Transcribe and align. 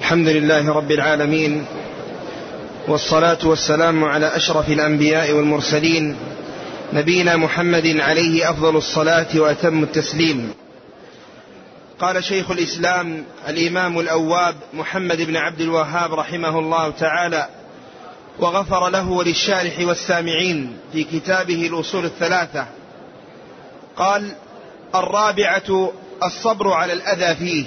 الحمد 0.00 0.28
لله 0.28 0.72
رب 0.72 0.90
العالمين 0.90 1.66
والصلاة 2.88 3.38
والسلام 3.44 4.04
على 4.04 4.36
أشرف 4.36 4.68
الأنبياء 4.68 5.32
والمرسلين 5.32 6.16
نبينا 6.92 7.36
محمد 7.36 7.86
عليه 8.00 8.50
أفضل 8.50 8.76
الصلاة 8.76 9.26
وأتم 9.36 9.82
التسليم. 9.82 10.54
قال 11.98 12.24
شيخ 12.24 12.50
الإسلام 12.50 13.24
الإمام 13.48 14.00
الأواب 14.00 14.54
محمد 14.74 15.22
بن 15.22 15.36
عبد 15.36 15.60
الوهاب 15.60 16.14
رحمه 16.14 16.58
الله 16.58 16.90
تعالى 16.90 17.48
وغفر 18.38 18.88
له 18.88 19.10
وللشارح 19.10 19.78
والسامعين 19.80 20.76
في 20.92 21.04
كتابه 21.04 21.66
الأصول 21.66 22.04
الثلاثة. 22.04 22.66
قال 23.96 24.32
الرابعة 24.94 25.92
الصبر 26.24 26.72
على 26.72 26.92
الأذى 26.92 27.34
فيه 27.36 27.64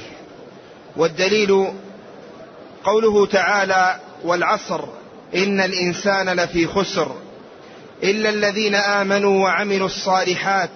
والدليل 0.98 1.68
قوله 2.88 3.26
تعالى 3.26 4.00
والعصر 4.24 4.84
إن 5.36 5.62
الإنسان 5.62 6.30
لفي 6.30 6.68
خسر. 6.68 7.16
إلا 8.04 8.30
الذين 8.30 8.76
آمنوا 8.76 9.44
وعملوا 9.44 9.86
الصالحات 9.86 10.70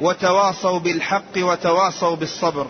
وتواصوا 0.00 0.78
بالحق 0.78 1.36
وتواصوا 1.36 2.16
بالصبر. 2.16 2.66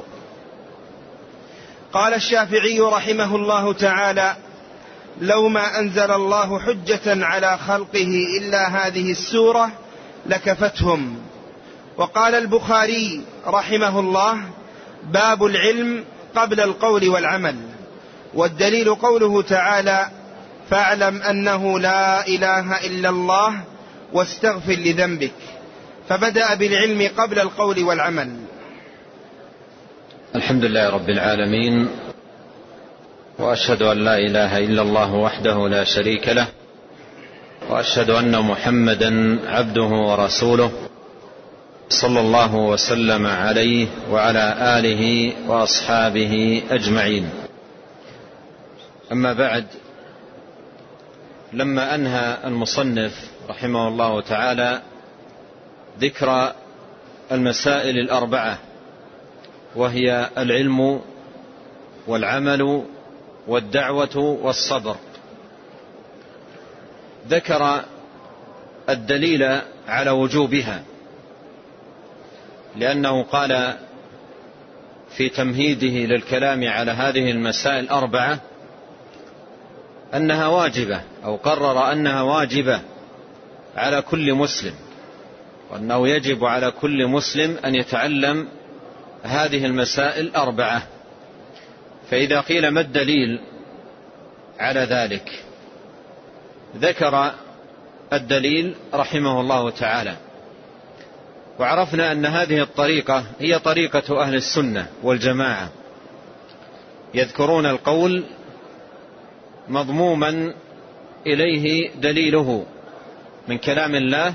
قال 1.92 2.14
الشافعي 2.14 2.80
رحمه 2.80 3.36
الله 3.36 3.72
تعالى 3.72 4.36
لو 5.20 5.48
ما 5.48 5.78
أنزل 5.78 6.10
الله 6.10 6.58
حجة 6.58 7.24
على 7.24 7.58
خلقه 7.58 8.26
إلا 8.40 8.68
هذه 8.68 9.10
السورة 9.10 9.70
لكفتهم. 10.26 11.16
وقال 11.96 12.34
البخاري 12.34 13.22
رحمه 13.46 14.00
الله 14.00 14.40
باب 15.04 15.44
العلم 15.44 16.04
قبل 16.36 16.60
القول 16.60 17.08
والعمل. 17.08 17.56
والدليل 18.34 18.94
قوله 18.94 19.42
تعالى 19.42 20.06
فاعلم 20.70 21.22
أنه 21.22 21.80
لا 21.80 22.26
إله 22.26 22.86
إلا 22.86 23.08
الله 23.08 23.60
واستغفر 24.12 24.72
لذنبك. 24.72 25.32
فبدأ 26.08 26.54
بالعلم 26.54 27.10
قبل 27.16 27.38
القول 27.38 27.84
والعمل. 27.84 28.36
الحمد 30.36 30.64
لله 30.64 30.90
رب 30.90 31.10
العالمين 31.10 31.88
وأشهد 33.38 33.82
أن 33.82 33.98
لا 34.04 34.18
إله 34.18 34.58
إلا 34.58 34.82
الله 34.82 35.14
وحده 35.14 35.68
لا 35.68 35.84
شريك 35.84 36.28
له 36.28 36.46
وأشهد 37.70 38.10
أن 38.10 38.42
محمدا 38.42 39.38
عبده 39.48 39.82
ورسوله 39.82 40.72
صلى 41.88 42.20
الله 42.20 42.54
وسلم 42.54 43.26
عليه 43.26 43.86
وعلى 44.10 44.54
آله 44.78 45.32
وأصحابه 45.46 46.62
أجمعين. 46.70 47.47
أما 49.12 49.32
بعد 49.32 49.66
لما 51.52 51.94
أنهى 51.94 52.38
المصنف 52.44 53.30
رحمه 53.48 53.88
الله 53.88 54.20
تعالى 54.20 54.82
ذكر 56.00 56.52
المسائل 57.32 57.98
الأربعة 57.98 58.58
وهي 59.76 60.30
العلم 60.38 61.00
والعمل 62.06 62.84
والدعوة 63.46 64.16
والصبر. 64.16 64.96
ذكر 67.28 67.84
الدليل 68.88 69.60
على 69.88 70.10
وجوبها 70.10 70.82
لأنه 72.76 73.22
قال 73.22 73.74
في 75.16 75.28
تمهيده 75.28 76.14
للكلام 76.14 76.68
على 76.68 76.90
هذه 76.90 77.30
المسائل 77.30 77.78
الأربعة 77.84 78.40
أنها 80.14 80.46
واجبة 80.46 81.00
أو 81.24 81.36
قرر 81.36 81.92
أنها 81.92 82.22
واجبة 82.22 82.80
على 83.76 84.02
كل 84.02 84.34
مسلم 84.34 84.74
وأنه 85.70 86.08
يجب 86.08 86.44
على 86.44 86.70
كل 86.70 87.06
مسلم 87.06 87.56
أن 87.64 87.74
يتعلم 87.74 88.48
هذه 89.22 89.66
المسائل 89.66 90.26
الاربعه 90.26 90.82
فإذا 92.10 92.40
قيل 92.40 92.68
ما 92.68 92.80
الدليل 92.80 93.40
على 94.58 94.80
ذلك؟ 94.80 95.44
ذكر 96.76 97.32
الدليل 98.12 98.74
رحمه 98.94 99.40
الله 99.40 99.70
تعالى. 99.70 100.16
وعرفنا 101.58 102.12
أن 102.12 102.26
هذه 102.26 102.62
الطريقة 102.62 103.24
هي 103.40 103.58
طريقة 103.58 104.22
أهل 104.22 104.34
السنة 104.34 104.86
والجماعة. 105.02 105.68
يذكرون 107.14 107.66
القول 107.66 108.24
مضموما 109.68 110.54
إليه 111.26 111.90
دليله 111.90 112.66
من 113.48 113.58
كلام 113.58 113.94
الله 113.94 114.34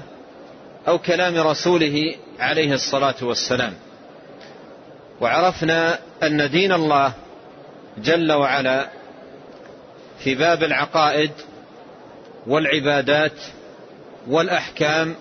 أو 0.88 1.00
كلام 1.00 1.48
رسوله 1.48 2.16
عليه 2.40 2.74
الصلاة 2.74 3.16
والسلام. 3.22 3.74
وعرفنا 5.22 6.00
أن 6.24 6.50
دين 6.50 6.72
الله 6.72 7.14
جل 7.98 8.32
وعلا 8.32 8.90
في 10.20 10.36
باب 10.36 10.64
العقائد 10.64 11.32
والعبادات 12.48 13.40
والأحكام 14.28 15.16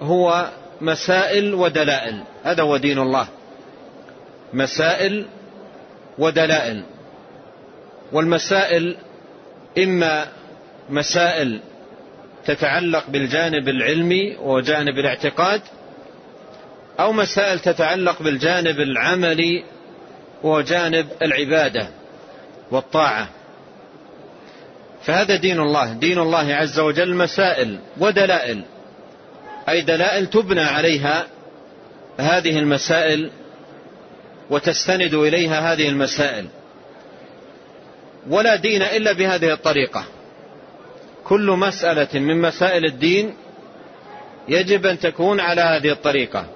هو 0.00 0.50
مسائل 0.80 1.54
ودلائل. 1.54 2.22
هذا 2.44 2.62
هو 2.62 2.76
دين 2.76 2.98
الله. 2.98 3.28
مسائل 4.52 5.26
ودلائل. 6.18 6.82
والمسائل 8.12 8.96
إما 9.78 10.28
مسائل 10.90 11.60
تتعلق 12.46 13.10
بالجانب 13.10 13.68
العلمي 13.68 14.36
وجانب 14.36 14.98
الاعتقاد 14.98 15.60
أو 17.00 17.12
مسائل 17.12 17.58
تتعلق 17.58 18.22
بالجانب 18.22 18.80
العملي 18.80 19.64
وجانب 20.42 21.06
العبادة 21.22 21.88
والطاعة. 22.70 23.28
فهذا 25.02 25.36
دين 25.36 25.60
الله. 25.60 25.92
دين 25.92 26.18
الله 26.18 26.54
عز 26.54 26.78
وجل 26.78 27.14
مسائل 27.14 27.78
ودلائل. 27.98 28.64
أي 29.68 29.80
دلائل 29.80 30.26
تبنى 30.26 30.60
عليها 30.60 31.26
هذه 32.20 32.58
المسائل 32.58 33.30
وتستند 34.50 35.14
إليها 35.14 35.72
هذه 35.72 35.88
المسائل. 35.88 36.46
ولا 38.30 38.56
دين 38.56 38.82
إلا 38.82 39.12
بهذه 39.12 39.52
الطريقة. 39.52 40.04
كل 41.24 41.50
مسألة 41.50 42.20
من 42.20 42.40
مسائل 42.42 42.84
الدين 42.84 43.34
يجب 44.48 44.86
أن 44.86 44.98
تكون 44.98 45.40
على 45.40 45.60
هذه 45.60 45.90
الطريقة. 45.90 46.46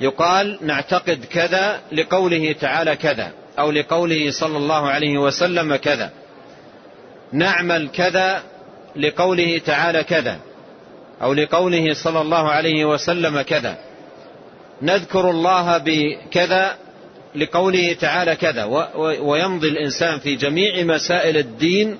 يقال 0.00 0.58
نعتقد 0.60 1.24
كذا 1.24 1.80
لقوله 1.92 2.52
تعالى 2.52 2.96
كذا 2.96 3.32
أو 3.58 3.70
لقوله 3.70 4.30
صلى 4.30 4.56
الله 4.56 4.88
عليه 4.88 5.18
وسلم 5.18 5.76
كذا. 5.76 6.10
نعمل 7.32 7.88
كذا 7.88 8.42
لقوله 8.96 9.58
تعالى 9.58 10.04
كذا 10.04 10.38
أو 11.22 11.32
لقوله 11.32 11.94
صلى 11.94 12.20
الله 12.20 12.50
عليه 12.50 12.84
وسلم 12.84 13.40
كذا. 13.40 13.78
نذكر 14.82 15.30
الله 15.30 15.78
بكذا 15.78 16.76
لقوله 17.34 17.92
تعالى 17.92 18.36
كذا 18.36 18.64
ويمضي 19.20 19.68
الإنسان 19.68 20.18
في 20.18 20.36
جميع 20.36 20.82
مسائل 20.84 21.36
الدين 21.36 21.98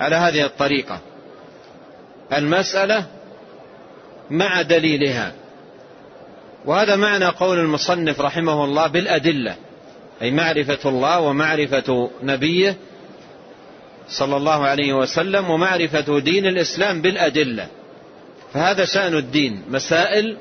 على 0.00 0.16
هذه 0.16 0.44
الطريقة. 0.46 1.00
المسألة 2.32 3.06
مع 4.30 4.62
دليلها. 4.62 5.32
وهذا 6.64 6.96
معنى 6.96 7.24
قول 7.24 7.58
المصنف 7.58 8.20
رحمه 8.20 8.64
الله 8.64 8.86
بالأدلة 8.86 9.56
أي 10.22 10.30
معرفة 10.30 10.88
الله 10.88 11.20
ومعرفة 11.20 12.10
نبيه 12.22 12.76
صلى 14.08 14.36
الله 14.36 14.66
عليه 14.66 14.92
وسلم 14.92 15.50
ومعرفة 15.50 16.18
دين 16.18 16.46
الإسلام 16.46 17.02
بالأدلة. 17.02 17.66
فهذا 18.54 18.84
شأن 18.84 19.16
الدين 19.16 19.62
مسائل 19.68 20.36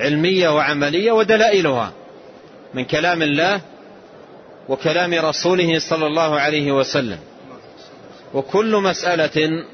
علمية 0.00 0.48
وعملية 0.48 1.12
ودلائلها. 1.12 1.92
من 2.74 2.84
كلام 2.84 3.22
الله 3.22 3.60
وكلام 4.68 5.14
رسوله 5.14 5.78
صلى 5.78 6.06
الله 6.06 6.40
عليه 6.40 6.72
وسلم. 6.72 7.18
وكل 8.34 8.76
مسألة 8.76 9.64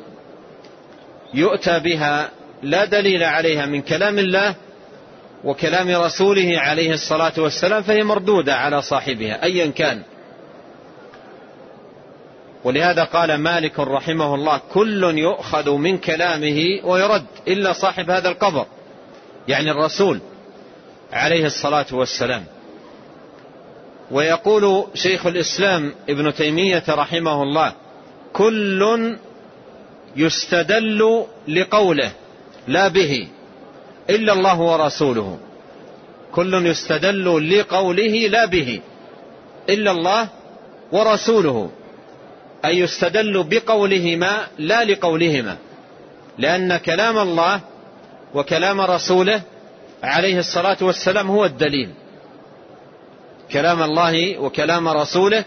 يؤتى 1.34 1.80
بها 1.80 2.30
لا 2.62 2.84
دليل 2.84 3.22
عليها 3.22 3.66
من 3.66 3.82
كلام 3.82 4.18
الله 4.18 4.54
وكلام 5.44 5.90
رسوله 5.90 6.58
عليه 6.58 6.92
الصلاة 6.92 7.32
والسلام 7.38 7.82
فهي 7.82 8.04
مردودة 8.04 8.54
على 8.54 8.82
صاحبها 8.82 9.42
أيا 9.42 9.66
كان. 9.66 10.02
ولهذا 12.64 13.04
قال 13.04 13.34
مالك 13.34 13.80
رحمه 13.80 14.34
الله 14.34 14.60
كل 14.72 15.18
يؤخذ 15.18 15.70
من 15.70 15.98
كلامه 15.98 16.80
ويرد 16.84 17.24
إلا 17.48 17.72
صاحب 17.72 18.10
هذا 18.10 18.28
القبر 18.28 18.66
يعني 19.48 19.70
الرسول 19.70 20.20
عليه 21.12 21.46
الصلاة 21.46 21.86
والسلام. 21.92 22.44
ويقول 24.10 24.86
شيخ 24.94 25.26
الإسلام 25.26 25.94
ابن 26.08 26.34
تيمية 26.34 26.84
رحمه 26.88 27.42
الله 27.42 27.72
كل 28.32 29.16
يستدل 30.16 31.24
لقوله 31.48 32.12
لا 32.68 32.88
به 32.88 33.28
إلا 34.10 34.32
الله 34.32 34.60
ورسوله. 34.60 35.38
كل 36.32 36.66
يستدل 36.66 37.58
لقوله 37.58 38.28
لا 38.28 38.44
به 38.44 38.80
إلا 39.68 39.90
الله 39.90 40.28
ورسوله. 40.92 41.70
أي 42.64 42.78
يستدل 42.78 43.42
بقولهما 43.42 44.46
لا 44.58 44.84
لقولهما. 44.84 45.56
لأن 46.38 46.76
كلام 46.76 47.18
الله 47.18 47.60
وكلام 48.34 48.80
رسوله 48.80 49.42
عليه 50.02 50.38
الصلاة 50.38 50.76
والسلام 50.80 51.30
هو 51.30 51.44
الدليل. 51.44 51.90
كلام 53.52 53.82
الله 53.82 54.38
وكلام 54.38 54.88
رسوله 54.88 55.44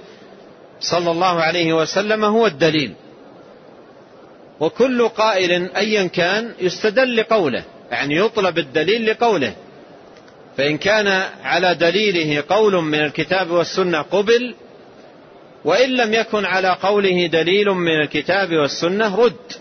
صلى 0.79 1.11
الله 1.11 1.41
عليه 1.41 1.73
وسلم 1.73 2.25
هو 2.25 2.47
الدليل. 2.47 2.93
وكل 4.59 5.07
قائل 5.07 5.75
أيا 5.75 6.07
كان 6.07 6.53
يستدل 6.59 7.17
لقوله 7.17 7.63
يعني 7.91 8.15
يطلب 8.15 8.57
الدليل 8.57 9.05
لقوله. 9.09 9.53
فإن 10.57 10.77
كان 10.77 11.23
على 11.43 11.75
دليله 11.75 12.43
قول 12.49 12.73
من 12.73 12.99
الكتاب 12.99 13.51
والسنة 13.51 14.01
قبل 14.01 14.55
وإن 15.65 15.89
لم 15.89 16.13
يكن 16.13 16.45
على 16.45 16.77
قوله 16.81 17.27
دليل 17.27 17.69
من 17.69 18.01
الكتاب 18.01 18.53
والسنة 18.53 19.15
رد. 19.15 19.53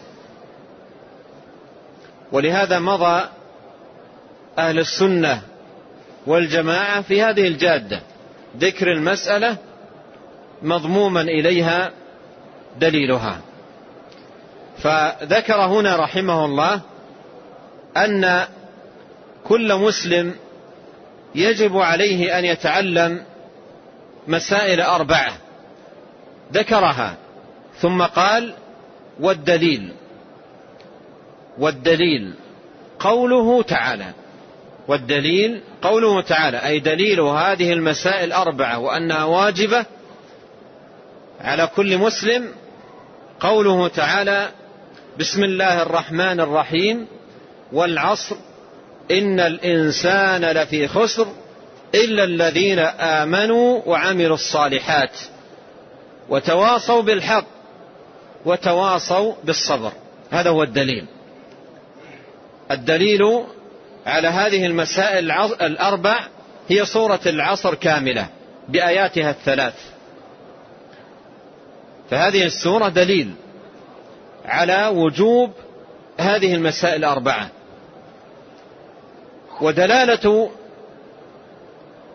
ولهذا 2.33 2.79
مضى 2.79 3.29
أهل 4.59 4.79
السنة 4.79 5.43
والجماعة 6.27 7.03
في 7.03 7.23
هذه 7.23 7.49
الجادة. 7.49 8.01
ذكر 8.59 8.93
المسألة 8.93 9.57
مضموما 10.63 11.21
إليها 11.21 11.91
دليلها. 12.79 13.41
فذكر 14.79 15.61
هنا 15.61 15.97
رحمه 15.97 16.45
الله 16.45 16.81
أن 17.97 18.47
كل 19.45 19.75
مسلم 19.75 20.35
يجب 21.35 21.77
عليه 21.79 22.39
أن 22.39 22.45
يتعلم 22.45 23.25
مسائل 24.29 24.81
أربعة. 24.81 25.33
ذكرها 26.53 27.15
ثم 27.81 28.03
قال 28.03 28.55
والدليل. 29.21 29.93
والدليل 31.59 32.35
قوله 32.99 33.63
تعالى 33.63 34.13
والدليل 34.89 35.61
قوله 35.83 36.21
تعالى 36.21 36.67
أي 36.67 36.81
دليل 36.81 37.21
هذه 37.21 37.73
المسائل 37.73 38.33
أربعة 38.33 38.79
وأنها 38.79 39.25
واجبة 39.25 39.87
على 41.41 41.69
كل 41.77 41.99
مسلم 41.99 42.49
قوله 43.41 43.89
تعالى 43.89 44.49
بسم 45.19 45.45
الله 45.45 45.83
الرحمن 45.83 46.41
الرحيم 46.41 47.07
والعصر 47.73 48.37
إن 49.11 49.41
الإنسان 49.41 50.45
لفي 50.45 50.89
خسر 50.89 51.27
إلا 51.95 52.25
الذين 52.25 52.79
آمنوا 52.79 53.83
وعملوا 53.87 54.35
الصالحات 54.35 55.19
وتواصوا 56.29 57.03
بالحق 57.03 57.45
وتواصوا 58.45 59.33
بالصبر. 59.45 59.93
هذا 60.31 60.51
هو 60.51 60.63
الدليل. 60.63 61.07
الدليل 62.71 63.45
على 64.07 64.29
هذه 64.29 64.67
المسائل 64.67 65.31
الأربع 65.61 66.17
هي 66.69 66.85
صورة 66.85 67.21
العصر 67.27 67.75
كاملة 67.75 68.27
بآياتها 68.69 69.31
الثلاث. 69.31 69.75
فهذه 72.11 72.45
السورة 72.45 72.89
دليل 72.89 73.35
على 74.45 74.87
وجوب 74.87 75.53
هذه 76.19 76.55
المسائل 76.55 76.97
الأربعة. 76.97 77.49
ودلالة 79.61 80.51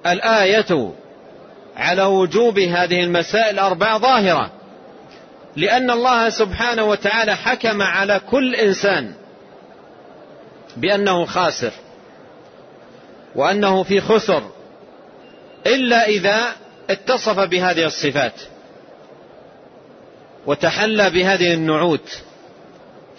الآية 0.06 0.92
على 1.78 2.04
وجوب 2.04 2.60
هذه 2.60 3.04
المسائل 3.04 3.54
الأربعة 3.54 3.98
ظاهرة 3.98 4.52
لأن 5.56 5.92
الله 5.92 6.30
سبحانه 6.30 6.84
وتعالى 6.84 7.36
حكم 7.36 7.82
على 7.82 8.22
كل 8.30 8.56
إنسان 8.56 9.14
بأنه 10.78 11.26
خاسر 11.26 11.72
وأنه 13.36 13.84
في 13.84 14.02
خسر 14.02 14.44
إلا 15.68 16.08
إذا 16.08 16.56
اتصف 16.90 17.40
بهذه 17.40 17.86
الصفات 17.86 18.42
وتحلى 20.46 21.10
بهذه 21.10 21.54
النعوت 21.54 22.22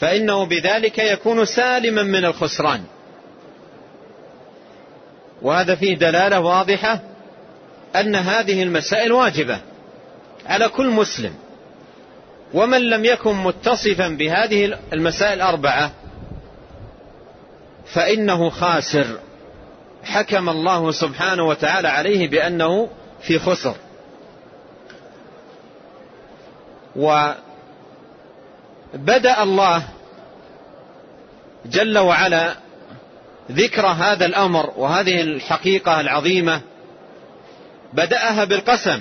فإنه 0.01 0.47
بذلك 0.47 0.99
يكون 0.99 1.45
سالما 1.45 2.03
من 2.03 2.25
الخسران 2.25 2.85
وهذا 5.43 5.75
فيه 5.75 5.95
دلالة 5.97 6.41
واضحة 6.41 7.01
أن 7.97 8.17
هذه 8.17 8.63
المسائل 8.63 9.13
واجبة 9.13 9.61
على 10.47 10.69
كل 10.69 10.87
مسلم 10.87 11.35
ومن 12.55 12.81
لم 12.81 13.05
يكن 13.05 13.35
متصفا 13.35 14.09
بهذه 14.09 14.79
المسائل 14.93 15.33
الأربعة 15.33 15.93
فإنه 17.95 18.51
خاسر. 18.51 19.19
حكم 20.05 20.49
الله 20.49 20.91
سبحانه 20.91 21.43
وتعالى 21.43 21.89
عليه 21.89 22.29
بأنه 22.29 22.89
في 23.23 23.39
خسر. 23.39 23.77
وبدأ 26.97 27.43
الله 29.43 29.83
جل 31.67 31.99
وعلا 31.99 32.55
ذكر 33.53 33.87
هذا 33.87 34.27
الأمر 34.27 34.73
وهذه 34.77 35.21
الحقيقة 35.21 36.01
العظيمة. 36.01 36.61
بدأها 37.93 38.45
بالقسم 38.45 39.01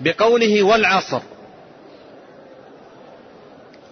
بقوله 0.00 0.62
والعصر. 0.62 1.20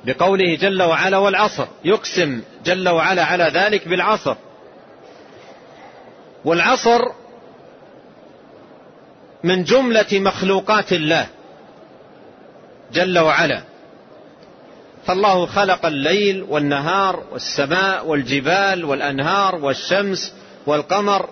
بقوله 0.04 0.54
جل 0.54 0.82
وعلا 0.82 1.18
والعصر. 1.18 1.66
يقسم 1.84 2.42
جل 2.64 2.88
وعلا 2.88 3.24
على 3.24 3.44
ذلك 3.44 3.88
بالعصر. 3.88 4.36
والعصر 6.44 7.00
من 9.44 9.64
جملة 9.64 10.06
مخلوقات 10.12 10.92
الله 10.92 11.26
جل 12.93 13.19
وعلا. 13.19 13.62
فالله 15.06 15.46
خلق 15.46 15.86
الليل 15.86 16.43
والنهار 16.43 17.24
والسماء 17.32 18.06
والجبال 18.06 18.84
والأنهار 18.84 19.55
والشمس 19.55 20.34
والقمر. 20.67 21.28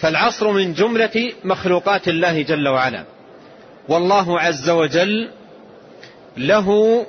فالعصر 0.00 0.50
من 0.50 0.74
جملة 0.74 1.32
مخلوقات 1.44 2.08
الله 2.08 2.42
جل 2.42 2.68
وعلا. 2.68 3.04
والله 3.88 4.40
عز 4.40 4.70
وجل 4.70 5.30
له 6.36 7.06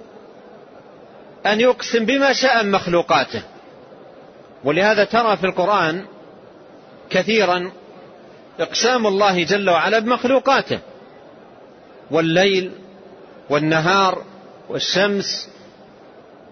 أن 1.45 1.61
يقسم 1.61 2.05
بما 2.05 2.33
شاء 2.33 2.63
من 2.63 2.71
مخلوقاته. 2.71 3.41
ولهذا 4.63 5.03
ترى 5.03 5.37
في 5.37 5.45
القرآن 5.45 6.05
كثيرا 7.09 7.71
إقسام 8.59 9.07
الله 9.07 9.43
جل 9.43 9.69
وعلا 9.69 9.99
بمخلوقاته. 9.99 10.79
والليل 12.11 12.71
والنهار 13.49 14.23
والشمس 14.69 15.49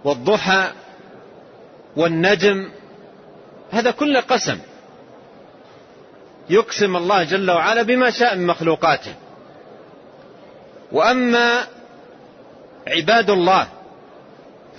والضحى 0.03 0.71
والنجم 1.95 2.69
هذا 3.71 3.91
كله 3.91 4.19
قسم 4.19 4.59
يقسم 6.49 6.95
الله 6.95 7.23
جل 7.23 7.51
وعلا 7.51 7.81
بما 7.81 8.09
شاء 8.09 8.35
من 8.35 8.47
مخلوقاته. 8.47 9.13
وأما 10.91 11.67
عباد 12.87 13.29
الله 13.29 13.67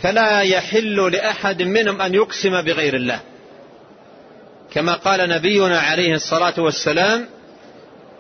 فلا 0.02 0.40
يحل 0.40 1.12
لأحد 1.12 1.62
منهم 1.62 2.00
أن 2.00 2.14
يقسم 2.14 2.62
بغير 2.62 2.94
الله. 2.94 3.20
كما 4.73 4.94
قال 4.94 5.28
نبينا 5.28 5.80
عليه 5.80 6.14
الصلاة 6.14 6.54
والسلام 6.58 7.26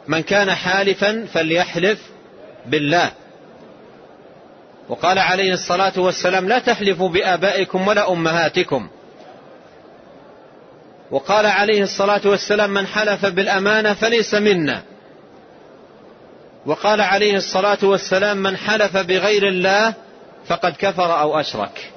من 0.08 0.22
كان 0.22 0.54
حالفا 0.54 1.26
فليحلف 1.32 1.98
بالله. 2.66 3.12
وقال 4.88 5.18
عليه 5.18 5.52
الصلاة 5.52 5.92
والسلام 5.96 6.48
لا 6.48 6.58
تحلفوا 6.58 7.08
بآبائكم 7.08 7.88
ولا 7.88 8.12
أمهاتكم. 8.12 8.88
وقال 11.10 11.46
عليه 11.46 11.82
الصلاة 11.82 12.20
والسلام 12.24 12.70
من 12.70 12.86
حلف 12.86 13.26
بالأمانة 13.26 13.94
فليس 13.94 14.34
منا. 14.34 14.82
وقال 16.66 17.00
عليه 17.00 17.36
الصلاة 17.36 17.78
والسلام 17.82 18.36
من 18.36 18.56
حلف 18.56 18.96
بغير 18.96 19.48
الله 19.48 19.94
فقد 20.46 20.74
كفر 20.78 21.20
أو 21.20 21.40
أشرك. 21.40 21.92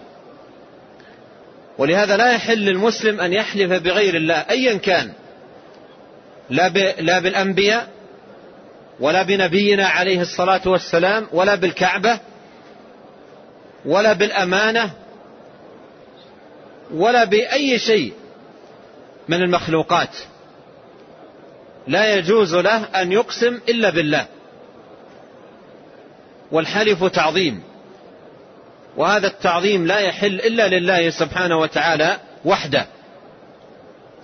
ولهذا 1.77 2.17
لا 2.17 2.31
يحل 2.31 2.59
للمسلم 2.59 3.19
أن 3.19 3.33
يحلف 3.33 3.71
بغير 3.83 4.15
الله 4.15 4.45
أيا 4.49 4.77
كان. 4.77 5.13
لا, 6.49 6.67
لا 6.99 7.19
بالأنبياء 7.19 7.87
ولا 8.99 9.23
بنبينا 9.23 9.87
عليه 9.87 10.21
الصلاة 10.21 10.61
والسلام 10.65 11.27
ولا 11.31 11.55
بالكعبة 11.55 12.19
ولا 13.85 14.13
بالأمانة 14.13 14.91
ولا 16.93 17.23
بأي 17.23 17.79
شيء 17.79 18.13
من 19.27 19.41
المخلوقات. 19.41 20.17
لا 21.87 22.15
يجوز 22.15 22.55
له 22.55 22.83
أن 22.83 23.11
يقسم 23.11 23.59
إلا 23.69 23.89
بالله. 23.89 24.25
والحلف 26.51 27.03
تعظيم. 27.03 27.63
وهذا 28.97 29.27
التعظيم 29.27 29.87
لا 29.87 29.99
يحل 29.99 30.35
إلا 30.35 30.67
لله 30.67 31.09
سبحانه 31.09 31.57
وتعالى 31.57 32.17
وحده. 32.45 32.85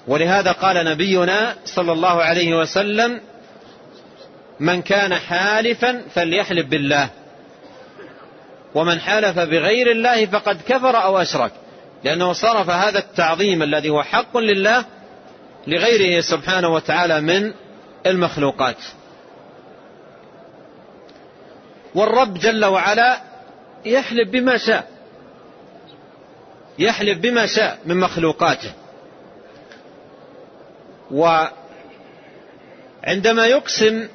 ولهذا 0.07 0.51
قال 0.51 0.85
نبينا 0.85 1.55
صلى 1.65 1.91
الله 1.91 2.23
عليه 2.23 2.59
وسلم 2.59 3.21
من 4.59 4.81
كان 4.81 5.15
حالفا 5.15 6.01
فليحلف 6.15 6.65
بالله 6.67 7.09
ومن 8.75 8.99
حلف 8.99 9.39
بغير 9.39 9.91
الله 9.91 10.25
فقد 10.25 10.61
كفر 10.67 11.03
أو 11.03 11.21
أشرك. 11.21 11.51
لأنه 12.03 12.33
صرف 12.33 12.69
هذا 12.69 12.99
التعظيم 12.99 13.63
الذي 13.63 13.89
هو 13.89 14.03
حق 14.03 14.37
لله 14.37 14.85
لغيره 15.67 16.21
سبحانه 16.21 16.69
وتعالى 16.69 17.21
من 17.21 17.53
المخلوقات. 18.05 18.77
والرب 21.95 22.33
جل 22.33 22.65
وعلا 22.65 23.21
يحلف 23.85 24.29
بما 24.29 24.57
شاء. 24.57 24.87
يحلف 26.79 27.17
بما 27.17 27.45
شاء 27.45 27.79
من 27.85 27.99
مخلوقاته. 27.99 28.71
وعندما 31.11 33.45
يقسم 33.45 34.07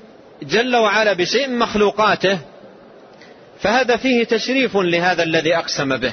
جل 0.43 0.77
وعلا 0.77 1.13
بشيء 1.13 1.49
من 1.49 1.59
مخلوقاته 1.59 2.39
فهذا 3.61 3.97
فيه 3.97 4.25
تشريف 4.25 4.77
لهذا 4.77 5.23
الذي 5.23 5.57
أقسم 5.57 5.97
به. 5.97 6.13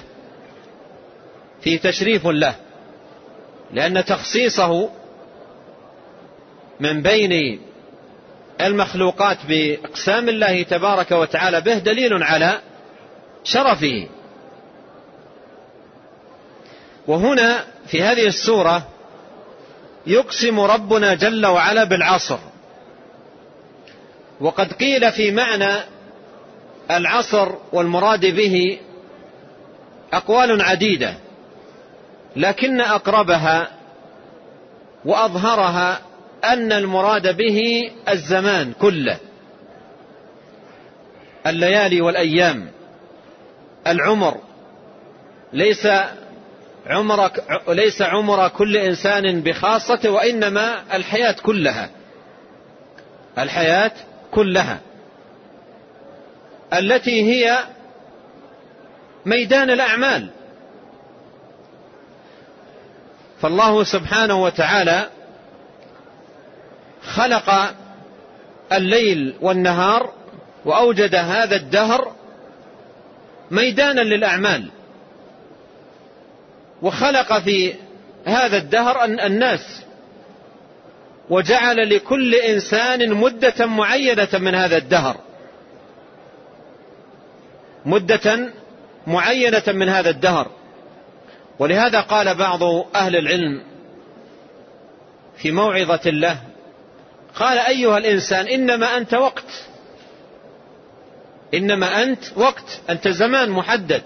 فيه 1.62 1.79
تشريف 1.79 2.27
له. 2.27 2.55
لأن 3.74 4.05
تخصيصه 4.05 4.89
من 6.79 7.01
بين 7.01 7.62
المخلوقات 8.62 9.38
بإقسام 9.47 10.29
الله 10.29 10.63
تبارك 10.63 11.12
وتعالى 11.12 11.62
به 11.62 11.77
دليل 11.77 12.24
على 12.24 12.59
شرفه. 13.43 14.07
وهنا 17.07 17.63
في 17.88 18.03
هذه 18.03 18.27
السورة 18.27 18.88
يقسم 20.07 20.59
ربنا 20.59 21.13
جل 21.13 21.45
وعلا 21.45 21.83
بالعصر. 21.83 22.39
وقد 24.41 24.74
قيل 24.74 25.12
في 25.12 25.31
معنى 25.31 25.74
العصر 26.91 27.51
والمراد 27.74 28.25
به 28.25 28.79
أقوال 30.13 30.62
عديدة 30.62 31.13
لكن 32.35 32.81
أقربها 32.81 33.67
وأظهرها 35.05 36.01
أن 36.54 36.72
المراد 36.72 37.38
به 37.38 37.92
الزمان 38.10 38.74
كله. 38.74 39.18
الليالي 41.48 42.02
والأيام. 42.02 42.72
العمر. 43.88 44.38
ليس 45.54 45.88
عمر 46.88 47.32
ليس 47.68 48.02
عمر 48.02 48.48
كل 48.48 48.78
إنسان 48.78 49.42
بخاصته 49.42 50.10
وإنما 50.10 50.96
الحياة 50.96 51.36
كلها. 51.44 51.90
الحياة 53.40 53.92
كلها. 54.32 54.80
التي 56.74 57.24
هي 57.24 57.58
ميدان 59.25 59.70
الأعمال. 59.70 60.30
فالله 63.42 63.84
سبحانه 63.84 64.44
وتعالى 64.44 65.10
خلق 67.05 67.75
الليل 68.71 69.35
والنهار 69.41 70.13
وأوجد 70.65 71.15
هذا 71.15 71.55
الدهر 71.55 72.15
ميدانا 73.51 74.01
للأعمال. 74.01 74.69
وخلق 76.81 77.39
في 77.39 77.74
هذا 78.25 78.57
الدهر 78.57 79.03
الناس. 79.03 79.81
وجعل 81.29 81.95
لكل 81.95 82.35
إنسان 82.35 83.13
مدة 83.13 83.65
معينة 83.65 84.27
من 84.33 84.55
هذا 84.55 84.77
الدهر. 84.77 85.17
مدة 87.85 88.53
معينة 89.07 89.63
من 89.67 89.89
هذا 89.89 90.09
الدهر. 90.09 90.51
ولهذا 91.59 92.01
قال 92.01 92.35
بعض 92.35 92.63
أهل 92.95 93.15
العلم 93.15 93.63
في 95.38 95.51
موعظة 95.51 96.09
له 96.09 96.38
قال 97.36 97.58
أيها 97.58 97.98
الإنسان 97.98 98.48
إنما 98.48 98.98
أنت 98.98 99.13
وقت. 99.13 99.63
إنما 101.54 102.04
أنت 102.04 102.24
وقت. 102.36 102.82
أنت 102.89 103.08
زمان 103.08 103.50
محدد. 103.50 104.04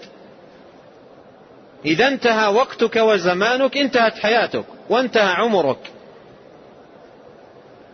إذا 1.84 2.08
انتهى 2.08 2.46
وقتك 2.54 2.96
وزمانك 2.96 3.76
انتهت 3.76 4.18
حياتك 4.18 4.64
وانتهى 4.88 5.32
عمرك. 5.32 5.92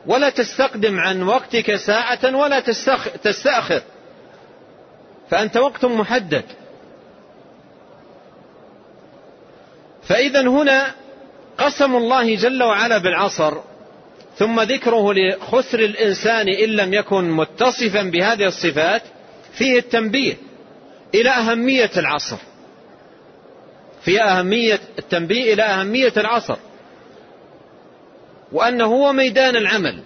ولا 0.06 0.30
تستقدم 0.30 1.00
عن 1.00 1.22
وقتك 1.22 1.76
ساعة 1.76 2.36
ولا 2.36 2.60
تستأخر. 3.22 3.82
فأنت 5.30 5.56
وقت 5.56 5.84
محدد. 5.84 6.44
فإذا 10.08 10.40
هنا 10.40 10.94
قسم 11.58 11.96
الله 11.96 12.34
جل 12.34 12.62
وعلا 12.62 12.98
بالعصر 12.98 13.58
ثم 14.38 14.60
ذكره 14.60 15.12
لخسر 15.12 15.78
الإنسان 15.78 16.48
إن 16.48 16.68
لم 16.68 16.94
يكن 16.94 17.30
متصفا 17.30 18.02
بهذه 18.02 18.46
الصفات 18.46 19.02
فيه 19.52 19.78
التنبيه 19.78 20.36
إلى 21.14 21.30
أهمية 21.30 21.90
العصر. 21.96 22.36
في 24.02 24.22
أهمية 24.22 24.80
التنبيه 24.98 25.54
إلى 25.54 25.62
أهمية 25.62 26.12
العصر. 26.16 26.56
وأنه 28.52 28.84
هو 28.84 29.12
ميدان 29.12 29.56
العمل. 29.56 30.02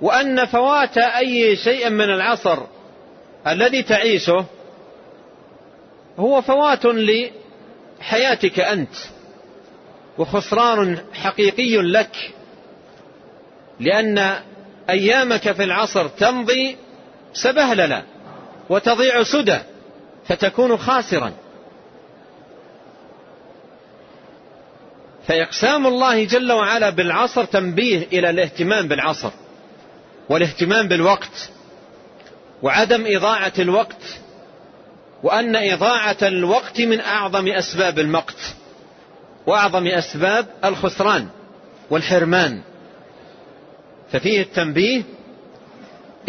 وأن 0.00 0.44
فوات 0.46 0.98
أي 0.98 1.56
شيء 1.56 1.90
من 1.90 2.04
العصر 2.04 2.58
الذي 3.46 3.82
تعيشه 3.82 4.44
هو 6.18 6.42
فوات 6.42 6.82
لحياتك 6.84 8.60
أنت 8.60 8.94
وخسران 10.18 10.98
حقيقي 11.12 11.76
لك. 11.76 12.32
لأن 13.80 14.34
أيامك 14.90 15.52
في 15.52 15.64
العصر 15.64 16.08
تمضي 16.08 16.76
سبهللا 17.32 18.02
وتضيع 18.70 19.22
سدى 19.22 19.58
فتكون 20.28 20.76
خاسرا. 20.76 21.32
فإقسام 25.28 25.86
الله 25.86 26.24
جل 26.24 26.52
وعلا 26.52 26.90
بالعصر 26.90 27.44
تنبيه 27.44 28.06
إلى 28.12 28.30
الاهتمام 28.30 28.88
بالعصر 28.88 29.30
والاهتمام 30.28 30.88
بالوقت 30.88 31.50
وعدم 32.62 33.04
إضاعة 33.06 33.52
الوقت 33.58 34.20
وأن 35.22 35.56
إضاعة 35.56 36.16
الوقت 36.22 36.80
من 36.80 37.00
أعظم 37.00 37.48
أسباب 37.48 37.98
المقت 37.98 38.54
وأعظم 39.46 39.86
أسباب 39.86 40.46
الخسران 40.64 41.28
والحرمان. 41.90 42.62
ففيه 44.12 44.42
التنبيه 44.42 45.02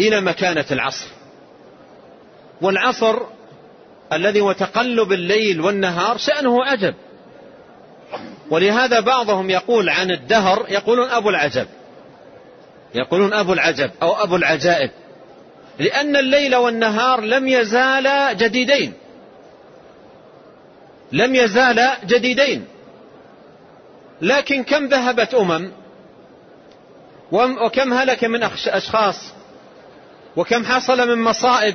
إلى 0.00 0.20
مكانة 0.20 0.64
العصر. 0.70 1.06
والعصر 2.60 3.18
الذي 4.12 4.40
هو 4.40 4.52
تقلب 4.52 5.12
الليل 5.12 5.60
والنهار 5.60 6.16
شأنه 6.16 6.64
عجب. 6.64 6.94
ولهذا 8.50 9.00
بعضهم 9.00 9.50
يقول 9.50 9.88
عن 9.88 10.10
الدهر 10.10 10.66
يقولون 10.68 11.10
أبو 11.10 11.30
العجب. 11.30 11.66
يقولون 12.94 13.32
أبو 13.32 13.52
العجب 13.52 13.90
أو 14.02 14.12
أبو 14.12 14.36
العجائب. 14.36 14.90
لأن 15.78 16.16
الليل 16.16 16.56
والنهار 16.56 17.20
لم 17.20 17.48
يزالا 17.48 18.32
جديدين. 18.32 18.92
لم 21.12 21.34
يزالا 21.34 22.04
جديدين. 22.04 22.64
لكن 24.22 24.62
كم 24.62 24.86
ذهبت 24.86 25.34
أمم؟ 25.34 25.72
وكم 27.34 27.92
هلك 27.92 28.24
من 28.24 28.42
أشخاص؟ 28.66 29.16
وكم 30.36 30.64
حصل 30.64 31.08
من 31.08 31.22
مصائب؟ 31.22 31.74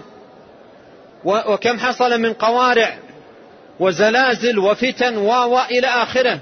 وكم 1.25 1.79
حصل 1.79 2.21
من 2.21 2.33
قوارع؟ 2.33 2.97
وزلازل 3.79 4.59
وفتن 4.59 5.17
و 5.17 5.57
آخره. 5.83 6.39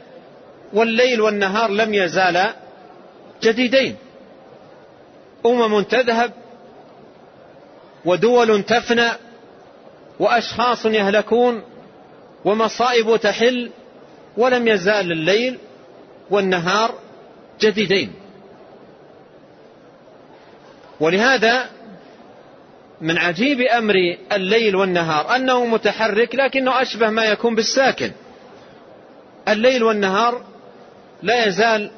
والليل 0.74 1.22
والنهار 1.22 1.70
لم 1.70 1.94
يزالا 1.94 2.54
جديدين. 3.44 3.96
أمم 5.46 5.82
تذهب 5.82 6.32
ودول 8.06 8.64
تفنى 8.64 9.10
وأشخاص 10.20 10.86
يهلكون 10.86 11.64
ومصائب 12.46 13.18
تحل 13.18 13.72
ولم 14.38 14.68
يزال 14.68 15.12
الليل 15.12 15.58
والنهار 16.30 16.94
جديدين. 17.62 18.27
ولهذا 21.00 21.70
من 23.02 23.18
عجيب 23.18 23.62
أمر 23.62 23.94
الليل 24.32 24.76
والنهار 24.76 25.36
أنه 25.36 25.66
متحرك 25.66 26.36
لكنه 26.36 26.82
أشبه 26.82 27.10
ما 27.10 27.26
يكون 27.26 27.56
بالساكن. 27.56 28.12
الليل 29.48 29.84
والنهار 29.84 30.44
لا 31.24 31.46
يزال 31.46 31.92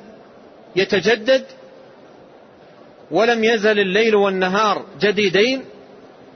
يتجدد 0.76 1.46
ولم 3.12 3.44
يزل 3.44 3.80
الليل 3.80 4.16
والنهار 4.16 4.86
جديدين 5.00 5.66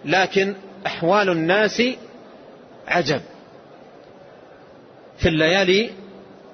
لكن 0.05 0.55
أحوال 0.85 1.29
الناس 1.29 1.81
عجب 2.87 3.21
في 5.17 5.29
الليالي 5.29 5.89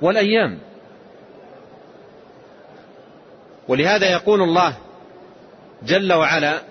والأيام. 0.01 0.59
ولهذا 3.67 4.11
يقول 4.11 4.41
الله 4.41 4.77
جل 5.83 6.13
وعلا 6.13 6.61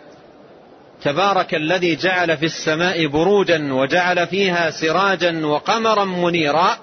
تبارك 1.02 1.54
الذي 1.54 1.96
جعل 1.96 2.36
في 2.36 2.46
السماء 2.46 3.06
بروجا 3.06 3.72
وجعل 3.72 4.26
فيها 4.26 4.70
سراجا 4.70 5.46
وقمرا 5.46 6.04
منيرا 6.04 6.78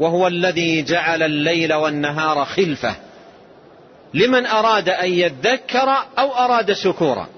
وهو 0.00 0.26
الذي 0.26 0.82
جعل 0.82 1.22
الليل 1.22 1.74
والنهار 1.74 2.44
خلفة. 2.44 2.94
لمن 4.14 4.46
أراد 4.46 4.88
أن 4.88 5.12
يذكر 5.12 5.94
أو 6.18 6.32
أراد 6.32 6.72
شكورا. 6.72 7.28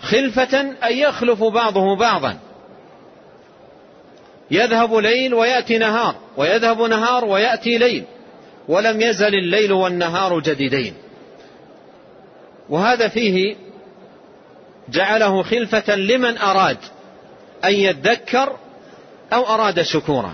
خلفة 0.00 0.60
أن 0.60 0.92
يخلف 0.92 1.42
بعضه 1.42 1.96
بعضا. 1.96 2.38
يذهب 4.50 4.94
ليل 4.94 5.34
ويأتي 5.34 5.78
نهار 5.78 6.14
ويذهب 6.36 6.82
نهار 6.82 7.24
ويأتي 7.24 7.78
ليل. 7.78 8.04
ولم 8.68 9.00
يزل 9.00 9.34
الليل 9.34 9.72
والنهار 9.72 10.40
جديدين. 10.40 10.94
وهذا 12.68 13.08
فيه 13.08 13.56
جعله 14.88 15.42
خلفة 15.42 15.96
لمن 15.96 16.38
أراد 16.38 16.78
أن 17.64 17.72
يذكر 17.72 18.56
أو 19.32 19.46
أراد 19.46 19.82
شكورا. 19.82 20.32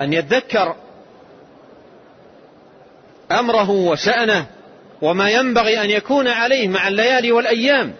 أن 0.00 0.12
يذكر 0.12 0.76
أمره 3.30 3.70
وشأنه 3.70 4.46
وما 5.02 5.30
ينبغي 5.30 5.84
أن 5.84 5.90
يكون 5.90 6.28
عليه 6.28 6.68
مع 6.68 6.88
الليالي 6.88 7.32
والأيام. 7.32 7.94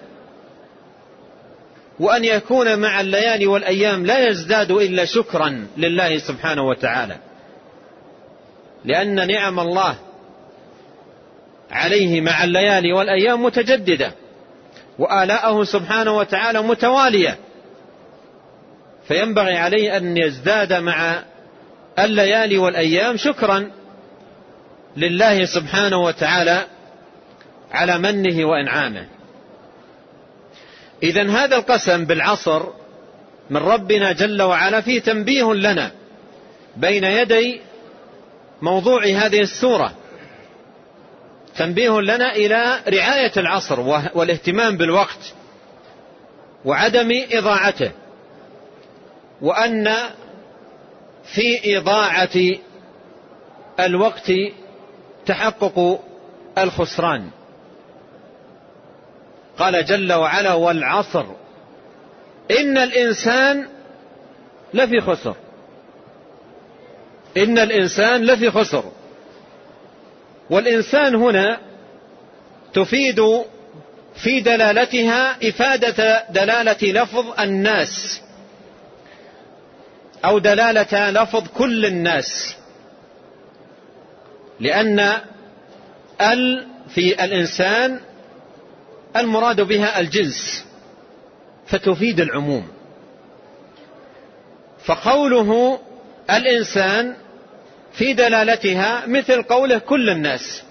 وأن 2.01 2.25
يكون 2.25 2.79
مع 2.79 3.01
الليالي 3.01 3.47
والأيام 3.47 4.07
لا 4.07 4.29
يزداد 4.29 4.71
إلا 4.71 5.05
شكرا 5.05 5.67
لله 5.77 6.19
سبحانه 6.19 6.63
وتعالى. 6.69 7.17
لأن 8.85 9.27
نعم 9.29 9.61
الله 9.61 9.97
عليه 11.73 12.21
مع 12.21 12.45
الليالي 12.45 12.93
والأيام 12.93 13.43
متجددة 13.43 14.13
وآلاءه 14.99 15.65
سبحانه 15.65 16.17
وتعالى 16.17 16.63
متوالية. 16.63 17.39
فينبغي 19.09 19.57
عليه 19.57 19.97
أن 19.97 20.17
يزداد 20.17 20.73
مع 20.73 21.23
الليالي 21.99 22.59
والأيام 22.59 23.17
شكرا 23.17 23.71
لله 24.97 25.45
سبحانه 25.45 26.03
وتعالى 26.03 26.67
على 27.73 27.99
منه 27.99 28.45
وإنعامه. 28.45 29.07
إذا 31.03 31.31
هذا 31.31 31.57
القسم 31.57 32.05
بالعصر 32.05 32.63
من 33.51 33.57
ربنا 33.57 34.13
جل 34.13 34.43
وعلا 34.43 34.81
فيه 34.81 35.01
تنبيه 35.01 35.55
لنا 35.55 35.91
بين 36.77 37.05
يدي 37.05 37.61
موضوع 38.63 39.05
هذه 39.05 39.41
السورة. 39.41 40.02
تنبيه 41.57 42.01
لنا 42.01 42.33
إلى 42.37 42.81
رعاية 42.89 43.33
العصر 43.37 43.81
والاهتمام 44.15 44.77
بالوقت 44.77 45.35
وعدم 46.65 47.09
إضاعته 47.33 47.91
وأن 49.43 49.95
في 51.25 51.79
إضاعة 51.79 52.59
الوقت 53.81 54.33
تحقق 55.27 56.01
الخسران. 56.59 57.31
قال 59.59 59.85
جل 59.85 60.13
وعلا 60.13 60.53
والعصر 60.55 61.25
إن 62.51 62.79
الإنسان 62.79 63.69
لفي 64.75 65.01
خسر. 65.01 65.37
إن 67.37 67.59
الإنسان 67.59 68.25
لفي 68.25 68.51
خسر. 68.51 68.85
والإنسان 70.53 71.15
هنا 71.15 71.59
تفيد 72.75 73.21
في 74.15 74.41
دلالتها 74.41 75.49
إفادة 75.49 76.25
دلالة 76.31 77.03
لفظ 77.03 77.41
الناس 77.41 78.23
أو 80.25 80.39
دلالة 80.39 81.11
لفظ 81.11 81.49
كل 81.49 81.87
الناس. 81.87 82.57
لأن 84.61 85.21
ال 86.21 86.67
في 86.89 87.25
الإنسان 87.25 88.01
المراد 89.17 89.61
بها 89.61 90.01
الجنس 90.01 90.65
فتفيد 91.67 92.21
العموم. 92.21 92.69
فقوله 94.85 95.81
الإنسان 96.31 97.17
في 97.93 98.13
دلالتها 98.13 99.07
مثل 99.07 99.43
قوله 99.43 99.79
كل 99.79 100.11
الناس. 100.11 100.63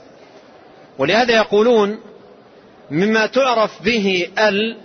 ولهذا 0.97 1.35
يقولون 1.35 1.99
مما 2.91 3.25
تعرف 3.25 3.83
به 3.83 4.29
ال 4.39 4.77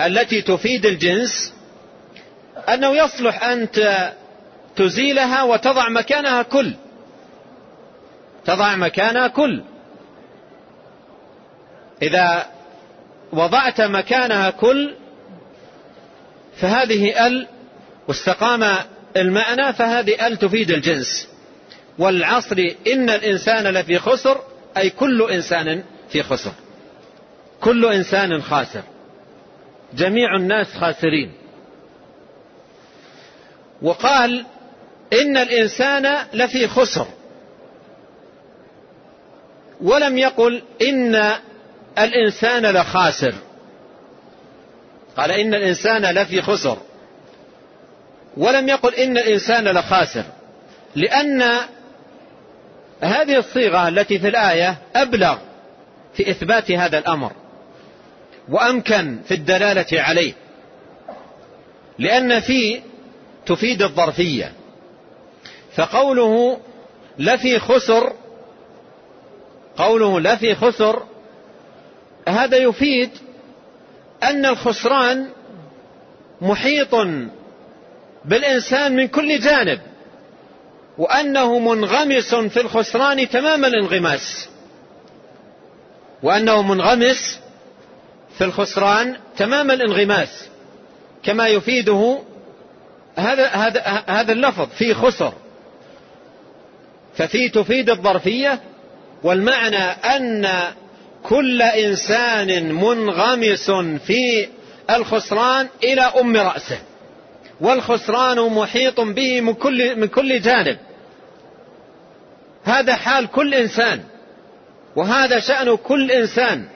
التي 0.00 0.42
تفيد 0.42 0.86
الجنس 0.86 1.52
أنه 2.68 2.96
يصلح 2.96 3.44
أن 3.44 3.68
تزيلها 4.76 5.42
وتضع 5.42 5.88
مكانها 5.88 6.42
كل. 6.42 6.74
تضع 8.44 8.76
مكانها 8.76 9.28
كل. 9.28 9.62
إذا 12.02 12.46
وضعت 13.32 13.80
مكانها 13.80 14.50
كل 14.50 14.94
فهذه 16.60 17.26
ال 17.26 17.46
واستقام 18.08 18.76
المعنى 19.16 19.72
فهذه 19.72 20.26
ال 20.26 20.36
تفيد 20.36 20.70
الجنس. 20.70 21.28
والعصر 21.98 22.56
إن 22.86 23.10
الإنسان 23.10 23.66
لفي 23.66 23.98
خسر 23.98 24.40
أي 24.76 24.90
كل 24.90 25.30
إنسان 25.30 25.84
في 26.08 26.22
خسر. 26.22 26.52
كل 27.60 27.86
إنسان 27.86 28.42
خاسر. 28.42 28.82
جميع 29.94 30.36
الناس 30.36 30.66
خاسرين. 30.66 31.32
وقال 33.82 34.46
إن 35.12 35.36
الإنسان 35.36 36.16
لفي 36.32 36.68
خسر. 36.68 37.06
ولم 39.80 40.18
يقل 40.18 40.62
إن 40.82 41.32
الإنسان 41.98 42.66
لخاسر. 42.66 43.34
قال 45.16 45.30
إن 45.30 45.54
الإنسان 45.54 46.02
لفي 46.02 46.42
خسر. 46.42 46.78
ولم 48.36 48.68
يقل 48.68 48.94
إن 48.94 49.18
الإنسان 49.18 49.64
لخاسر 49.68 50.24
لأن 50.94 51.42
هذه 53.00 53.38
الصيغة 53.38 53.88
التي 53.88 54.18
في 54.18 54.28
الآية 54.28 54.78
أبلغ 54.96 55.38
في 56.14 56.30
إثبات 56.30 56.70
هذا 56.70 56.98
الأمر 56.98 57.32
وأمكن 58.48 59.18
في 59.28 59.34
الدلالة 59.34 60.02
عليه 60.02 60.32
لأن 61.98 62.40
في 62.40 62.80
تفيد 63.46 63.82
الظرفية 63.82 64.52
فقوله 65.74 66.60
لفي 67.18 67.58
خسر 67.58 68.12
قوله 69.76 70.20
لفي 70.20 70.54
خسر 70.54 71.02
هذا 72.28 72.56
يفيد 72.56 73.10
أن 74.22 74.46
الخسران 74.46 75.28
محيط 76.40 76.94
بالإنسان 78.26 78.96
من 78.96 79.08
كل 79.08 79.40
جانب 79.40 79.80
وأنه 80.98 81.58
منغمس 81.58 82.34
في 82.34 82.60
الخسران 82.60 83.28
تمام 83.28 83.64
الانغماس. 83.64 84.48
وأنه 86.22 86.62
منغمس 86.62 87.40
في 88.38 88.44
الخسران 88.44 89.16
تمام 89.36 89.70
الانغماس 89.70 90.48
كما 91.22 91.48
يفيده 91.48 92.18
هذا 93.16 93.46
هذا 93.46 94.04
هذا 94.08 94.32
اللفظ 94.32 94.68
في 94.78 94.94
خسر. 94.94 95.32
ففي 97.16 97.48
تفيد 97.48 97.90
الظرفية 97.90 98.60
والمعنى 99.22 99.84
أن 100.16 100.48
كل 101.22 101.62
إنسان 101.62 102.72
منغمس 102.72 103.70
في 104.06 104.48
الخسران 104.90 105.68
إلى 105.84 106.00
أم 106.00 106.36
رأسه. 106.36 106.78
والخسران 107.60 108.38
محيط 108.38 109.00
به 109.00 109.40
من 109.40 109.54
كل, 109.54 109.96
من 109.96 110.06
كل 110.06 110.40
جانب. 110.40 110.78
هذا 112.64 112.94
حال 112.94 113.26
كل 113.26 113.54
إنسان 113.54 114.04
وهذا 114.96 115.40
شأن 115.40 115.76
كل 115.76 116.10
إنسان 116.10 116.68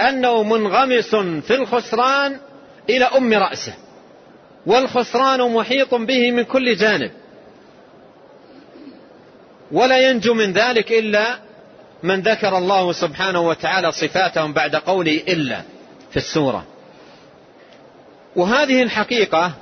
أنه 0.00 0.42
منغمس 0.42 1.14
في 1.16 1.54
الخسران 1.54 2.40
إلى 2.90 3.04
أم 3.04 3.32
رأسه 3.32 3.74
والخسران 4.66 5.52
محيط 5.52 5.94
به 5.94 6.30
من 6.30 6.42
كل 6.42 6.76
جانب. 6.76 7.10
ولا 9.72 10.10
ينجو 10.10 10.34
من 10.34 10.52
ذلك 10.52 10.92
إلا 10.92 11.38
من 12.02 12.20
ذكر 12.20 12.58
الله 12.58 12.92
سبحانه 12.92 13.40
وتعالى 13.40 13.92
صفاتهم 13.92 14.52
بعد 14.52 14.76
قوله 14.76 15.22
إلا 15.28 15.62
في 16.10 16.16
السورة. 16.16 16.64
وهذه 18.36 18.82
الحقيقة 18.82 19.52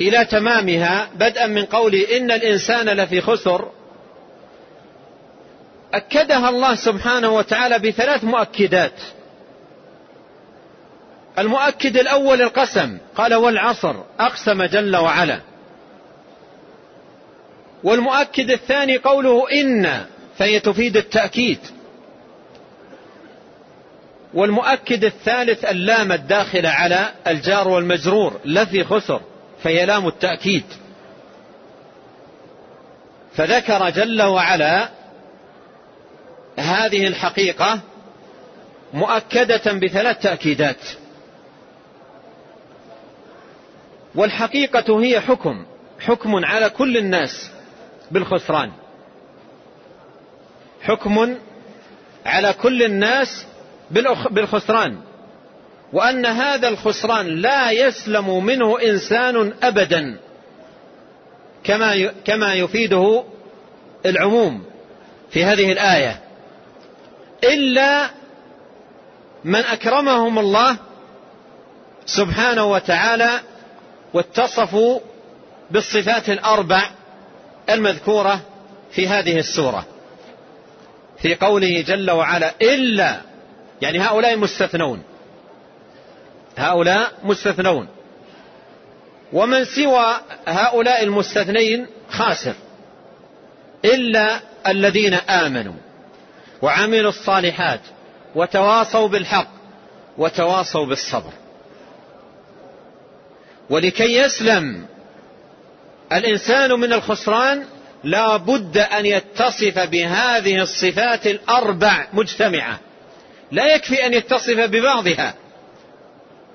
إلى 0.00 0.24
تمامها 0.24 1.08
بدءا 1.14 1.46
من 1.46 1.64
قوله 1.64 2.16
إن 2.16 2.30
الإنسان 2.30 2.88
لفي 2.88 3.20
خسر. 3.20 3.70
أكدها 5.94 6.48
الله 6.48 6.74
سبحانه 6.74 7.28
وتعالى 7.28 7.78
بثلاث 7.78 8.24
مؤكدات. 8.24 9.00
المؤكد 11.38 11.96
الأول 11.96 12.42
القسم 12.42 12.98
قال 13.16 13.34
والعصر 13.34 13.94
أقسم 14.20 14.64
جل 14.64 14.96
وعلا. 14.96 15.40
والمؤكد 17.84 18.50
الثاني 18.50 18.96
قوله 18.96 19.44
إن 19.52 20.04
فهي 20.38 20.60
تفيد 20.60 20.96
التأكيد. 20.96 21.58
والمؤكد 24.34 25.04
الثالث 25.04 25.64
اللام 25.64 26.12
الداخلة 26.12 26.68
على 26.68 27.12
الجار 27.26 27.68
والمجرور 27.68 28.40
لفي 28.44 28.84
خسر. 28.84 29.20
فهي 29.64 29.86
لام 29.86 30.08
التأكيد 30.08 30.64
فذكر 33.34 33.90
جل 33.90 34.22
وعلا 34.22 34.88
هذه 36.58 37.06
الحقيقة 37.06 37.80
مؤكدة 38.92 39.72
بثلاث 39.72 40.22
تأكيدات. 40.22 40.76
والحقيقة 44.14 45.00
هي 45.00 45.20
حكم 45.20 45.66
حكم 46.00 46.44
على 46.44 46.70
كل 46.70 46.96
الناس 46.96 47.50
بالخسران. 48.10 48.72
حكم 50.82 51.38
على 52.26 52.52
كل 52.52 52.82
الناس 52.82 53.46
بالخسران. 54.30 55.00
وأن 55.94 56.26
هذا 56.26 56.68
الخسران 56.68 57.26
لا 57.26 57.70
يسلم 57.70 58.44
منه 58.44 58.80
إنسان 58.82 59.52
أبدا 59.62 60.16
كما 61.64 62.12
كما 62.24 62.54
يفيده 62.54 63.24
العموم 64.06 64.64
في 65.30 65.44
هذه 65.44 65.72
الآية. 65.72 66.20
إلا 67.44 68.10
من 69.44 69.60
أكرمهم 69.60 70.38
الله 70.38 70.76
سبحانه 72.06 72.64
وتعالى 72.64 73.40
واتصفوا 74.14 75.00
بالصفات 75.70 76.28
الأربع 76.28 76.82
المذكورة 77.70 78.40
في 78.90 79.08
هذه 79.08 79.38
السورة. 79.38 79.86
في 81.18 81.34
قوله 81.34 81.80
جل 81.80 82.10
وعلا 82.10 82.52
إلا 82.62 83.20
يعني 83.82 84.00
هؤلاء 84.00 84.36
مستثنون. 84.36 85.02
هؤلاء 86.56 87.12
مستثنون. 87.22 87.88
ومن 89.32 89.64
سوى 89.64 90.20
هؤلاء 90.46 91.02
المستثنين 91.02 91.86
خاسر. 92.10 92.54
إلا 93.84 94.40
الذين 94.66 95.14
آمنوا 95.14 95.74
وعملوا 96.62 97.08
الصالحات 97.08 97.80
وتواصوا 98.34 99.08
بالحق 99.08 99.48
وتواصوا 100.18 100.86
بالصبر. 100.86 101.32
ولكي 103.70 104.16
يسلم 104.18 104.86
الإنسان 106.12 106.70
من 106.70 106.92
الخسران 106.92 107.64
لا 108.04 108.36
بد 108.36 108.78
أن 108.78 109.06
يتصف 109.06 109.78
بهذه 109.78 110.62
الصفات 110.62 111.26
الأربع 111.26 112.06
مجتمعة. 112.12 112.80
لا 113.50 113.74
يكفي 113.74 114.06
أن 114.06 114.14
يتصف 114.14 114.60
ببعضها. 114.60 115.34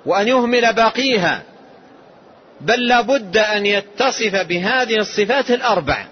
وأن 0.06 0.28
يهمل 0.28 0.74
باقيها 0.74 1.44
بل 2.62 2.88
لا 2.88 3.02
بد 3.02 3.38
أن 3.38 3.66
يتصف 3.66 4.36
بهذه 4.36 4.96
الصفات 4.96 5.52
الأربع 5.52 6.06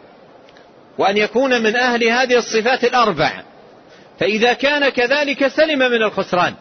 وأن 0.98 1.18
يكون 1.18 1.62
من 1.62 1.76
أهل 1.76 2.04
هذه 2.04 2.38
الصفات 2.38 2.84
الأربع. 2.84 3.32
فإذا 4.20 4.54
كان 4.54 4.90
كذلك 4.90 5.48
سلم 5.48 5.80
من 5.80 6.04
الخسران 6.04 6.54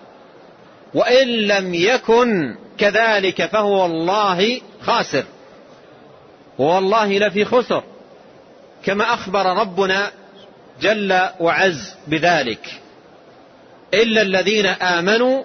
وإن 0.94 1.28
لم 1.28 1.74
يكن 1.74 2.56
كذلك 2.78 3.46
فهو 3.46 3.82
والله 3.82 4.60
خاسر 4.82 5.24
والله 6.58 7.18
لفي 7.18 7.44
خسر 7.44 7.84
كما 8.84 9.14
أخبر 9.14 9.46
ربنا 9.46 10.10
جل 10.80 11.20
وعز 11.40 11.94
بذلك. 12.06 12.80
إلا 13.94 14.22
الذين 14.22 14.66
آمنوا 14.66 15.44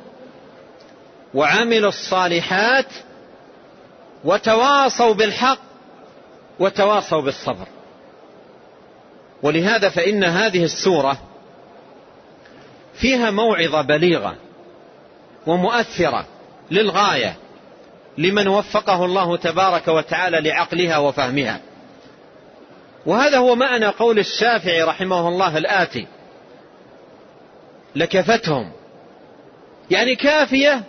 وعملوا 1.33 1.89
الصالحات 1.89 2.85
وتواصوا 4.23 5.13
بالحق 5.13 5.59
وتواصوا 6.59 7.21
بالصبر. 7.21 7.67
ولهذا 9.43 9.89
فإن 9.89 10.23
هذه 10.23 10.63
السورة 10.63 11.17
فيها 12.93 13.31
موعظة 13.31 13.81
بليغة 13.81 14.35
ومؤثرة 15.47 16.25
للغاية 16.71 17.35
لمن 18.17 18.47
وفقه 18.47 19.05
الله 19.05 19.37
تبارك 19.37 19.87
وتعالى 19.87 20.39
لعقلها 20.49 20.97
وفهمها. 20.97 21.59
وهذا 23.05 23.37
هو 23.37 23.55
معنى 23.55 23.85
قول 23.85 24.19
الشافعي 24.19 24.81
رحمه 24.81 25.27
الله 25.27 25.57
الآتي 25.57 26.07
لكفتهم. 27.95 28.71
يعني 29.91 30.15
كافية 30.15 30.83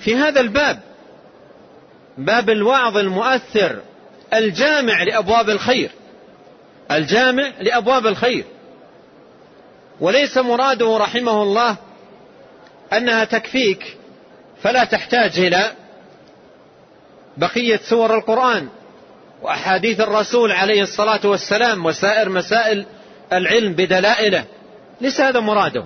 في 0.00 0.16
هذا 0.16 0.40
الباب 0.40 0.80
باب 2.18 2.50
الوعظ 2.50 2.96
المؤثر 2.96 3.78
الجامع 4.34 5.02
لأبواب 5.02 5.50
الخير 5.50 5.90
الجامع 6.90 7.50
لأبواب 7.60 8.06
الخير. 8.06 8.44
وليس 10.00 10.38
مراده 10.38 10.96
رحمه 10.96 11.42
الله 11.42 11.76
أنها 12.92 13.24
تكفيك 13.24 13.96
فلا 14.62 14.84
تحتاج 14.84 15.38
إلى 15.38 15.72
بقية 17.36 17.80
سور 17.88 18.14
القرآن 18.14 18.68
وأحاديث 19.42 20.00
الرسول 20.00 20.52
عليه 20.52 20.82
الصلاة 20.82 21.20
والسلام 21.24 21.86
وسائر 21.86 22.28
مسائل 22.28 22.86
العلم 23.32 23.72
بدلائله. 23.72 24.44
ليس 25.00 25.20
هذا 25.20 25.40
مراده. 25.40 25.84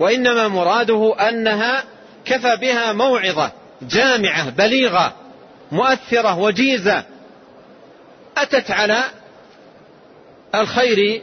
وإنما 0.00 0.48
مراده 0.48 1.14
أنها 1.28 1.84
كفى 2.24 2.56
بها 2.56 2.92
موعظة 2.92 3.52
جامعة 3.82 4.50
بليغة 4.50 5.12
مؤثرة 5.72 6.38
وجيزة 6.38 7.04
أتت 8.36 8.70
على 8.70 9.04
الخير 10.54 11.22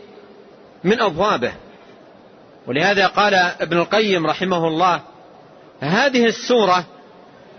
من 0.84 1.02
أبوابه. 1.02 1.52
ولهذا 2.68 3.08
قال 3.08 3.34
ابن 3.36 3.78
القيم 3.78 4.28
رحمه 4.28 4.68
الله 4.68 5.02
هذه 5.80 6.26
السورة 6.26 6.86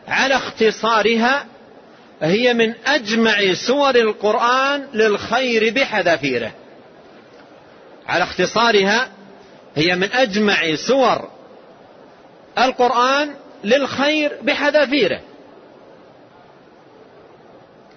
على 0.09 0.35
اختصارها 0.35 1.47
هي 2.23 2.55
من 2.55 2.75
أجمع 2.87 3.55
سور 3.67 3.95
القرآن 3.95 4.87
للخير 4.95 5.75
بحذافيره. 5.75 6.53
على 8.09 8.25
اختصارها 8.25 9.09
هي 9.75 9.97
من 9.97 10.13
أجمع 10.13 10.75
سور 10.75 11.29
القرآن 12.59 13.35
للخير 13.65 14.39
بحذافيره. 14.43 15.21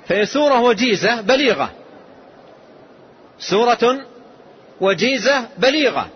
فهي 0.08 0.26
سورة 0.26 0.62
وجيزة 0.62 1.22
بليغة. 1.22 1.72
سورة 3.40 4.06
وجيزة 4.82 5.48
بليغة. 5.58 6.10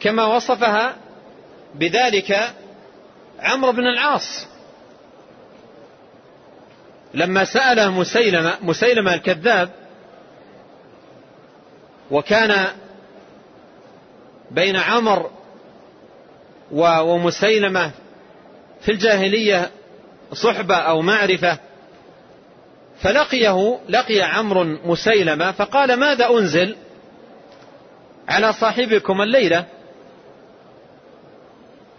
كما 0.00 0.24
وصفها 0.24 0.96
بذلك 1.74 2.54
عمرو 3.40 3.72
بن 3.72 3.86
العاص. 3.86 4.46
لما 7.14 7.44
سأله 7.44 7.90
مسيلمة 7.90 8.56
مسيلمة 8.62 9.14
الكذاب 9.14 9.70
وكان 12.10 12.66
بين 14.50 14.76
عمر 14.76 15.30
ومسيلمة 16.72 17.90
في 18.80 18.92
الجاهلية 18.92 19.70
صحبة 20.32 20.74
أو 20.74 21.02
معرفة. 21.02 21.58
فلقيه 23.00 23.78
لقي 23.88 24.20
عمرو 24.22 24.64
مسيلمة 24.64 25.52
فقال 25.52 25.94
ماذا 25.94 26.30
أنزل 26.30 26.76
على 28.28 28.52
صاحبكم 28.52 29.22
الليلة؟ 29.22 29.64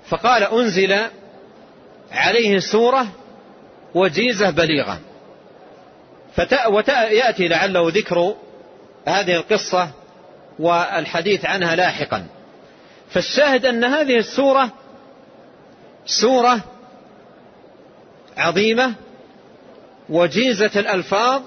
فقال 0.09 0.43
أنزل 0.43 0.99
عليه 2.11 2.59
سورة 2.59 3.07
وجيزة 3.95 4.49
بليغة. 4.49 4.99
ويأتي 6.69 7.47
لعله 7.47 7.89
ذكر 7.89 8.35
هذه 9.07 9.35
القصة 9.35 9.89
والحديث 10.59 11.45
عنها 11.45 11.75
لاحقا. 11.75 12.27
فالشاهد 13.13 13.65
أن 13.65 13.83
هذه 13.83 14.17
السورة 14.17 14.71
سورة 16.05 16.59
عظيمة 18.37 18.93
وجيزة 20.09 20.71
الألفاظ 20.75 21.41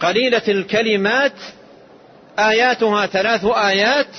قليلة 0.00 0.42
الكلمات 0.48 1.32
آياتها 2.38 3.06
ثلاث 3.06 3.44
آيات 3.44 4.16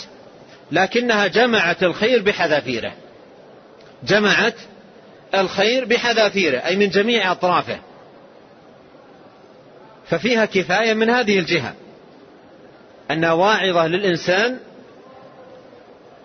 لكنها 0.71 1.27
جمعت 1.27 1.83
الخير 1.83 2.21
بحذافيره. 2.21 2.93
جمعت 4.03 4.55
الخير 5.35 5.85
بحذافيره 5.85 6.57
أي 6.57 6.75
من 6.75 6.89
جميع 6.89 7.31
أطرافه. 7.31 7.79
ففيها 10.09 10.45
كفاية 10.45 10.93
من 10.93 11.09
هذه 11.09 11.39
الجهة 11.39 11.73
أنها 13.11 13.31
واعظة 13.31 13.87
للإنسان 13.87 14.59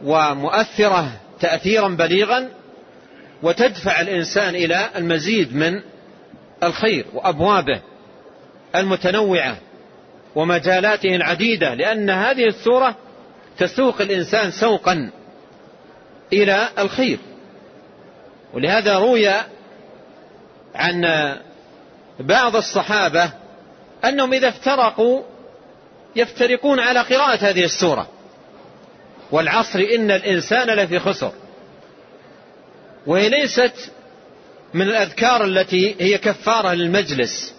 ومؤثرة 0.05 1.13
تأثيرا 1.41 1.89
بليغا 1.89 2.49
وتدفع 3.43 4.01
الإنسان 4.01 4.55
إلى 4.55 4.89
المزيد 4.97 5.57
من 5.57 5.81
الخير 6.63 7.07
وأبوابه 7.15 7.81
المتنوعة 8.77 9.57
ومجالاته 10.35 11.17
العديدة 11.17 11.75
لأن 11.75 12.11
هذه 12.11 12.47
السورة 12.47 12.95
تسوق 13.59 14.01
الإنسان 14.01 14.51
سوقا 14.51 15.11
إلى 16.33 16.69
الخير. 16.79 17.19
ولهذا 18.55 18.99
روي 18.99 19.29
عن 20.75 21.35
بعض 22.21 22.57
الصحابة 22.57 23.33
أنهم 24.05 24.33
إذا 24.33 24.49
افترقوا 24.49 25.23
يفترقون 26.17 26.81
على 26.81 27.01
قراءة 27.01 27.37
هذه 27.37 27.65
السورة. 27.65 28.09
والعصر 29.33 29.79
إن 29.79 30.11
الإنسان 30.11 30.71
لفي 30.71 30.99
خسر. 30.99 31.33
وهي 33.07 33.29
ليست 33.29 33.93
من 34.75 34.83
الأذكار 34.83 35.45
التي 35.45 35.97
هي 36.01 36.19
كفارة 36.19 36.75
للمجلس. 36.75 37.55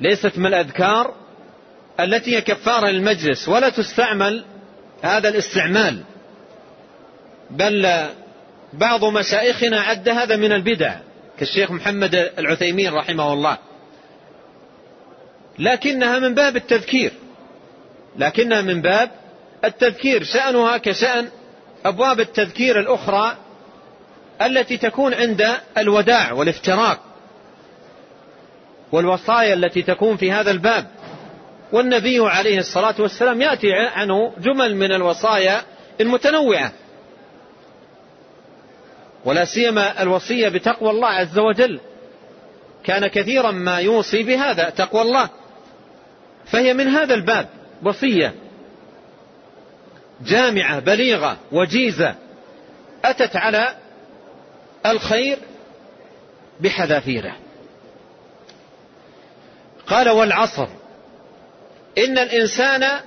ليست 0.00 0.38
من 0.38 0.46
الأذكار 0.46 1.14
التي 2.00 2.36
هي 2.36 2.40
كفارة 2.40 2.86
للمجلس. 2.86 3.48
ولا 3.48 3.68
تستعمل 3.68 4.44
هذا 5.02 5.28
الاستعمال. 5.28 6.02
بل 7.50 8.06
بعض 8.72 9.04
مشايخنا 9.04 9.80
عد 9.80 10.08
هذا 10.08 10.36
من 10.36 10.52
البدع 10.52 10.94
كالشيخ 11.38 11.70
محمد 11.70 12.14
العثيمين 12.14 12.92
رحمه 12.92 13.32
الله. 13.32 13.58
لكنها 15.58 16.18
من 16.18 16.34
باب 16.34 16.56
التذكير. 16.56 17.12
لكنها 18.18 18.62
من 18.62 18.82
باب 18.82 19.10
التذكير. 19.64 20.22
شأنها 20.24 20.76
كشأن 20.76 21.28
أبواب 21.84 22.20
التذكير 22.20 22.80
الأخرى 22.80 23.36
التي 24.42 24.76
تكون 24.76 25.14
عند 25.14 25.56
الوداع 25.78 26.32
والافتراق 26.32 27.00
والوصايا 28.92 29.54
التي 29.54 29.82
تكون 29.82 30.16
في 30.16 30.32
هذا 30.32 30.50
الباب. 30.50 30.86
والنبي 31.72 32.18
عليه 32.20 32.58
الصلاة 32.58 32.94
والسلام 32.98 33.42
يأتي 33.42 33.72
عنه 33.72 34.32
جمل 34.38 34.76
من 34.76 34.92
الوصايا 34.92 35.62
المتنوعة 36.00 36.72
ولا 39.24 39.44
سيما 39.44 40.02
الوصية 40.02 40.48
بتقوى 40.48 40.90
الله 40.90 41.08
عز 41.08 41.38
وجل. 41.38 41.80
كان 42.84 43.06
كثيرا 43.06 43.50
ما 43.50 43.78
يوصي 43.78 44.22
بهذا 44.22 44.70
تقوى 44.70 45.02
الله 45.02 45.28
فهي 46.46 46.74
من 46.74 46.88
هذا 46.88 47.14
الباب. 47.14 47.48
وصية 47.82 48.34
جامعة 50.20 50.78
بليغة 50.78 51.36
وجيزة 51.52 52.14
أتت 53.04 53.36
على 53.36 53.76
الخير 54.86 55.38
بحذافيره. 56.60 57.36
قال 59.86 60.08
والعصر 60.08 60.68
إن 61.98 62.18
الإنسان 62.18 63.00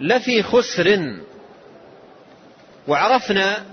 لفي 0.00 0.42
خسر 0.42 1.16
وعرفنا 2.88 3.64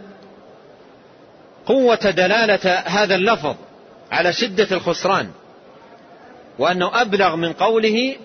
قوة 1.65 1.95
دلالة 1.95 2.73
هذا 2.75 3.15
اللفظ 3.15 3.55
على 4.11 4.33
شدة 4.33 4.67
الخسران 4.71 5.31
وأنه 6.59 7.01
أبلغ 7.01 7.35
من 7.35 7.53
قوله 7.53 8.15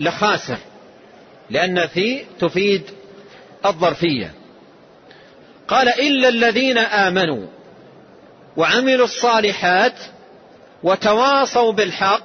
لخاسر 0.00 0.58
لأن 1.50 1.86
في 1.86 2.24
تفيد 2.40 2.82
الظرفية. 3.66 4.34
قال 5.68 5.88
إلا 5.88 6.28
الذين 6.28 6.78
آمنوا 6.78 7.46
وعملوا 8.56 9.04
الصالحات 9.04 9.94
وتواصوا 10.82 11.72
بالحق 11.72 12.22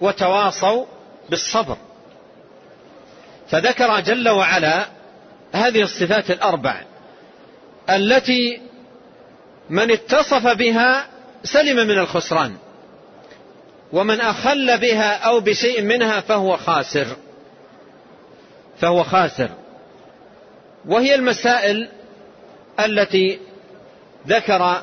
وتواصوا 0.00 0.86
بالصبر. 1.30 1.76
فذكر 3.48 4.00
جل 4.00 4.28
وعلا 4.28 4.86
هذه 5.52 5.82
الصفات 5.82 6.30
الأربع 6.30 6.82
التي 7.90 8.60
من 9.70 9.90
اتصف 9.90 10.46
بها 10.46 11.06
سلم 11.44 11.76
من 11.76 11.98
الخسران. 11.98 12.56
ومن 13.92 14.20
أخل 14.20 14.78
بها 14.78 15.16
أو 15.16 15.40
بشيء 15.40 15.82
منها 15.82 16.20
فهو 16.20 16.56
خاسر. 16.56 17.06
فهو 18.78 19.02
خاسر. 19.04 19.48
وهي 20.86 21.14
المسائل 21.14 21.88
التي 22.80 23.38
ذكر 24.28 24.82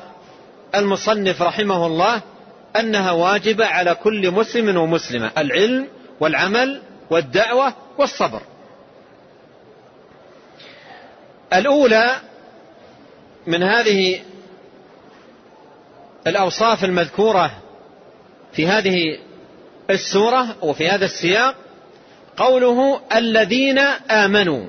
المصنف 0.74 1.42
رحمه 1.42 1.86
الله 1.86 2.22
أنها 2.76 3.12
واجبة 3.12 3.66
على 3.66 3.94
كل 3.94 4.30
مسلم 4.30 4.76
ومسلمة 4.76 5.30
العلم 5.38 5.88
والعمل 6.20 6.82
والدعوة 7.10 7.74
والصبر. 7.98 8.42
الأولى 11.52 12.16
من 13.46 13.62
هذه 13.62 14.20
الأوصاف 16.26 16.84
المذكورة 16.84 17.50
في 18.52 18.66
هذه 18.66 19.18
السورة 19.90 20.56
وفي 20.62 20.88
هذا 20.88 21.04
السياق 21.04 21.54
قوله 22.36 23.00
الذين 23.14 23.78
آمنوا. 24.10 24.66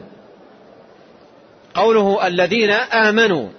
قوله 1.74 2.28
الذين 2.28 2.72
آمنوا. 2.72 3.50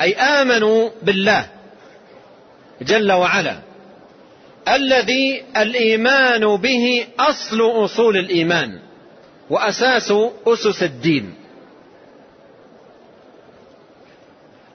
أي 0.00 0.14
آمنوا 0.14 0.90
بالله 1.02 1.46
جل 2.82 3.12
وعلا. 3.12 3.58
الذي 4.68 5.44
الإيمان 5.56 6.56
به 6.56 7.06
أصل 7.18 7.60
أصول 7.84 8.16
الإيمان 8.16 8.78
وأساس 9.50 10.12
أسس 10.46 10.82
الدين. 10.82 11.34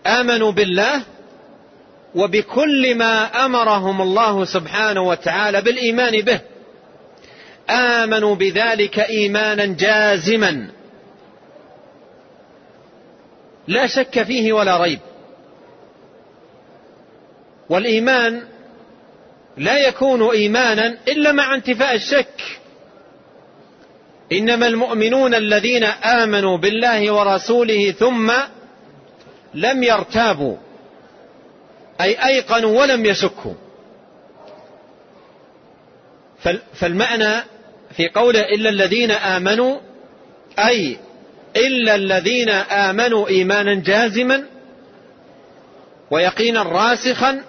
آمنوا 0.07 0.51
بالله 0.51 1.01
وبكل 2.15 2.95
ما 2.95 3.45
أمرهم 3.45 4.01
الله 4.01 4.45
سبحانه 4.45 5.01
وتعالى 5.01 5.61
بالإيمان 5.61 6.21
به. 6.21 6.39
آمنوا 7.69 8.35
بذلك 8.35 8.99
إيمانا 8.99 9.65
جازما. 9.65 10.67
لا 13.67 13.87
شك 13.87 14.23
فيه 14.23 14.53
ولا 14.53 14.77
ريب. 14.83 14.99
والإيمان 17.69 18.43
لا 19.57 19.87
يكون 19.87 20.29
إيمانا 20.29 20.97
إلا 21.07 21.31
مع 21.31 21.55
انتفاء 21.55 21.95
الشك. 21.95 22.41
إنما 24.31 24.67
المؤمنون 24.67 25.33
الذين 25.33 25.83
آمنوا 25.83 26.57
بالله 26.57 27.11
ورسوله 27.13 27.91
ثم 27.91 28.31
لم 29.53 29.83
يرتابوا. 29.83 30.57
أي 32.01 32.25
أيقنوا 32.25 32.81
ولم 32.81 33.05
يشكوا 33.05 33.53
فالمعنى 36.73 37.43
في 37.91 38.07
قوله 38.07 38.39
إلا 38.39 38.69
الذين 38.69 39.11
آمنوا 39.11 39.79
أي 40.59 40.97
إلا 41.55 41.95
الذين 41.95 42.49
آمنوا 42.49 43.27
إيمانا 43.27 43.75
جازما 43.75 44.43
ويقينا 46.11 46.63
راسخا 46.63 47.41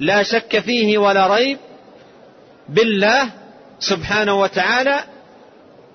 لا 0.00 0.22
شك 0.22 0.58
فيه 0.58 0.98
ولا 0.98 1.34
ريب 1.34 1.58
بالله 2.68 3.30
سبحانه 3.80 4.40
وتعالى 4.40 5.04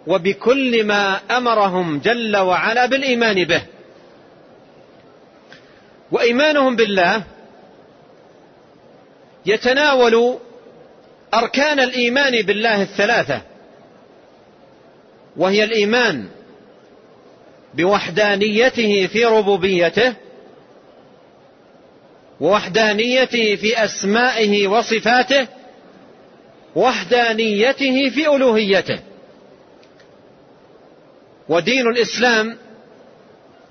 وبكل 0.07 0.83
ما 0.83 1.19
أمرهم 1.37 1.99
جل 1.99 2.37
وعلا 2.37 2.85
بالإيمان 2.85 3.43
به. 3.43 3.61
وإيمانهم 6.11 6.75
بالله 6.75 7.23
يتناول 9.45 10.37
أركان 11.33 11.79
الإيمان 11.79 12.41
بالله 12.41 12.81
الثلاثة 12.81 13.41
وهي 15.37 15.63
الإيمان 15.63 16.27
بوحدانيته 17.73 19.07
في 19.07 19.25
ربوبيته 19.25 20.13
ووحدانيته 22.41 23.55
في 23.55 23.83
أسمائه 23.83 24.67
وصفاته 24.67 25.47
وحدانيته 26.75 28.09
في 28.09 28.27
ألوهيته. 28.27 28.99
ودين 31.49 31.87
الإسلام 31.87 32.57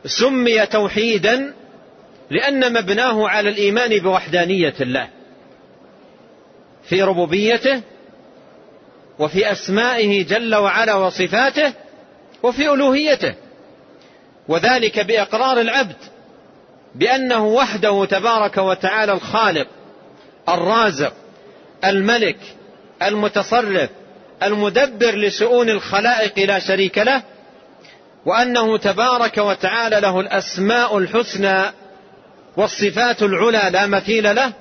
سمي 0.06 0.66
توحيدا 0.66 1.54
لأن 2.30 2.72
مبناه 2.72 3.28
على 3.28 3.48
الإيمان 3.48 3.98
بوحدانية 3.98 4.74
الله. 4.80 5.08
في 6.92 7.02
ربوبيته 7.02 7.82
وفي 9.18 9.52
أسمائه 9.52 10.24
جل 10.24 10.54
وعلا 10.54 10.94
وصفاته 10.94 11.72
وفي 12.42 12.68
ألوهيته. 12.68 13.34
وذلك 14.48 14.98
بإقرار 15.00 15.60
العبد 15.60 15.96
بأنه 16.94 17.46
وحده 17.46 18.04
تبارك 18.04 18.56
وتعالى 18.56 19.12
الخالق 19.12 19.66
الرازق 20.48 21.12
الملك 21.84 22.38
المتصرف 23.02 23.90
المدبر 24.42 25.16
لشؤون 25.16 25.70
الخلائق 25.70 26.38
لا 26.38 26.58
شريك 26.58 26.98
له 26.98 27.22
وأنه 28.26 28.78
تبارك 28.78 29.38
وتعالى 29.38 30.00
له 30.00 30.20
الأسماء 30.20 30.98
الحسنى 30.98 31.62
والصفات 32.56 33.22
العلى 33.22 33.70
لا 33.70 33.86
مثيل 33.86 34.36
له 34.36 34.52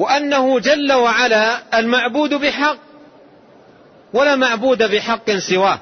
وأنه 0.00 0.58
جل 0.58 0.92
وعلا 0.92 1.78
المعبود 1.78 2.34
بحق 2.34 2.76
ولا 4.12 4.36
معبود 4.36 4.82
بحق 4.82 5.30
سواه 5.30 5.78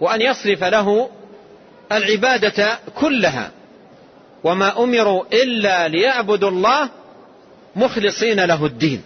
وأن 0.00 0.20
يصرف 0.20 0.64
له 0.64 1.10
العبادة 1.92 2.78
كلها. 2.94 3.50
وما 4.44 4.82
أمروا 4.84 5.24
إلا 5.32 5.88
ليعبدوا 5.88 6.50
الله 6.50 6.88
مخلصين 7.76 8.44
له 8.44 8.66
الدين. 8.66 9.02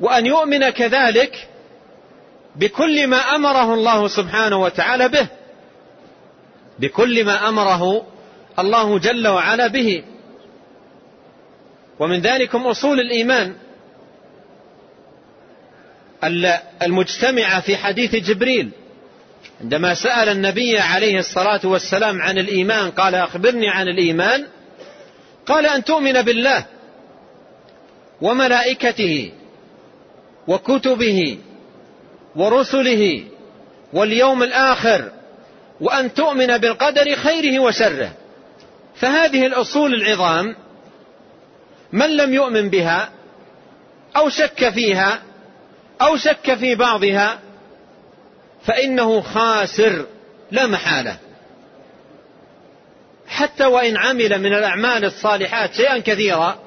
وأن 0.00 0.26
يؤمن 0.26 0.70
كذلك 0.70 1.48
بكل 2.56 3.06
ما 3.06 3.16
أمره 3.16 3.74
الله 3.74 4.08
سبحانه 4.08 4.56
وتعالى 4.56 5.08
به 5.08 5.26
بكل 6.78 7.24
ما 7.24 7.48
أمره 7.48 8.06
الله 8.58 8.98
جل 8.98 9.28
وعلا 9.28 9.66
به. 9.66 10.04
ومن 12.02 12.20
ذلكم 12.20 12.66
أصول 12.66 13.00
الإيمان 13.00 13.54
المجتمعة 16.82 17.60
في 17.60 17.76
حديث 17.76 18.16
جبريل. 18.16 18.70
عندما 19.60 19.94
سأل 19.94 20.28
النبي 20.28 20.78
عليه 20.78 21.18
الصلاة 21.18 21.60
والسلام 21.64 22.22
عن 22.22 22.38
الإيمان 22.38 22.90
قال 22.90 23.14
أخبرني 23.14 23.68
عن 23.68 23.88
الإيمان. 23.88 24.46
قال 25.46 25.66
أن 25.66 25.84
تؤمن 25.84 26.22
بالله 26.22 26.66
وملائكته 28.20 29.32
وكتبه 30.48 31.38
ورسله 32.36 33.24
واليوم 33.92 34.42
الآخر 34.42 35.12
وأن 35.80 36.14
تؤمن 36.14 36.58
بالقدر 36.58 37.16
خيره 37.16 37.58
وشره. 37.58 38.12
فهذه 38.94 39.46
الأصول 39.46 39.94
العظام 39.94 40.56
من 41.92 42.16
لم 42.16 42.34
يؤمن 42.34 42.70
بها 42.70 43.08
أو 44.16 44.28
شك 44.28 44.70
فيها 44.70 45.22
أو 46.00 46.16
شك 46.16 46.54
في 46.54 46.74
بعضها 46.74 47.38
فإنه 48.64 49.20
خاسر 49.20 50.06
لا 50.50 50.66
محالة. 50.66 51.16
حتى 53.28 53.64
وإن 53.64 53.96
عمل 53.96 54.38
من 54.38 54.54
الأعمال 54.54 55.04
الصالحات 55.04 55.74
شيئا 55.74 55.98
كثيرا 55.98 56.58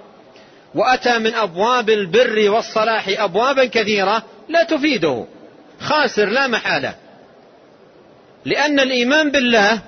وأتى 0.76 1.20
من 1.20 1.34
أبواب 1.34 1.90
البر 1.90 2.50
والصلاح 2.50 3.10
ابوابا 3.10 3.66
كثيرة 3.66 4.24
لا 4.50 4.64
تفيده. 4.64 5.26
خاسر 5.80 6.26
لا 6.26 6.48
محالة. 6.48 6.96
لأن 8.46 8.80
الإيمان 8.80 9.32
بالله 9.32 9.80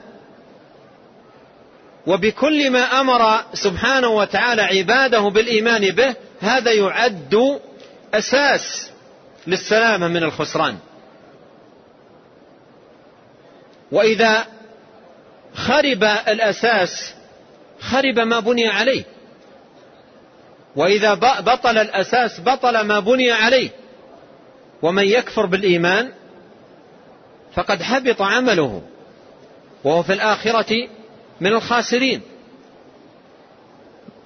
وبكل 2.08 2.70
ما 2.70 3.02
أمر 3.02 3.44
سبحانه 3.54 4.08
وتعالى 4.08 4.62
عباده 4.62 5.20
بالإيمان 5.20 5.92
به 5.92 6.16
هذا 6.40 6.72
يعد 6.72 7.60
أساس 8.14 8.92
للسلامة 9.48 10.08
من 10.08 10.24
الخسران. 10.24 10.78
وإذا 13.92 14.46
خرب 15.56 16.04
الأساس 16.04 17.14
خرب 17.80 18.20
ما 18.20 18.40
بني 18.40 18.68
عليه. 18.68 19.04
وإذا 20.76 21.14
بطل 21.40 21.78
الأساس 21.78 22.40
بطل 22.40 22.82
ما 22.82 23.00
بني 23.00 23.32
عليه. 23.32 23.70
ومن 24.82 25.04
يكفر 25.04 25.46
بالإيمان 25.46 26.12
فقد 27.54 27.82
حبط 27.82 28.22
عمله. 28.22 28.82
وهو 29.84 30.04
في 30.04 30.14
الآخرة 30.14 30.88
من 31.42 31.54
الخاسرين. 31.54 32.22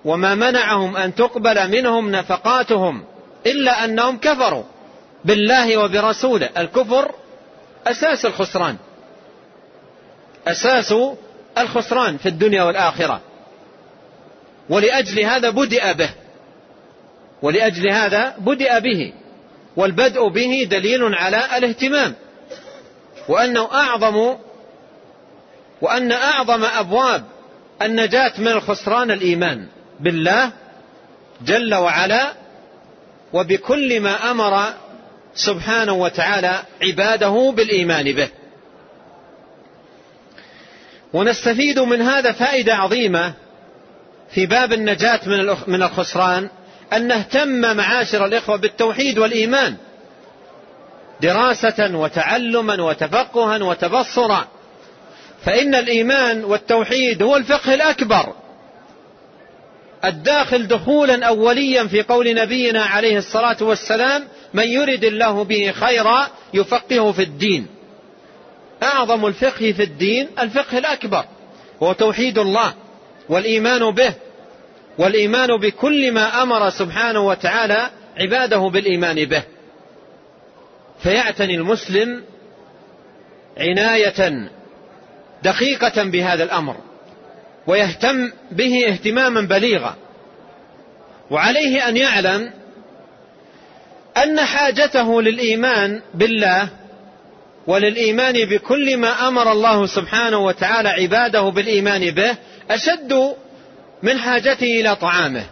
وما 0.06 0.36
منعهم 0.36 0.97
أن 0.97 1.15
تقبل 1.15 1.71
منهم 1.71 2.12
نفقاتهم 2.12 3.04
إلا 3.45 3.86
أنهم 3.86 4.17
كفروا 4.17 4.63
بالله 5.26 5.78
وبرسوله. 5.78 6.50
الكفر 6.58 7.12
أساس 7.88 8.26
الخسران. 8.26 8.78
أساس 10.47 10.93
الخسران 11.58 12.17
في 12.17 12.30
الدنيا 12.30 12.63
والآخرة. 12.63 13.21
ولأجل 14.69 15.19
هذا 15.19 15.50
بدأ 15.50 15.91
به. 15.91 16.10
ولأجل 17.41 17.89
هذا 17.89 18.36
بدأ 18.38 18.80
به. 18.80 19.13
والبدء 19.76 20.28
به 20.28 20.67
دليل 20.71 21.15
على 21.15 21.58
الاهتمام. 21.58 22.13
وأنه 23.28 23.74
أعظم 23.74 24.36
وأن 25.82 26.12
أعظم 26.12 26.63
أبواب 26.65 27.24
النجاة 27.82 28.34
من 28.38 28.48
الخسران 28.48 29.12
الإيمان 29.12 29.67
بالله 30.00 30.52
جل 31.46 31.76
وعلا 31.76 32.34
وبكل 33.34 34.00
ما 34.00 34.32
أمر 34.32 34.74
سبحانه 35.36 35.93
وتعالى 35.93 36.60
عباده 36.82 37.53
بالإيمان 37.55 38.12
به. 38.12 38.30
ونستفيد 41.14 41.80
من 41.80 42.01
هذا 42.01 42.32
فائدة 42.32 42.76
عظيمة 42.76 43.34
في 44.32 44.45
باب 44.45 44.74
النجاة 44.74 45.20
من 45.68 45.84
الخسران 45.84 46.49
أن 46.93 47.08
نهتم 47.08 47.78
معاشر 47.78 48.26
الإخوة 48.26 48.55
بالتوحيد 48.55 49.20
والإيمان 49.20 49.76
دراسة 51.22 51.97
وتعلما 51.97 52.82
وتفقها 52.82 53.64
وتبصرا. 53.64 54.47
فإن 55.46 55.76
الإيمان 55.76 56.44
والتوحيد 56.44 57.24
هو 57.24 57.36
الفقه 57.36 57.74
الأكبر. 57.74 58.34
الداخل 60.06 60.68
دخولا 60.68 61.26
أوليا 61.26 61.84
في 61.84 62.02
قول 62.02 62.36
نبينا 62.36 62.84
عليه 62.84 63.18
الصلاة 63.18 63.58
والسلام 63.62 64.28
من 64.54 64.68
يرد 64.68 65.04
الله 65.04 65.44
به 65.44 65.72
خيرا 65.72 66.28
يفقهه 66.54 67.12
في 67.12 67.22
الدين. 67.22 67.68
أعظم 68.84 69.26
الفقه 69.26 69.72
في 69.72 69.84
الدين 69.84 70.28
الفقه 70.39 70.78
الأكبر 70.78 71.26
هو 71.84 71.94
توحيد 71.94 72.38
الله 72.38 72.74
والإيمان 73.30 73.92
به 73.92 74.14
والإيمان 74.98 75.58
بكل 75.58 76.12
ما 76.12 76.44
أمر 76.44 76.70
سبحانه 76.70 77.28
وتعالى 77.28 77.89
عباده 78.18 78.58
بالإيمان 78.58 79.26
به. 79.26 79.44
فيعتني 81.04 81.56
المسلم 81.56 82.24
عناية 83.58 84.50
دقيقة 85.44 86.04
بهذا 86.04 86.44
الأمر 86.44 86.76
ويهتم 87.68 88.32
به 88.52 88.88
اهتماما 88.88 89.42
بليغا. 89.42 89.96
وعليه 91.32 91.88
أن 91.88 91.98
يعلم 91.98 92.52
أن 94.18 94.42
حاجته 94.42 95.22
للإيمان 95.22 96.02
بالله 96.14 96.68
وللإيمان 97.68 98.46
بكل 98.46 98.98
ما 98.98 99.28
أمر 99.28 99.52
الله 99.52 99.86
سبحانه 99.86 100.38
وتعالى 100.38 100.89
عباده 100.89 101.42
بالإيمان 101.42 102.12
به 102.12 102.36
أشد 102.72 103.36
من 104.04 104.18
حاجته 104.20 104.80
إلى 104.80 104.96
طعامه 104.96 105.46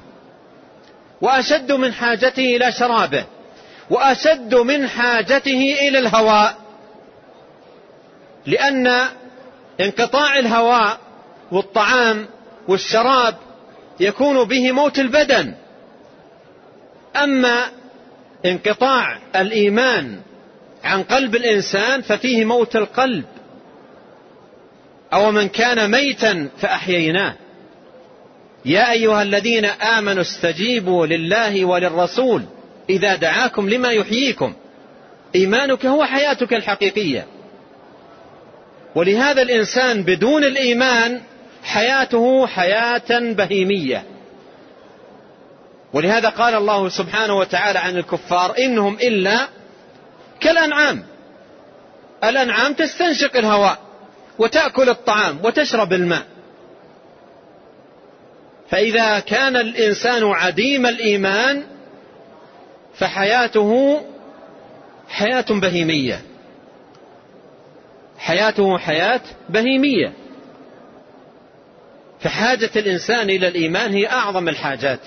وأشد 1.22 1.72
من 1.72 1.94
حاجته 1.94 2.56
إلى 2.56 2.72
شرابه 2.72 3.24
وأشد 3.90 4.56
من 4.56 4.88
حاجته 4.88 5.76
إلى 5.82 6.00
الهواء. 6.00 6.56
لأن 8.46 9.02
انقطاع 9.82 10.40
الهواء 10.40 11.00
والطعام 11.52 12.26
والشراب 12.68 13.36
يكون 14.00 14.44
به 14.44 14.72
موت 14.72 15.00
البدن. 15.00 15.54
أما 17.16 17.66
انقطاع 18.46 19.20
الإيمان 19.36 20.20
عن 20.84 21.04
قلب 21.04 21.36
الإنسان 21.36 22.02
ففيه 22.02 22.46
موت 22.46 22.76
القلب. 22.76 23.26
أو 25.14 25.32
من 25.32 25.48
كان 25.48 25.92
ميتا 25.92 26.50
فأحييناه. 26.58 27.36
يا 28.66 28.92
أيها 28.92 29.24
الذين 29.24 29.66
آمنوا 29.66 30.22
استجيبوا 30.22 31.06
لله 31.06 31.66
وللرسول 31.66 32.44
إذا 32.90 33.16
دعاكم 33.16 33.70
لما 33.70 33.92
يحييكم. 33.92 34.54
إيمانك 35.36 35.86
هو 35.86 36.06
حياتك 36.06 36.54
الحقيقية. 36.54 37.26
ولهذا 38.96 39.42
الإنسان 39.42 40.04
بدون 40.04 40.44
الإيمان 40.44 41.22
حياته 41.64 42.48
حياة 42.48 43.34
بهيمية. 43.34 44.04
ولهذا 45.94 46.30
قال 46.30 46.54
الله 46.54 46.90
سبحانه 46.90 47.34
وتعالى 47.38 47.80
عن 47.80 47.98
الكفار 47.98 48.56
إنهم 48.58 48.94
إلا 48.94 49.48
كالأنعام. 50.40 51.04
الأنعام 52.24 52.74
تستنشق 52.74 53.38
الهواء 53.38 53.78
وتأكل 54.40 54.90
الطعام 54.90 55.40
وتشرب 55.44 55.94
الماء. 55.94 56.26
فإذا 58.70 59.20
كان 59.20 59.56
الإنسان 59.56 60.24
عديم 60.24 60.86
الإيمان 60.86 61.64
فحياته 62.96 64.02
حياة 65.10 65.46
بهيمية. 65.50 66.22
حياته 68.20 68.78
حياة 68.78 69.22
بهيمية. 69.50 70.14
فحاجة 72.20 72.70
الإنسان 72.76 73.30
إلى 73.30 73.48
الإيمان 73.48 73.94
هي 73.94 74.08
أعظم 74.08 74.50
الحاجات. 74.50 75.00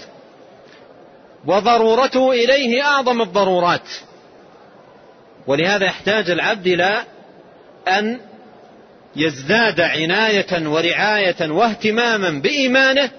وضرورته 1.46 2.32
إليه 2.32 2.82
أعظم 2.82 3.22
الضرورات. 3.22 3.88
ولهذا 5.46 5.84
يحتاج 5.86 6.30
العبد 6.30 6.66
إلى 6.66 7.02
أن 7.88 8.20
يزداد 9.16 9.80
عناية 9.80 10.68
ورعاية 10.68 11.50
واهتماما 11.50 12.30
بإيمانه 12.30 13.10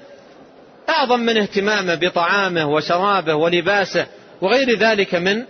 أعظم 0.89 1.19
من 1.19 1.37
اهتمامه 1.37 1.95
بطعامه 1.95 2.69
وشرابه 2.69 3.35
ولباسه 3.35 4.05
وغير 4.41 4.77
ذلك 4.79 5.15
من 5.15 5.43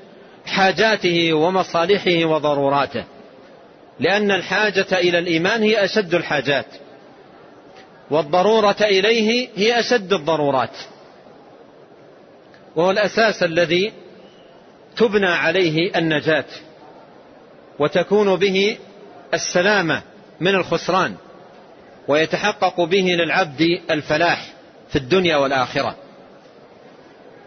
حاجاته 0.45 1.33
ومصالحه 1.33 2.25
وضروراته 2.25 3.03
لأن 4.03 4.31
الحاجة 4.31 4.87
إلى 4.91 5.19
الإيمان 5.19 5.63
هي 5.63 5.83
أشد 5.85 6.13
الحاجات 6.13 6.65
والضرورة 8.11 8.75
إليه 8.81 9.49
هي 9.55 9.79
أشد 9.79 10.13
الضرورات 10.13 10.77
وهو 12.75 12.91
الأساس 12.91 13.43
الذي 13.43 13.93
تبنى 14.97 15.27
عليه 15.27 15.97
النجاة 15.97 16.45
وتكون 17.79 18.35
به 18.35 18.77
السلامة 19.33 20.01
من 20.39 20.55
الخسران 20.55 21.15
ويتحقق 22.07 22.81
به 22.81 23.01
للعبد 23.01 23.81
الفلاح 23.91 24.53
في 24.89 24.95
الدنيا 24.95 25.37
والآخرة. 25.37 25.95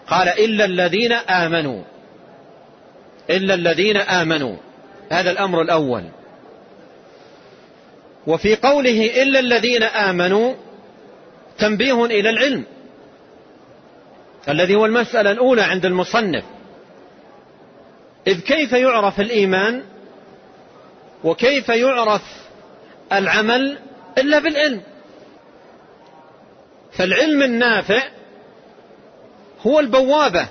قال 0.07 0.28
إلا 0.28 0.64
الذين 0.64 1.12
آمنوا 1.12 1.82
إلا 3.30 3.54
الذين 3.54 3.96
آمنوا 3.96 4.57
هذا 5.11 5.30
الأمر 5.30 5.62
الأول. 5.62 6.04
وفي 8.27 8.55
قوله 8.55 9.22
إلا 9.22 9.41
الذين 9.41 9.83
آمنوا 9.83 10.55
تنبيه 11.59 12.05
إلى 12.05 12.31
العلم 12.31 12.64
الذي 14.49 14.74
هو 14.74 14.87
المسألة 14.87 15.31
الأولى 15.31 15.62
عند 15.62 15.87
المصنف. 15.87 16.45
إذ 18.27 18.41
كيف 18.41 18.72
يعرف 18.72 19.20
الإيمان 19.20 19.83
وكيف 21.24 21.68
يعرف 21.68 22.22
العمل 23.12 23.79
إلا 24.18 24.39
بالعلم؟ 24.39 24.83
فالعلم 26.93 27.43
النافع 27.43 28.03
هو 29.66 29.81
البوابة 29.81 30.49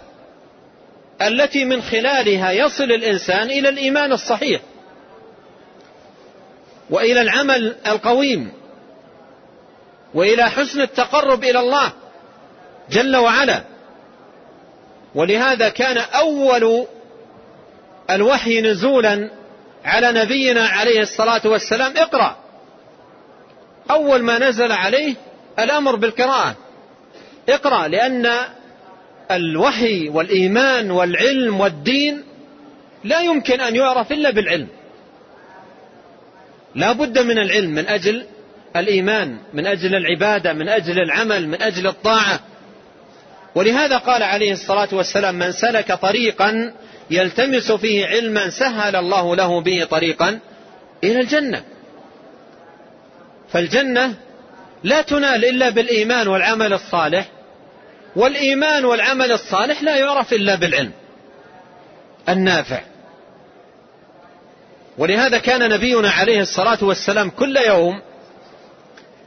التي 1.21 1.65
من 1.65 1.81
خلالها 1.81 2.51
يصل 2.51 2.83
الإنسان 2.83 3.49
إلى 3.49 3.69
الإيمان 3.69 4.11
الصحيح. 4.11 4.61
وإلى 6.89 7.21
العمل 7.21 7.75
القويم 7.87 8.51
وإلى 10.13 10.49
حسن 10.49 10.81
التقرب 10.81 11.43
إلى 11.43 11.59
الله 11.59 11.91
جل 12.89 13.15
وعلا. 13.15 13.63
ولهذا 15.15 15.69
كان 15.69 15.97
أول 15.97 16.87
الوحي 18.09 18.61
نزولا 18.61 19.29
على 19.85 20.11
نبينا 20.11 20.67
عليه 20.67 21.01
الصلاة 21.01 21.41
والسلام. 21.45 21.97
اقرأ. 21.97 22.35
أول 23.91 24.21
ما 24.23 24.39
نزل 24.49 24.71
عليه 24.71 25.15
الأمر 25.59 25.95
بالقراءة. 25.95 26.55
اقرأ 27.49 27.87
لأن 27.87 28.31
الوحي 29.31 30.09
والإيمان 30.09 30.91
والعلم 30.91 31.59
والدين 31.59 32.23
لا 33.03 33.19
يمكن 33.19 33.61
أن 33.61 33.75
يعرف 33.75 34.11
إلا 34.11 34.31
بالعلم. 34.31 34.67
لا 36.75 36.91
بد 36.91 37.19
من 37.19 37.37
العلم 37.37 37.69
من 37.69 37.87
أجل 37.87 38.25
الإيمان 38.75 39.37
من 39.53 39.67
أجل 39.67 39.95
العبادة 39.95 40.53
من 40.53 40.69
أجل 40.69 40.99
العمل 40.99 41.47
من 41.47 41.61
أجل 41.61 41.87
الطاعة. 41.87 42.39
ولهذا 43.55 43.97
قال 43.97 44.23
عليه 44.23 44.51
الصلاة 44.51 44.87
والسلام 44.91 45.35
من 45.35 45.51
سلك 45.51 45.91
طريقا 45.91 46.73
يلتمس 47.11 47.71
فيه 47.71 48.07
علما 48.07 48.49
سهل 48.49 48.95
الله 48.95 49.35
له 49.35 49.61
به 49.61 49.83
طريقا 49.83 50.39
إلى 51.03 51.21
الجنة. 51.21 51.63
فالجنة 53.49 54.13
لا 54.83 55.01
تنال 55.01 55.45
إلا 55.45 55.69
بالإيمان 55.69 56.27
والعمل 56.27 56.73
الصالح 56.73 57.25
والإيمان 58.15 58.85
والعمل 58.85 59.31
الصالح 59.31 59.83
لا 59.83 59.95
يعرف 59.95 60.33
إلا 60.33 60.55
بالعلم 60.55 60.91
النافع. 62.29 62.94
ولهذا 64.97 65.37
كان 65.37 65.69
نبينا 65.69 66.09
عليه 66.09 66.41
الصلاة 66.41 66.77
والسلام 66.81 67.29
كل 67.29 67.57
يوم 67.57 68.01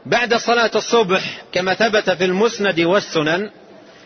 بعد 0.06 0.34
صلاة 0.34 0.70
الصبح 0.74 1.42
كما 1.52 1.74
ثبت 1.74 2.10
في 2.10 2.24
المسند 2.24 2.80
والسنن 2.80 3.50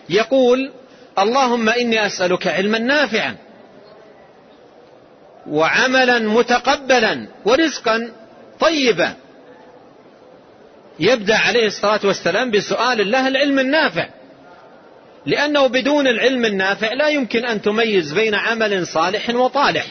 يقول 0.09 0.73
اللهم 1.19 1.69
إني 1.69 2.07
أسألك 2.07 2.47
علما 2.47 2.79
نافعا 2.79 3.37
وعملا 5.47 6.19
متقبلا 6.19 7.29
ورزقا 7.45 8.13
طيبا. 8.61 9.15
يبدأ 10.99 11.37
عليه 11.37 11.67
الصلاة 11.67 12.01
والسلام 12.05 12.51
بسؤال 12.51 13.01
الله 13.01 13.29
العلم 13.29 13.59
النافع. 13.59 14.09
لأنه 15.27 15.67
بدون 15.67 16.07
العلم 16.07 16.45
النافع 16.45 16.93
لا 16.93 17.09
يمكن 17.09 17.45
أن 17.45 17.63
تميز 17.63 18.13
بين 18.13 18.35
عمل 18.35 18.87
صالح 18.87 19.31
وطالح. 19.31 19.87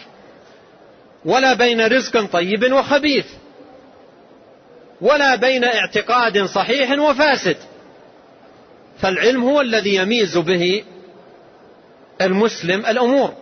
ولا 1.25 1.53
بين 1.53 1.81
رزق 1.81 2.25
طيب 2.25 2.73
وخبيث 2.73 3.25
ولا 5.01 5.35
بين 5.35 5.63
اعتقاد 5.63 6.45
صحيح 6.45 6.99
وفاسد. 6.99 7.57
فالعلم 8.99 9.43
هو 9.43 9.61
الذي 9.61 9.95
يميز 9.95 10.37
به 10.37 10.83
المسلم 12.21 12.85
الأمور. 12.85 13.33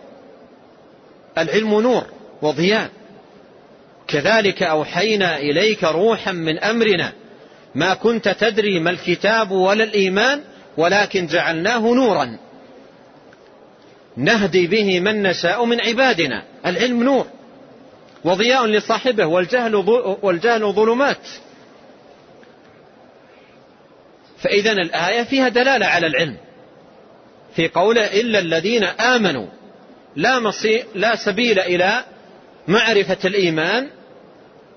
العلم 1.38 1.80
نور 1.80 2.06
وضياء. 2.42 2.90
كذلك 4.08 4.62
أوحينا 4.62 5.38
إليك 5.38 5.84
روحا 5.84 6.32
من 6.32 6.58
أمرنا. 6.58 7.12
ما 7.74 7.94
كنت 7.94 8.28
تدري 8.28 8.80
ما 8.80 8.90
الكتاب 8.90 9.50
ولا 9.50 9.84
الإيمان 9.84 10.40
ولكن 10.76 11.26
جعلناه 11.26 11.78
نورا. 11.78 12.36
نهدي 14.16 14.66
به 14.66 15.00
من 15.00 15.22
نشاء 15.22 15.64
من 15.64 15.80
عبادنا. 15.80 16.42
العلم 16.66 17.02
نور. 17.02 17.26
وضياء 18.24 18.66
لصاحبه 18.66 19.26
والجهل 19.26 19.74
والجهل 20.22 20.72
ظلمات. 20.72 21.28
فإذا 24.38 24.72
الآية 24.72 25.22
فيها 25.22 25.48
دلالة 25.48 25.86
على 25.86 26.06
العلم. 26.06 26.36
في 27.56 27.68
قوله 27.68 28.20
إلا 28.20 28.38
الذين 28.38 28.84
آمنوا. 28.84 29.46
لا, 30.16 30.38
مصير 30.38 30.86
لا 30.94 31.16
سبيل 31.16 31.58
إلى 31.58 32.04
معرفة 32.68 33.18
الإيمان 33.24 33.90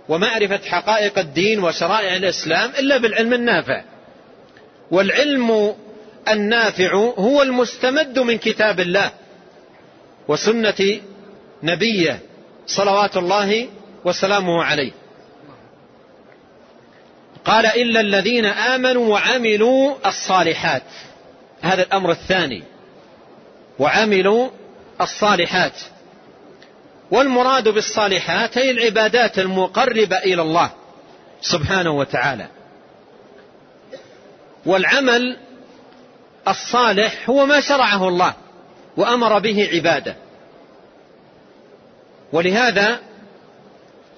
ومعرفة 0.10 0.60
حقائق 0.66 1.20
الدين 1.20 1.64
وشرائع 1.64 2.16
الإسلام 2.16 2.72
إلا 2.80 2.98
بالعلم 2.98 3.34
النافع. 3.34 3.84
والعلم 4.92 5.76
النافع 6.30 6.94
هو 6.96 7.42
المستمد 7.42 8.20
من 8.20 8.38
كتاب 8.38 8.80
الله 8.80 9.12
وسنة 10.28 11.00
نبيه. 11.64 12.20
صلوات 12.68 13.18
الله 13.18 13.68
وسلامه 14.06 14.64
عليه. 14.64 14.92
قال 17.46 17.66
إلا 17.66 18.00
الذين 18.00 18.46
آمنوا 18.46 19.08
وعملوا 19.08 19.96
الصالحات. 20.06 20.84
هذا 21.62 21.84
الأمر 21.84 22.12
الثاني. 22.12 22.64
وعملوا 23.80 24.50
الصالحات. 25.02 25.82
والمراد 27.12 27.70
بالصالحات 27.70 28.58
هي 28.58 28.72
العبادات 28.72 29.40
المقربة 29.40 30.18
إلى 30.18 30.42
الله 30.42 30.72
سبحانه 31.42 31.92
وتعالى. 31.92 32.48
والعمل 34.66 35.38
الصالح 36.48 37.30
هو 37.30 37.46
ما 37.46 37.60
شرعه 37.60 38.08
الله 38.08 38.34
وأمر 38.98 39.40
به 39.40 39.70
عباده. 39.74 40.16
ولهذا 42.34 43.00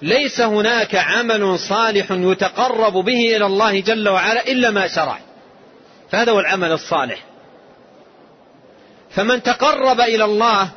ليس 0.02 0.40
هناك 0.40 0.94
عمل 0.94 1.58
صالح 1.58 2.06
يتقرب 2.10 2.92
به 2.92 3.36
إلى 3.36 3.46
الله 3.46 3.80
جل 3.80 4.08
وعلا 4.08 4.46
إلا 4.48 4.70
ما 4.70 4.88
شرع. 4.88 5.18
فهذا 6.10 6.32
هو 6.32 6.40
العمل 6.40 6.72
الصالح. 6.72 7.24
فمن 9.10 9.42
تقرب 9.42 10.00
إلى 10.00 10.24
الله 10.24 10.68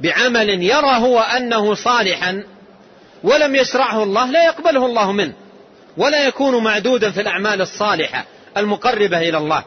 بعمل 0.00 0.62
يرى 0.62 0.96
هو 0.96 1.20
أنه 1.20 1.74
صالحا 1.74 2.44
ولم 3.24 3.54
يشرعه 3.54 4.02
الله 4.02 4.30
لا 4.30 4.44
يقبله 4.44 4.86
الله 4.86 5.12
منه 5.12 5.32
ولا 5.96 6.26
يكون 6.26 6.64
معدودا 6.64 7.10
في 7.10 7.20
الأعمال 7.20 7.60
الصالحة 7.60 8.24
المقربة 8.56 9.18
إلى 9.18 9.38
الله. 9.38 9.64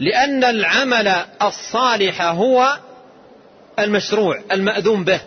لأن 0.00 0.44
العمل 0.44 1.14
الصالح 1.42 2.22
هو 2.22 2.78
المشروع 3.78 4.42
المأذون 4.52 5.04
به. 5.04 5.20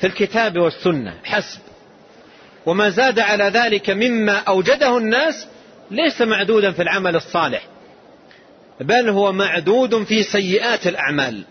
في 0.00 0.06
الكتاب 0.06 0.58
والسنة. 0.58 1.14
حسب. 1.24 1.60
وما 2.66 2.90
زاد 2.90 3.18
على 3.18 3.44
ذلك 3.44 3.90
مما 3.90 4.36
أوجده 4.36 4.98
الناس 4.98 5.46
ليس 5.90 6.22
معدودا 6.22 6.72
في 6.72 6.82
العمل 6.82 7.16
الصالح 7.16 7.66
بل 8.80 9.08
هو 9.08 9.32
معدود 9.32 10.04
في 10.04 10.22
سيئات 10.22 10.86
الأعمال. 10.86 11.44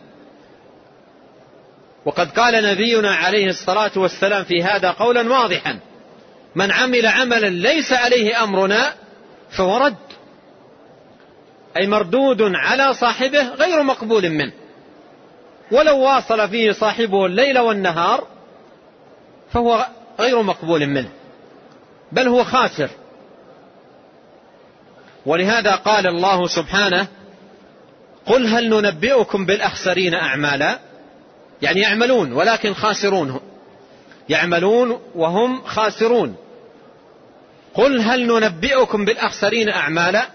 وقد 2.06 2.32
قال 2.32 2.64
نبينا 2.64 3.16
عليه 3.16 3.48
الصلاة 3.48 3.92
والسلام 3.96 4.44
في 4.44 4.64
هذا 4.64 4.92
قولا 4.92 5.32
واضحا 5.32 5.80
من 6.56 6.72
عمل 6.72 7.06
عملا 7.06 7.50
ليس 7.50 7.94
عليه 7.94 8.44
أمرنا 8.44 8.94
فهو 9.50 9.78
رد 9.78 9.96
أي 11.78 11.88
مردود 11.88 12.42
على 12.42 12.94
صاحبه 12.94 13.50
غير 13.54 13.84
مقبول 13.84 14.30
منه. 14.30 14.54
ولو 15.72 16.00
واصل 16.00 16.50
فيه 16.50 16.72
صاحبه 16.72 17.26
الليل 17.26 17.60
والنهار 17.60 18.28
فهو 19.54 19.88
غير 20.20 20.42
مقبول 20.42 20.88
منه 20.88 21.10
بل 22.12 22.28
هو 22.28 22.44
خاسر. 22.44 22.90
ولهذا 25.26 25.76
قال 25.76 26.08
الله 26.08 26.48
سبحانه 26.48 27.08
قل 28.26 28.48
هل 28.48 28.70
ننبئكم 28.70 29.46
بالأخسرين 29.46 30.14
أعمالا؟ 30.14 30.80
يعني 31.62 31.82
يعملون 31.82 32.32
ولكن 32.32 32.74
خاسرون 32.74 33.40
يعملون 34.30 35.02
وهم 35.16 35.64
خاسرون. 35.64 36.36
قل 37.74 38.02
هل 38.02 38.28
ننبئكم 38.28 39.06
بالأخسرين 39.06 39.70
أعمالا؟ 39.70 40.28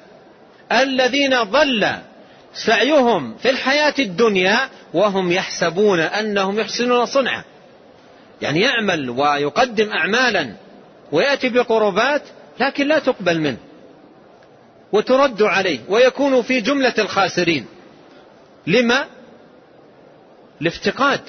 الذين 0.72 1.42
ضل 1.42 1.88
سعيهم 2.54 3.36
في 3.36 3.50
الحياة 3.50 3.94
الدنيا 3.98 4.68
وهم 4.94 5.32
يحسبون 5.32 6.00
أنهم 6.00 6.60
يحسنون 6.60 7.06
صنعا. 7.06 7.44
يعني 8.42 8.60
يعمل 8.60 9.10
ويقدم 9.10 9.90
أعمالا 9.90 10.54
ويأتي 11.12 11.48
بقربات 11.48 12.22
لكن 12.60 12.88
لا 12.88 12.98
تقبل 12.98 13.40
منه 13.40 13.58
وترد 14.92 15.42
عليه 15.42 15.80
ويكون 15.88 16.42
في 16.42 16.60
جملة 16.60 16.94
الخاسرين. 16.98 17.66
لما؟ 18.66 19.04
لافتقاد 20.60 21.20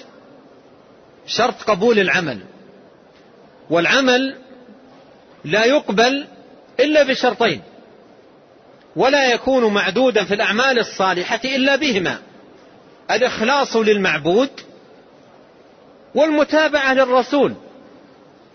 شرط 1.27 1.61
قبول 1.61 1.99
العمل. 1.99 2.39
والعمل 3.69 4.35
لا 5.45 5.65
يقبل 5.65 6.27
إلا 6.79 7.03
بشرطين 7.03 7.61
ولا 8.95 9.33
يكون 9.33 9.73
معدودا 9.73 10.23
في 10.23 10.33
الأعمال 10.33 10.79
الصالحة 10.79 11.41
إلا 11.45 11.75
بهما. 11.75 12.19
الإخلاص 13.11 13.75
للمعبود 13.75 14.49
والمتابعة 16.15 16.93
للرسول 16.93 17.53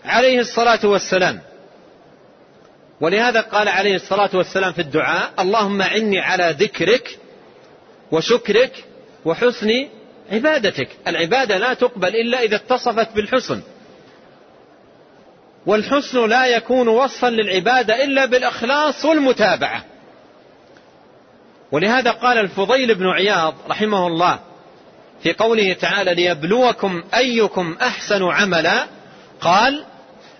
عليه 0.05 0.39
الصلاة 0.39 0.85
والسلام. 0.85 1.39
ولهذا 3.01 3.41
قال 3.41 3.67
عليه 3.67 3.95
الصلاة 3.95 4.29
والسلام 4.33 4.73
في 4.73 4.81
الدعاء 4.81 5.31
اللهم 5.39 5.81
عني 5.81 6.19
على 6.19 6.55
ذكرك 6.59 7.19
وشكرك 8.11 8.83
وحسن 9.25 9.87
عبادتك. 10.31 10.89
العبادة 11.07 11.57
لا 11.57 11.73
تقبل 11.73 12.15
إلا 12.15 12.41
إذا 12.41 12.55
اتصفت 12.55 13.15
بالحسن. 13.15 13.61
والحسن 15.65 16.29
لا 16.29 16.45
يكون 16.45 16.87
وصفا 16.87 17.27
للعبادة 17.27 18.03
إلا 18.03 18.25
بالإخلاص 18.25 19.05
والمتابعة. 19.05 19.85
ولهذا 21.71 22.11
قال 22.11 22.37
الفضيل 22.37 22.95
بن 22.95 23.05
عياض 23.07 23.55
رحمه 23.69 24.07
الله 24.07 24.39
في 25.23 25.33
قوله 25.33 25.73
تعالى 25.73 26.13
ليبلوكم 26.13 27.03
أيكم 27.13 27.77
أحسن 27.81 28.23
عملا 28.23 28.85
قال 29.41 29.83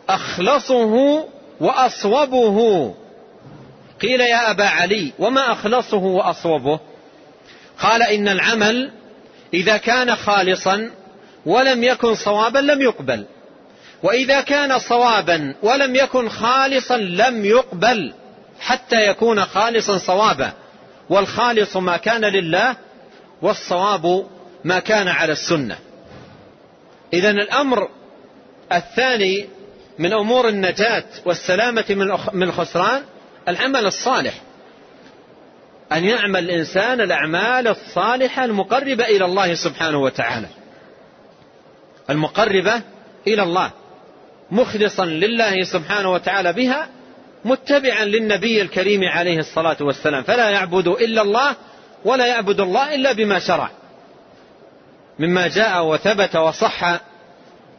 أخلصه 0.09 1.25
وأصوبه. 1.59 2.95
قيل 4.01 4.21
يا 4.21 4.51
أبا 4.51 4.65
علي 4.65 5.11
وما 5.19 5.51
أخلصه 5.51 5.97
وأصوبه؟ 5.97 6.79
قال 7.79 8.03
إن 8.03 8.27
العمل 8.27 8.91
إذا 9.53 9.77
كان 9.77 10.15
خالصا 10.15 10.91
ولم 11.45 11.83
يكن 11.83 12.15
صوابا 12.15 12.59
لم 12.59 12.81
يقبل 12.81 13.25
وإذا 14.03 14.41
كان 14.41 14.79
صوابا 14.79 15.55
ولم 15.63 15.95
يكن 15.95 16.29
خالصا 16.29 16.97
لم 16.97 17.45
يقبل 17.45 18.13
حتى 18.59 19.09
يكون 19.09 19.45
خالصا 19.45 19.97
صوابا 19.97 20.51
والخالص 21.09 21.77
ما 21.77 21.97
كان 21.97 22.25
لله 22.25 22.75
والصواب 23.41 24.25
ما 24.63 24.79
كان 24.79 25.07
على 25.07 25.31
السنة. 25.31 25.77
إذا 27.13 27.29
الأمر 27.29 27.89
الثاني 28.73 29.49
من 29.99 30.13
أمور 30.13 30.47
النجاة 30.47 31.03
والسلامة 31.25 31.85
من 32.33 32.43
الخسران 32.43 33.01
العمل 33.47 33.85
الصالح. 33.85 34.33
أن 35.91 36.05
يعمل 36.05 36.43
الإنسان 36.43 37.01
الأعمال 37.01 37.67
الصالحة 37.67 38.45
المقربة 38.45 39.05
إلى 39.05 39.25
الله 39.25 39.53
سبحانه 39.53 39.97
وتعالى. 39.97 40.47
المقربة 42.09 42.81
إلى 43.27 43.43
الله. 43.43 43.71
مخلصا 44.51 45.05
لله 45.05 45.63
سبحانه 45.63 46.11
وتعالى 46.11 46.53
بها 46.53 46.89
متبعا 47.45 48.05
للنبي 48.05 48.61
الكريم 48.61 49.03
عليه 49.03 49.37
الصلاة 49.37 49.77
والسلام. 49.81 50.23
فلا 50.23 50.49
يعبد 50.49 50.87
إلا 50.87 51.21
الله 51.21 51.55
ولا 52.05 52.25
يعبد 52.25 52.59
الله 52.59 52.95
إلا 52.95 53.11
بما 53.11 53.39
شرع. 53.39 53.69
مما 55.19 55.47
جاء 55.47 55.85
وثبت 55.85 56.35
وصح 56.35 56.83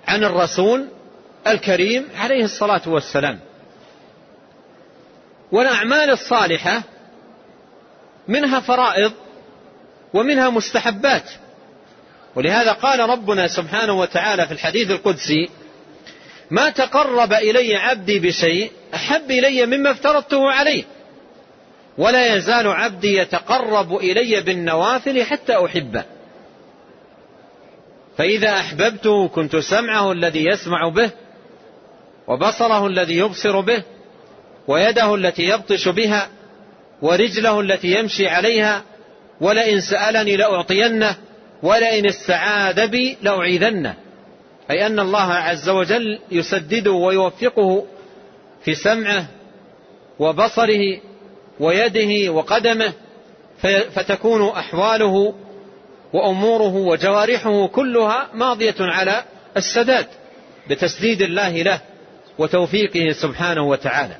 عن 0.09 0.25
الرسول 0.25 0.89
الكريم 1.47 2.09
عليه 2.17 2.45
الصلاة 2.45 2.83
والسلام. 2.87 3.39
والأعمال 5.53 6.11
الصالحة 6.11 6.83
منها 8.29 8.61
فرائض 8.61 9.13
ومنها 10.15 10.51
مستحبات. 10.51 11.31
ولهذا 12.35 12.73
قال 12.73 13.01
ربنا 13.01 13.49
سبحانه 13.49 13.93
وتعالى 13.93 14.47
في 14.47 14.53
الحديث 14.53 14.91
القدسي 14.91 15.51
ما 16.51 16.71
تقرب 16.71 17.33
إلي 17.33 17.77
عبدي 17.77 18.19
بشيء 18.19 18.73
أحب 18.95 19.31
إلي 19.31 19.67
مما 19.67 19.91
افترضته 19.91 20.51
عليه 20.51 20.85
ولا 21.99 22.37
يزال 22.37 22.67
عبدي 22.67 23.17
يتقرب 23.17 23.97
إلي 23.97 24.41
بالنوافل 24.41 25.23
حتى 25.25 25.65
أحبه. 25.65 26.05
فإذا 28.21 28.51
أحببته 28.51 29.29
كنت 29.29 29.57
سمعه 29.57 30.13
الذي 30.13 30.45
يسمع 30.45 30.89
به 30.89 31.11
وبصره 32.29 32.87
الذي 32.87 33.17
يبصر 33.17 33.61
به 33.61 33.83
ويده 34.69 35.15
التي 35.15 35.43
يبطش 35.43 35.89
بها 35.89 36.29
ورجله 37.03 37.61
التي 37.61 37.89
يمشي 37.89 38.29
عليها 38.29 38.83
ولئن 39.41 39.81
سألني 39.81 40.37
لأعطينه 40.37 41.17
ولئن 41.63 42.07
استعاذ 42.07 42.89
بي 42.89 43.17
لأعيذنه. 43.23 43.95
أي 44.71 44.87
أن 44.87 45.01
الله 45.01 45.33
عز 45.33 45.69
وجل 45.69 46.19
يسدده 46.31 46.93
ويوفقه 46.93 47.85
في 48.65 48.75
سمعه 48.75 49.27
وبصره 50.19 51.01
ويده 51.61 52.33
وقدمه 52.33 52.93
فتكون 53.95 54.49
أحواله 54.49 55.35
وأموره 56.13 56.75
وجوارحه 56.75 57.67
كلها 57.67 58.29
ماضية 58.35 58.75
على 58.81 59.25
السداد 59.57 60.07
بتسديد 60.71 61.23
الله 61.23 61.63
له 61.63 61.81
وتوفيقه 62.39 63.13
سبحانه 63.13 63.63
وتعالى. 63.63 64.17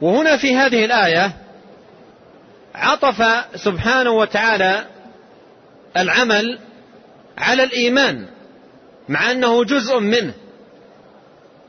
وهنا 0.00 0.36
في 0.36 0.56
هذه 0.56 0.84
الآية 0.84 1.32
عطف 2.74 3.44
سبحانه 3.54 4.10
وتعالى 4.10 4.86
العمل 5.96 6.58
على 7.38 7.64
الإيمان 7.64 8.26
مع 9.08 9.30
أنه 9.30 9.64
جزء 9.64 10.00
منه 10.00 10.34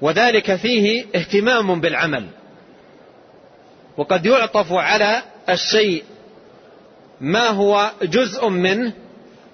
وذلك 0.01 0.55
فيه 0.55 1.05
اهتمام 1.15 1.81
بالعمل. 1.81 2.27
وقد 3.97 4.25
يعطف 4.25 4.73
على 4.73 5.21
الشيء 5.49 6.03
ما 7.21 7.47
هو 7.47 7.91
جزء 8.03 8.49
منه 8.49 8.93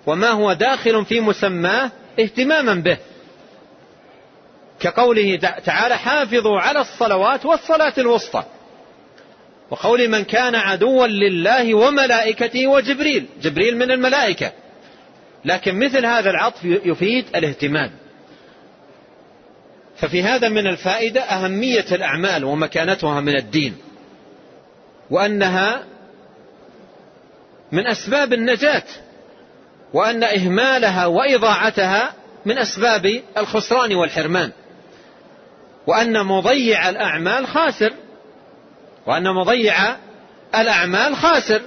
وما 0.07 0.29
هو 0.29 0.53
داخل 0.53 1.05
في 1.05 1.19
مسماه 1.19 1.91
اهتماما 2.19 2.73
به. 2.73 2.97
كقوله 4.79 5.35
تعالى 5.65 5.97
حافظوا 5.97 6.59
على 6.59 6.81
الصلوات 6.81 7.45
والصلاة 7.45 7.93
الوسطى. 7.97 8.43
وقول 9.69 10.07
من 10.07 10.23
كان 10.23 10.55
عدوا 10.55 11.07
لله 11.07 11.73
وملائكته 11.73 12.67
وجبريل. 12.67 13.25
جبريل 13.41 13.77
من 13.77 13.91
الملائكة. 13.91 14.51
لكن 15.45 15.79
مثل 15.79 16.05
هذا 16.05 16.29
العطف 16.29 16.63
يفيد 16.63 17.25
الاهتمام. 17.35 17.91
ففي 19.97 20.23
هذا 20.23 20.49
من 20.49 20.67
الفائدة 20.67 21.21
أهمية 21.21 21.85
الأعمال 21.91 22.43
ومكانتها 22.43 23.21
من 23.21 23.35
الدين. 23.35 23.77
وأنها 25.09 25.90
من 27.71 27.87
أسباب 27.87 28.33
النجاة 28.33 28.83
وأن 29.93 30.23
إهمالها 30.23 31.05
وإضاعتها 31.05 32.13
من 32.45 32.57
أسباب 32.57 33.21
الخسران 33.37 33.95
والحرمان 33.95 34.51
وأن 35.87 36.25
مضيع 36.25 36.89
الأعمال 36.89 37.47
خاسر 37.47 37.93
وأن 39.05 39.23
مضيع 39.33 39.95
الأعمال 40.55 41.15
خاسر. 41.15 41.61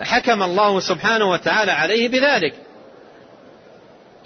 حكم 0.00 0.42
الله 0.42 0.80
سبحانه 0.80 1.30
وتعالى 1.30 1.72
عليه 1.72 2.08
بذلك. 2.08 2.54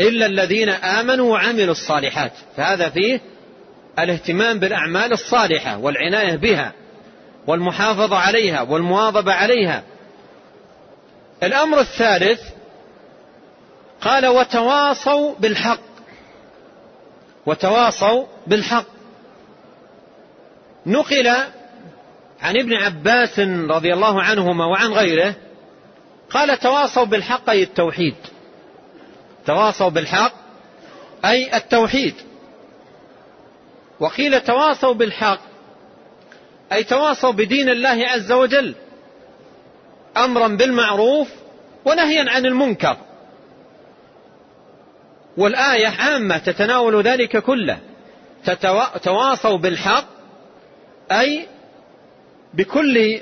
إلا 0.00 0.26
الذين 0.26 0.68
آمنوا 0.68 1.32
وعملوا 1.32 1.72
الصالحات 1.72 2.32
فهذا 2.56 2.88
فيه 2.88 3.20
الاهتمام 3.98 4.58
بالأعمال 4.58 5.12
الصالحة 5.12 5.78
والعناية 5.78 6.36
بها 6.36 6.72
والمحافظة 7.46 8.16
عليها 8.16 8.62
والمواظبة 8.62 9.32
عليها 9.32 9.82
الأمر 11.42 11.80
الثالث 11.80 12.40
قال 14.00 14.26
وتواصوا 14.26 15.34
بالحق. 15.34 15.80
وتواصوا 17.46 18.26
بالحق. 18.46 18.86
نقل 20.86 21.28
عن 22.40 22.56
ابن 22.56 22.74
عباس 22.74 23.40
رضي 23.70 23.92
الله 23.92 24.22
عنهما 24.22 24.66
وعن 24.66 24.92
غيره 24.92 25.34
قال 26.30 26.58
تواصوا 26.58 27.04
بالحق 27.04 27.50
أي 27.50 27.62
التوحيد. 27.62 28.14
تواصوا 29.46 29.88
بالحق 29.88 30.32
أي 31.24 31.56
التوحيد. 31.56 32.14
وقيل 34.00 34.40
تواصوا 34.40 34.94
بالحق. 34.94 35.40
أي 36.72 36.84
تواصوا 36.84 37.30
بدين 37.30 37.68
الله 37.68 38.08
عز 38.08 38.32
وجل. 38.32 38.74
أمرا 40.16 40.48
بالمعروف 40.48 41.28
ونهيا 41.84 42.30
عن 42.30 42.46
المنكر. 42.46 42.96
والآية 45.36 45.86
عامة 45.86 46.38
تتناول 46.38 47.02
ذلك 47.02 47.36
كله. 47.36 47.78
تواصوا 49.02 49.58
بالحق 49.58 50.04
أي 51.12 51.46
بكل 52.54 53.20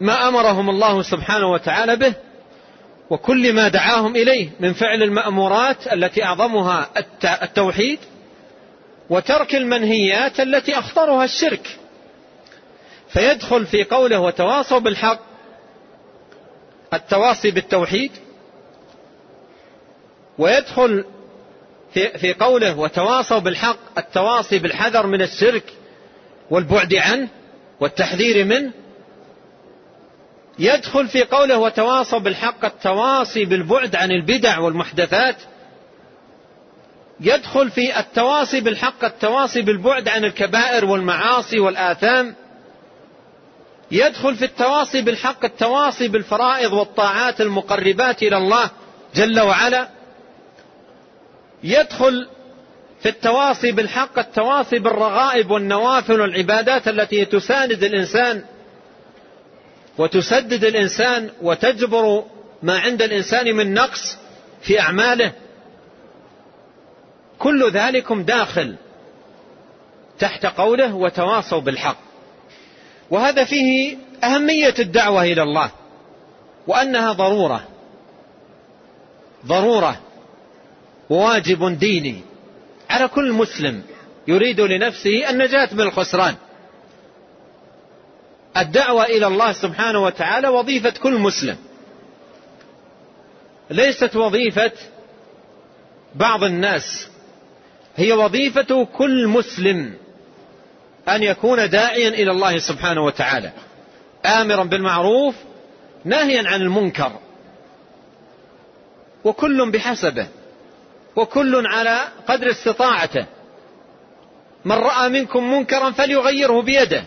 ما 0.00 0.28
أمرهم 0.28 0.70
الله 0.70 1.02
سبحانه 1.02 1.46
وتعالى 1.46 1.96
به 1.96 2.14
وكل 3.10 3.52
ما 3.52 3.68
دعاهم 3.68 4.16
إليه 4.16 4.50
من 4.60 4.72
فعل 4.72 5.02
المأمورات 5.02 5.92
التي 5.92 6.24
أعظمها 6.24 6.90
التوحيد 7.42 7.98
وترك 9.10 9.54
المنهيات 9.54 10.40
التي 10.40 10.78
أخطرها 10.78 11.24
الشرك. 11.24 11.78
فيدخل 13.08 13.66
في 13.66 13.84
قوله 13.84 14.20
وتواصوا 14.20 14.78
بالحق 14.78 15.33
التواصي 16.94 17.50
بالتوحيد 17.50 18.10
ويدخل 20.38 21.04
في, 21.94 22.18
في 22.18 22.32
قوله 22.32 22.78
وتواصوا 22.78 23.38
بالحق 23.38 23.98
التواصي 23.98 24.58
بالحذر 24.58 25.06
من 25.06 25.22
الشرك 25.22 25.72
والبعد 26.50 26.94
عنه 26.94 27.28
والتحذير 27.80 28.44
منه. 28.44 28.72
يدخل 30.58 31.08
في 31.08 31.22
قوله 31.22 31.58
وتواصوا 31.58 32.18
بالحق 32.18 32.64
التواصي 32.64 33.44
بالبعد 33.44 33.96
عن 33.96 34.10
البدع 34.10 34.58
والمحدثات. 34.58 35.36
يدخل 37.20 37.70
في 37.70 37.98
التواصي 38.00 38.60
بالحق 38.60 39.04
التواصي 39.04 39.62
بالبعد 39.62 40.08
عن 40.08 40.24
الكبائر 40.24 40.84
والمعاصي 40.84 41.60
والآثام. 41.60 42.34
يدخل 43.94 44.36
في 44.36 44.44
التواصي 44.44 45.00
بالحق 45.00 45.44
التواصي 45.44 46.08
بالفرائض 46.08 46.72
والطاعات 46.72 47.40
المقربات 47.40 48.22
إلى 48.22 48.36
الله 48.36 48.70
جل 49.14 49.40
وعلا. 49.40 49.88
يدخل 51.64 52.28
في 53.00 53.08
التواصي 53.08 53.72
بالحق 53.72 54.18
التواصي 54.18 54.78
بالرغائب 54.78 55.50
والنوافل 55.50 56.20
والعبادات 56.20 56.88
التي 56.88 57.24
تساند 57.24 57.84
الإنسان 57.84 58.44
وتسدد 59.98 60.64
الإنسان 60.64 61.30
وتجبر 61.42 62.24
ما 62.62 62.78
عند 62.78 63.02
الإنسان 63.02 63.56
من 63.56 63.74
نقص 63.74 64.18
في 64.62 64.80
أعماله. 64.80 65.32
كل 67.38 67.70
ذلكم 67.70 68.22
داخل 68.22 68.76
تحت 70.18 70.46
قوله 70.46 70.94
وتواصوا 70.94 71.60
بالحق. 71.60 72.13
وهذا 73.10 73.44
فيه 73.44 73.96
أهمية 74.24 74.74
الدعوة 74.78 75.22
إلى 75.22 75.42
الله 75.42 75.70
وأنها 76.66 77.12
ضرورة 77.12 77.64
ضرورة 79.46 80.00
وواجب 81.10 81.78
ديني. 81.78 82.20
على 82.90 83.08
كل 83.08 83.32
مسلم 83.32 83.82
يريد 84.28 84.60
لنفسه 84.60 85.30
النجاة 85.30 85.68
من 85.72 85.80
الخسران 85.80 86.34
الدعوة 88.56 89.04
إلى 89.04 89.26
الله 89.26 89.52
سبحانه 89.52 90.02
وتعالى 90.02 90.48
وظيفة 90.48 90.90
كل 90.90 91.18
مسلم. 91.18 91.56
ليست 93.70 94.16
وظيفة 94.16 94.72
بعض 96.14 96.44
الناس 96.44 97.08
هي 97.96 98.12
وظيفة 98.12 98.84
كل 98.84 99.28
مسلم. 99.28 99.94
أن 101.08 101.22
يكون 101.22 101.70
داعيا 101.70 102.08
إلى 102.08 102.30
الله 102.30 102.58
سبحانه 102.58 103.04
وتعالى 103.04 103.52
آمرا 104.26 104.64
بالمعروف 104.64 105.34
ناهيا 106.04 106.48
عن 106.48 106.60
المنكر 106.62 107.12
وكل 109.24 109.70
بحسبه 109.70 110.26
وكل 111.16 111.66
على 111.66 112.00
قدر 112.28 112.50
استطاعته. 112.50 113.26
من 114.64 114.72
رأى 114.76 115.08
منكم 115.08 115.52
منكرا 115.52 115.90
فليغيره 115.90 116.62
بيده 116.62 117.04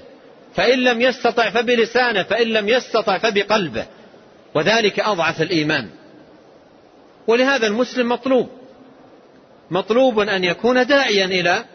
فإن 0.55 0.79
لم 0.79 1.01
يستطع 1.01 1.49
فبلسانه 1.49 2.23
فإن 2.23 2.47
لم 2.47 2.69
يستطع 2.69 3.17
فبقلبه. 3.17 3.85
وذلك 4.55 4.99
أضعف 4.99 5.41
الإيمان. 5.41 5.89
ولهذا 7.27 7.67
المسلم 7.67 8.09
مطلوب 8.09 8.49
مطلوب 9.71 10.19
أن 10.19 10.43
يكون 10.43 10.85
داعيا 10.85 11.25
إلى 11.25 11.65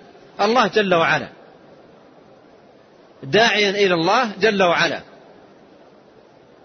الله 0.41 0.67
جل 0.67 0.95
وعلا. 0.95 1.29
داعيا 3.23 3.71
إلى 3.71 3.95
الله 3.95 4.33
جل 4.41 4.63
وعلا. 4.63 5.01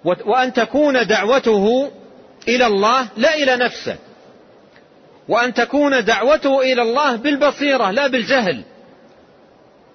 وأن 0.03 0.53
تكون 0.53 1.07
دعوته 1.07 1.91
إلى 2.47 2.67
الله 2.67 3.07
لا 3.17 3.35
إلى 3.35 3.55
نفسه. 3.55 3.95
وأن 5.27 5.53
تكون 5.53 6.05
دعوته 6.05 6.61
إلى 6.61 6.81
الله 6.81 7.15
بالبصيرة 7.15 7.91
لا 7.91 8.07
بالجهل. 8.07 8.63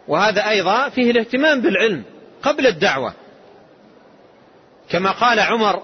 وهذا 0.08 0.48
أيضا 0.48 0.88
فيه 0.88 1.10
الاهتمام 1.10 1.60
بالعلم 1.60 2.02
قبل 2.42 2.66
الدعوة. 2.66 3.14
كما 4.90 5.10
قال 5.10 5.40
عمر 5.40 5.82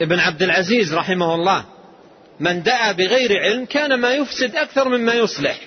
بن 0.00 0.18
عبد 0.18 0.42
العزيز 0.42 0.94
رحمه 0.94 1.34
الله 1.34 1.64
من 2.40 2.62
دعا 2.62 2.92
بغير 2.92 3.42
علم 3.42 3.64
كان 3.64 3.94
ما 3.94 4.12
يفسد 4.12 4.56
أكثر 4.56 4.88
مما 4.88 5.14
يصلح. 5.14 5.60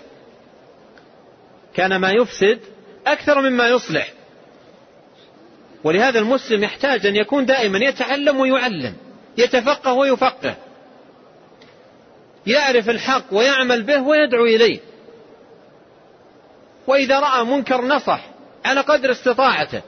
كان 1.73 1.95
ما 1.95 2.11
يفسد 2.11 2.59
أكثر 3.07 3.41
مما 3.41 3.67
يصلح. 3.67 4.13
ولهذا 5.83 6.19
المسلم 6.19 6.63
يحتاج 6.63 7.05
أن 7.05 7.15
يكون 7.15 7.45
دائما 7.45 7.79
يتعلم 7.79 8.39
ويعلم 8.39 8.95
يتفقه 9.37 9.93
ويفقه. 9.93 10.55
يعرف 12.47 12.89
الحق 12.89 13.25
ويعمل 13.31 13.83
به 13.83 14.01
ويدعو 14.01 14.45
إليه. 14.45 14.79
وإذا 16.87 17.19
رأى 17.19 17.43
منكر 17.43 17.81
نصح 17.81 18.19
على 18.65 18.81
قدر 18.81 19.11
استطاعته 19.11 19.81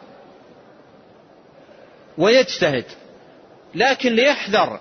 ويجتهد 2.18 2.86
لكن 3.76 4.14
ليحذر 4.14 4.80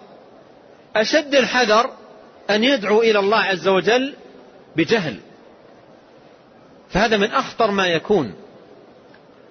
أشد 0.97 1.35
الحذر 1.35 1.91
أن 2.51 2.65
يدعو 2.65 3.03
إلى 3.03 3.19
الله 3.19 3.39
عز 3.39 3.69
وجل 3.69 4.15
بجهل. 4.77 5.21
فهذا 6.91 7.17
من 7.17 7.31
أخطر 7.31 7.71
ما 7.71 7.87
يكون. 7.87 8.35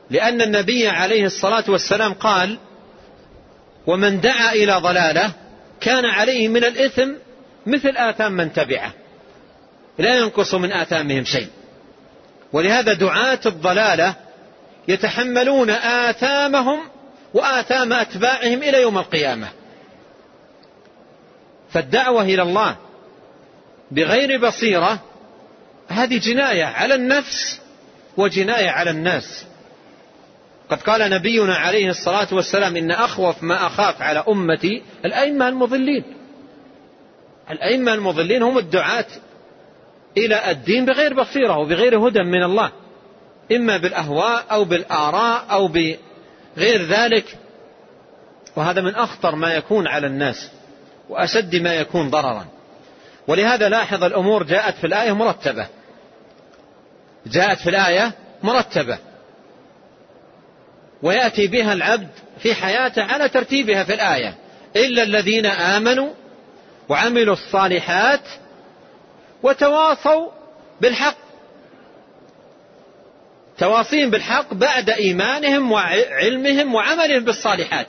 لأن 0.09 0.41
النبي 0.41 0.87
عليه 0.87 1.25
الصلاة 1.25 1.63
والسلام 1.67 2.13
قال 2.13 2.57
ومن 3.87 4.21
دعا 4.21 4.53
إلى 4.53 4.73
ضلالة 4.73 5.31
كان 5.81 6.05
عليه 6.05 6.47
من 6.47 6.63
الإثم 6.63 7.11
مثل 7.65 7.97
آثام 7.97 8.31
من 8.31 8.53
تبعه 8.53 8.93
لا 9.99 10.17
ينقص 10.17 10.53
من 10.53 10.71
آثامهم 10.71 11.23
شيء. 11.23 11.47
ولهذا 12.53 12.93
دعاة 12.93 13.39
الضلالة 13.45 14.15
يتحملون 14.87 15.69
آثامهم 15.69 16.79
وآثام 17.33 17.93
أتباعهم 17.93 18.63
إلى 18.63 18.81
يوم 18.81 18.97
القيامة. 18.97 19.49
فالدعوة 21.69 22.21
إلى 22.21 22.41
الله 22.41 22.75
بغير 23.91 24.47
بصيرة 24.47 24.99
هذه 25.87 26.17
جناية 26.19 26.63
على 26.65 26.95
النفس 26.95 27.61
وجناية 28.17 28.69
على 28.69 28.89
الناس. 28.89 29.45
قد 30.69 30.81
قال 30.81 31.09
نبينا 31.11 31.55
عليه 31.55 31.89
الصلاة 31.89 32.27
والسلام 32.31 32.77
إن 32.77 32.91
أخوف 32.91 33.43
ما 33.43 33.67
أخاف 33.67 34.01
على 34.01 34.23
أمتي 34.27 34.83
الأئمة 35.05 35.47
المضلين. 35.49 36.03
الأئمة 37.51 37.93
المضلين 37.93 38.43
هم 38.43 38.57
الدعاة 38.57 39.05
إلى 40.17 40.51
الدين 40.51 40.85
بغير 40.85 41.13
بصيرة 41.13 41.57
وبغير 41.57 42.07
هدى 42.07 42.23
من 42.23 42.43
الله. 42.43 42.71
إما 43.51 43.77
بالأهواء 43.77 44.45
أو 44.51 44.63
بالآراء 44.63 45.45
أو 45.51 45.67
بغير 45.67 46.85
ذلك. 46.87 47.37
وهذا 48.55 48.81
من 48.81 48.95
أخطر 48.95 49.35
ما 49.35 49.53
يكون 49.53 49.87
على 49.87 50.07
الناس 50.07 50.51
وأشد 51.09 51.55
ما 51.55 51.75
يكون 51.75 52.09
ضررا. 52.09 52.54
ولهذا 53.27 53.69
لاحظ 53.69 54.03
الأمور 54.03 54.43
جاءت 54.43 54.75
في 54.75 54.87
الآية 54.87 55.11
مرتبة. 55.11 55.67
جاءت 57.25 57.59
في 57.59 57.69
الآية 57.69 58.11
مرتبة. 58.43 58.97
ويأتي 61.03 61.47
بها 61.47 61.73
العبد 61.73 62.09
في 62.39 62.55
حياته 62.55 63.03
على 63.03 63.29
ترتيبها 63.29 63.83
في 63.83 63.93
الآية. 63.93 64.35
إلا 64.75 65.03
الذين 65.03 65.45
آمنوا 65.45 66.09
وعملوا 66.89 67.33
الصالحات 67.33 68.21
وتواصوا 69.43 70.31
بالحق. 70.81 71.17
تواصين 73.57 74.09
بالحق 74.09 74.53
بعد 74.53 74.89
إيمانهم 74.89 75.71
وعلمهم 75.71 76.75
وعملهم 76.75 77.23
بالصالحات. 77.23 77.87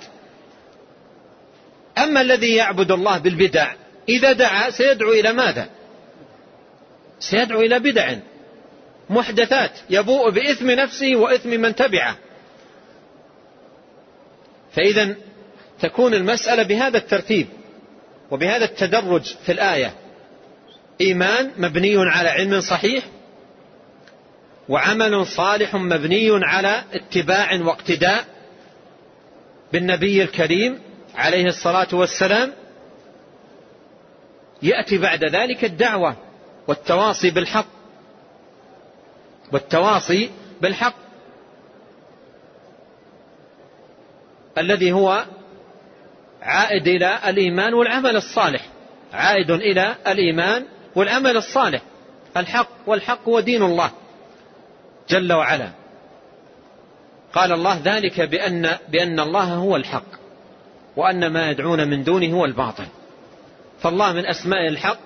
أما 1.98 2.20
الذي 2.20 2.54
يعبد 2.54 2.90
الله 2.90 3.18
بالبدع 3.18 3.72
إذا 4.08 4.32
دعا 4.32 4.70
سيدعو 4.70 5.12
إلى 5.12 5.32
ماذا؟ 5.32 5.68
سيدعو 7.18 7.60
إلى 7.60 7.78
بدع 7.78 8.16
محدثات 9.10 9.70
يبوء 9.90 10.30
بإثم 10.30 10.70
نفسه 10.70 11.16
وإثم 11.16 11.50
من 11.50 11.74
تبعه. 11.74 12.16
فإذا 14.72 15.14
تكون 15.80 16.14
المسألة 16.14 16.62
بهذا 16.62 16.98
الترتيب 16.98 17.46
وبهذا 18.30 18.64
التدرج 18.64 19.34
في 19.46 19.52
الآية. 19.52 19.94
إيمان 21.00 21.50
مبني 21.56 21.96
على 21.96 22.28
علم 22.28 22.60
صحيح 22.60 23.04
وعمل 24.68 25.26
صالح 25.26 25.74
مبني 25.74 26.30
على 26.44 26.84
اتباع 26.92 27.60
واقتداء 27.60 28.24
بالنبي 29.72 30.22
الكريم 30.22 30.78
عليه 31.14 31.46
الصلاة 31.46 31.88
والسلام 31.92 32.52
يأتي 34.66 34.98
بعد 34.98 35.24
ذلك 35.24 35.64
الدعوة 35.64 36.16
والتواصي 36.68 37.30
بالحق. 37.30 37.66
والتواصي 39.52 40.30
بالحق. 40.60 40.94
الذي 44.58 44.92
هو 44.92 45.24
عائد 46.42 46.88
إلى 46.88 47.18
الإيمان 47.26 47.74
والعمل 47.74 48.16
الصالح. 48.16 48.66
عائد 49.12 49.50
إلى 49.50 49.94
الإيمان 50.06 50.64
والعمل 50.94 51.36
الصالح. 51.36 51.82
الحق 52.36 52.68
والحق 52.86 53.28
هو 53.28 53.40
دين 53.40 53.62
الله. 53.62 53.90
جل 55.08 55.32
وعلا. 55.32 55.70
قال 57.32 57.52
الله 57.52 57.80
ذلك 57.84 58.20
بأن, 58.20 58.76
بأن 58.88 59.20
الله 59.20 59.54
هو 59.54 59.76
الحق. 59.76 60.26
وأن 60.96 61.26
ما 61.26 61.50
يدعون 61.50 61.88
من 61.88 62.04
دونه 62.04 62.38
هو 62.38 62.44
الباطل. 62.44 62.86
فالله 63.80 64.12
من 64.12 64.26
أسماء 64.26 64.68
الحق 64.68 64.98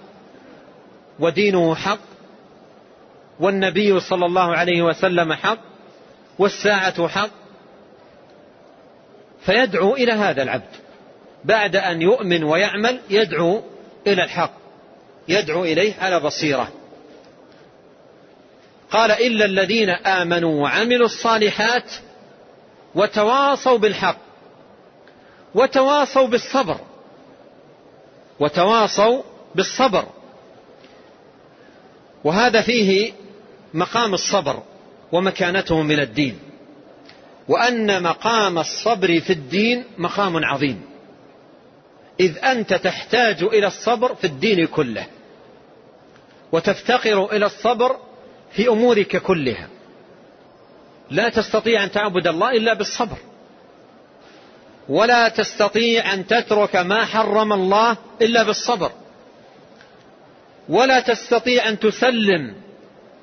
ودينه 1.18 1.74
حق 1.74 1.98
والنبي 3.40 4.00
صلى 4.00 4.26
الله 4.26 4.56
عليه 4.56 4.82
وسلم 4.82 5.32
حق 5.32 5.58
والساعة 6.38 7.08
حق 7.08 7.30
فيدعو 9.40 9.94
إلى 9.96 10.12
هذا 10.12 10.42
العبد. 10.42 10.76
بعد 11.44 11.76
أن 11.76 12.02
يؤمن 12.02 12.44
ويعمل 12.44 13.00
يدعو 13.10 13.62
إلى 14.06 14.24
الحق 14.24 14.52
يدعو 15.28 15.64
إليه 15.64 15.94
على 16.00 16.20
بصيرة. 16.20 16.72
قال 18.90 19.10
إلا 19.10 19.44
الذين 19.44 19.90
آمنوا 19.90 20.62
وعملوا 20.62 21.06
الصالحات 21.06 21.92
وتواصوا 22.94 23.78
بالحق 23.78 24.16
وتواصوا 25.54 26.26
بالصبر 26.26 26.76
وتواصوا 28.40 29.22
بالصبر. 29.54 30.04
وهذا 32.24 32.60
فيه 32.60 33.12
مقام 33.74 34.14
الصبر 34.14 34.62
ومكانته 35.12 35.82
من 35.82 36.00
الدين. 36.00 36.38
وأن 37.48 38.02
مقام 38.02 38.58
الصبر 38.58 39.20
في 39.20 39.32
الدين 39.32 39.84
مقام 39.98 40.44
عظيم. 40.44 40.82
إذ 42.20 42.38
أنت 42.44 42.74
تحتاج 42.74 43.42
إلى 43.42 43.66
الصبر 43.66 44.14
في 44.14 44.26
الدين 44.26 44.66
كله. 44.66 45.06
وتفتقر 46.52 47.32
إلى 47.32 47.46
الصبر 47.46 47.96
في 48.52 48.68
أمورك 48.68 49.16
كلها. 49.16 49.68
لا 51.10 51.28
تستطيع 51.28 51.84
أن 51.84 51.90
تعبد 51.90 52.26
الله 52.26 52.50
إلا 52.50 52.74
بالصبر. 52.74 53.16
ولا 54.90 55.28
تستطيع 55.28 56.14
أن 56.14 56.26
تترك 56.26 56.76
ما 56.76 57.04
حرم 57.04 57.52
الله 57.52 57.96
إلا 58.22 58.42
بالصبر. 58.42 58.92
ولا 60.68 61.00
تستطيع 61.00 61.68
أن 61.68 61.78
تسلم 61.78 62.54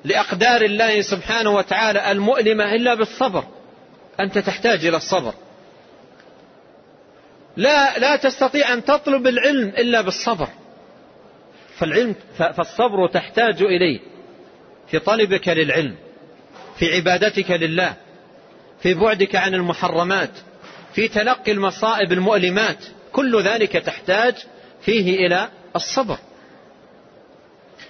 لأقدار 0.04 0.62
الله 0.62 1.00
سبحانه 1.00 1.50
وتعالى 1.50 2.12
المؤلمة 2.12 2.74
إلا 2.74 2.94
بالصبر. 2.94 3.44
أنت 4.20 4.38
تحتاج 4.38 4.86
إلى 4.86 4.96
الصبر. 4.96 5.34
لا 7.56 7.98
لا 7.98 8.16
تستطيع 8.16 8.72
أن 8.72 8.84
تطلب 8.84 9.26
العلم 9.26 9.68
إلا 9.68 10.00
بالصبر. 10.00 10.48
فالعلم 11.76 12.14
فالصبر 12.38 13.08
تحتاج 13.08 13.62
إليه 13.62 14.00
في 14.90 14.98
طلبك 14.98 15.48
للعلم 15.48 15.96
في 16.78 16.96
عبادتك 16.96 17.50
لله 17.50 17.94
في 18.82 18.94
بعدك 18.94 19.36
عن 19.36 19.54
المحرمات. 19.54 20.30
في 20.92 21.08
تلقي 21.08 21.52
المصائب 21.52 22.12
المؤلمات. 22.12 22.78
كل 23.12 23.42
ذلك 23.42 23.72
تحتاج 23.72 24.34
فيه 24.82 25.26
إلى 25.26 25.48
الصبر. 25.76 26.18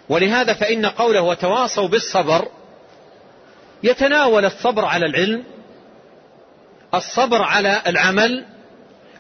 ولهذا 0.09 0.55
فإن 0.55 0.87
قوله 0.87 1.23
وتواصوا 1.23 1.89
بالصبر 1.89 2.49
يتناول 3.83 4.45
الصبر 4.45 4.85
على 4.85 5.07
العلم 5.07 5.45
الصبر 6.95 7.43
على 7.43 7.83
العمل 7.87 8.45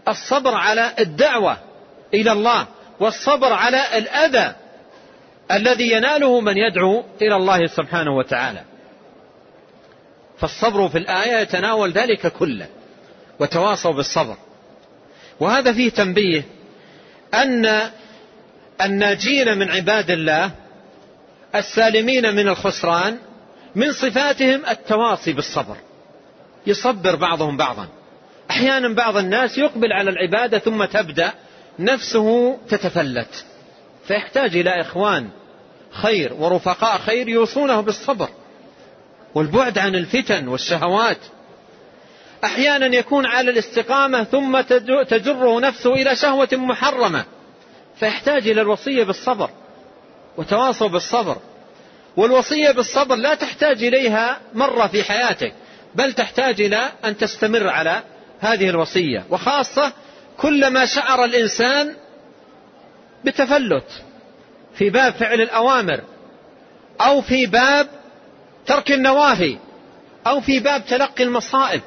الصبر 0.09 0.55
على 0.55 0.93
الدعوة 0.99 1.57
إلى 2.15 2.33
الله 2.33 2.67
والصبر 3.01 3.53
على 3.53 3.99
الأذى 3.99 4.55
الذي 5.51 5.93
يناله 5.93 6.41
من 6.41 6.57
يدعو 6.57 7.05
إلى 7.23 7.37
الله 7.37 7.67
سبحانه 7.67 8.17
وتعالى. 8.17 8.65
فالصبر 10.39 10.89
في 10.89 10.99
الآية 10.99 11.39
يتناول 11.39 11.93
ذلك 11.93 12.27
كله. 12.27 12.67
وتواصوا 13.41 13.93
بالصبر. 13.93 14.37
وهذا 15.41 15.73
فيه 15.73 15.91
تنبيه 15.91 16.45
أن 17.35 17.91
الناجين 18.83 19.59
من 19.59 19.71
عباد 19.71 20.11
الله 20.11 20.51
السالمين 21.55 22.35
من 22.35 22.49
الخسران 22.49 23.19
من 23.75 23.93
صفاتهم 23.93 24.67
التواصي 24.67 25.33
بالصبر. 25.33 25.77
يصبر 26.67 27.17
بعضهم 27.17 27.57
بعضا. 27.57 27.89
أحيانا 28.51 28.95
بعض 28.95 29.17
الناس 29.17 29.59
يقبل 29.59 29.93
على 29.93 30.11
العبادة 30.11 30.59
ثم 30.59 30.85
تبدأ 30.85 31.33
نفسه 31.79 32.59
تتفلت. 32.69 33.45
فيحتاج 34.07 34.57
إلى 34.57 34.81
إخوان 34.81 35.29
خير 35.91 36.35
ورفقاء 36.35 36.99
خير 36.99 37.29
يوصونه 37.29 37.81
بالصبر. 37.81 38.29
والبعد 39.35 39.79
عن 39.79 39.95
الفتن 39.95 40.49
والشهوات 40.49 41.19
أحيانا 42.45 42.97
يكون 42.97 43.27
على 43.27 43.51
الاستقامة 43.51 44.25
ثم 44.25 44.61
تجره 45.03 45.61
نفسه 45.61 45.95
إلى 45.95 46.17
شهوة 46.17 46.49
محرمة 46.53 47.25
فيحتاج 47.97 48.49
إلى 48.49 48.61
الوصية 48.61 49.05
بالصبر 49.05 49.51
وتواصوا 50.37 50.89
بالصبر. 50.89 51.37
والوصية 52.17 52.71
بالصبر 52.71 53.17
لا 53.17 53.35
تحتاج 53.35 53.85
إليها 53.85 54.41
مرة 54.55 54.87
في 54.87 55.03
حياتك 55.03 55.53
بل 55.95 56.13
تحتاج 56.13 56.61
إلى 56.61 56.91
أن 57.05 57.17
تستمر 57.17 57.69
على 57.69 58.03
هذه 58.41 58.69
الوصية. 58.71 59.25
وخاصة 59.31 59.93
كلما 60.37 60.87
شعر 60.87 61.25
الإنسان 61.25 61.95
بتفلت 63.25 64.03
في 64.75 64.91
باب 64.91 65.13
فعل 65.13 65.41
الأوامر 65.41 66.01
أو 67.01 67.21
في 67.21 67.47
باب 67.47 67.89
ترك 68.67 68.93
النواهي 68.93 69.57
أو 70.27 70.41
في 70.41 70.61
باب 70.61 70.87
تلقي 70.87 71.25
المصائب. 71.25 71.81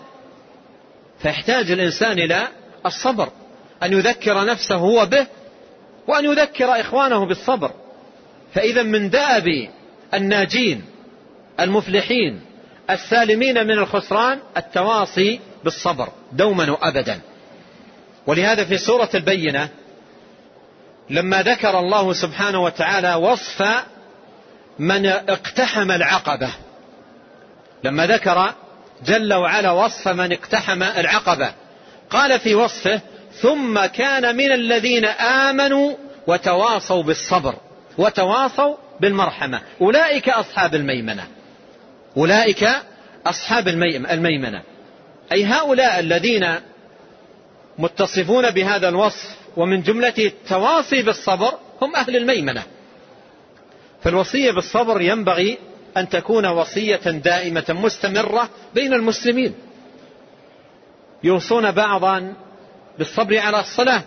فيحتاج 1.21 1.71
الإنسان 1.71 2.19
إلى 2.19 2.47
الصبر 2.85 3.29
أن 3.83 3.93
يذكر 3.93 4.45
نفسه 4.45 4.75
هو 4.75 5.05
به 5.05 5.27
وأن 6.07 6.25
يذكر 6.25 6.81
إخوانه 6.81 7.25
بالصبر. 7.25 7.71
فإذا 8.53 8.83
من 8.83 9.09
دأب 9.09 9.69
الناجين 10.13 10.85
المفلحين 11.59 12.41
السالمين 12.89 13.67
من 13.67 13.79
الخسران 13.79 14.39
التواصي 14.57 15.39
بالصبر 15.63 16.09
دوما 16.31 16.71
وابدا. 16.71 17.19
ولهذا 18.27 18.65
في 18.65 18.77
سورة 18.77 19.09
البينة 19.13 19.69
لما 21.09 21.41
ذكر 21.41 21.79
الله 21.79 22.13
سبحانه 22.13 22.63
وتعالى 22.63 23.15
وصف 23.15 23.63
من 24.79 25.05
اقتحم 25.05 25.91
العقبة 25.91 26.49
لما 27.83 28.07
ذكر 28.07 28.53
جل 29.05 29.33
وعلا 29.33 29.71
وصف 29.71 30.07
من 30.07 30.31
اقتحم 30.31 30.83
العقبة. 30.83 31.53
قال 32.09 32.39
في 32.39 32.55
وصفه 32.55 33.01
ثم 33.33 33.85
كان 33.85 34.35
من 34.35 34.51
الذين 34.51 35.05
آمنوا 35.05 35.93
وتواصوا 36.27 37.03
بالصبر 37.03 37.55
وتواصوا 37.97 38.75
بالمرحمة. 38.99 39.61
أولئك 39.81 40.29
أصحاب 40.29 40.75
الميمنة. 40.75 41.27
أولئك 42.17 42.69
أصحاب 43.25 43.67
الميمنة. 44.11 44.61
أي 45.31 45.45
هؤلاء 45.45 45.99
الذين 45.99 46.55
متصفون 47.77 48.49
بهذا 48.49 48.89
الوصف 48.89 49.35
ومن 49.57 49.81
جملته 49.81 50.27
التواصي 50.27 51.01
بالصبر 51.01 51.53
هم 51.81 51.95
أهل 51.95 52.15
الميمنة. 52.15 52.63
فالوصية 54.03 54.51
بالصبر 54.51 55.01
ينبغي 55.01 55.57
أن 55.97 56.09
تكون 56.09 56.45
وصية 56.45 56.95
دائمة 57.05 57.65
مستمرة 57.69 58.49
بين 58.75 58.93
المسلمين. 58.93 59.53
يوصون 61.23 61.71
بعضا 61.71 62.33
بالصبر 62.97 63.37
على 63.37 63.59
الصلاة 63.59 64.01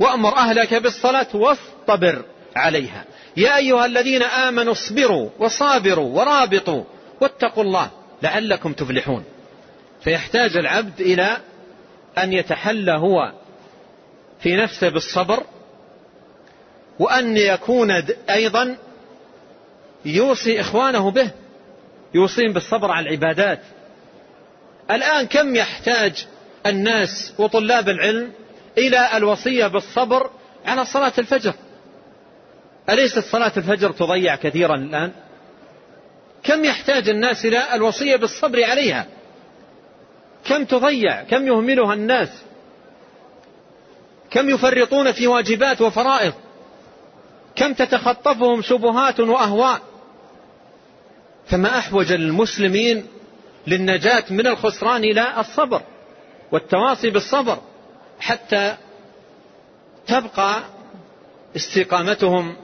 وأمر 0.00 0.36
أهلك 0.36 0.74
بالصلاة 0.74 1.26
واصطبر 1.34 2.24
عليها. 2.56 3.04
يا 3.36 3.56
أيها 3.56 3.86
الذين 3.86 4.22
آمنوا 4.22 4.72
اصبروا 4.72 5.30
وصابروا 5.38 6.20
ورابطوا 6.20 6.84
واتقوا 7.20 7.64
الله 7.64 7.90
لعلكم 8.22 8.72
تفلحون. 8.72 9.24
فيحتاج 10.00 10.56
العبد 10.56 11.00
إلى 11.00 11.36
أن 12.18 12.32
يتحلى 12.32 12.92
هو 12.92 13.32
في 14.40 14.56
نفسه 14.56 14.88
بالصبر 14.88 15.42
وأن 16.98 17.36
يكون 17.36 17.90
أيضا 18.30 18.76
يوصي 20.04 20.60
إخوانه 20.60 21.10
به 21.10 21.30
يوصيهم 22.14 22.52
بالصبر 22.52 22.90
على 22.90 23.08
العبادات. 23.08 23.60
الآن 24.90 25.26
كم 25.26 25.56
يحتاج 25.56 26.26
الناس 26.66 27.32
وطلاب 27.38 27.88
العلم 27.88 28.32
إلى 28.78 29.16
الوصية 29.16 29.66
بالصبر 29.66 30.30
على 30.66 30.84
صلاة 30.84 31.12
الفجر؟ 31.18 31.54
أليست 32.90 33.18
صلاة 33.18 33.52
الفجر 33.56 33.92
تضيع 33.92 34.36
كثيرا 34.36 34.74
الآن؟ 34.74 35.12
كم 36.42 36.64
يحتاج 36.64 37.08
الناس 37.08 37.44
إلى 37.44 37.74
الوصية 37.74 38.16
بالصبر 38.16 38.64
عليها؟ 38.64 39.06
كم 40.44 40.64
تضيع؟ 40.64 41.22
كم 41.22 41.46
يهملها 41.46 41.94
الناس؟ 41.94 42.28
كم 44.30 44.50
يفرطون 44.50 45.12
في 45.12 45.26
واجبات 45.26 45.80
وفرائض؟ 45.80 46.32
كم 47.56 47.72
تتخطفهم 47.74 48.62
شبهات 48.62 49.20
وأهواء؟ 49.20 49.80
فما 51.46 51.78
أحوج 51.78 52.12
المسلمين 52.12 53.06
للنجاة 53.66 54.24
من 54.30 54.46
الخسران 54.46 55.04
إلى 55.04 55.40
الصبر 55.40 55.82
والتواصي 56.52 57.10
بالصبر 57.10 57.58
حتى 58.20 58.76
تبقى 60.06 60.62
استقامتهم 61.56 62.56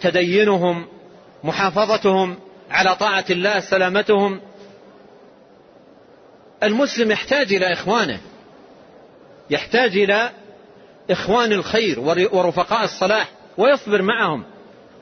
تدينهم 0.00 0.86
محافظتهم 1.44 2.36
على 2.70 2.96
طاعة 2.96 3.24
الله 3.30 3.60
سلامتهم. 3.60 4.40
المسلم 6.62 7.10
يحتاج 7.10 7.54
إلى 7.54 7.72
إخوانه 7.72 8.20
يحتاج 9.50 9.96
إلى 9.96 10.30
إخوان 11.10 11.52
الخير 11.52 12.00
ورفقاء 12.32 12.84
الصلاح 12.84 13.28
ويصبر 13.58 14.02
معهم 14.02 14.44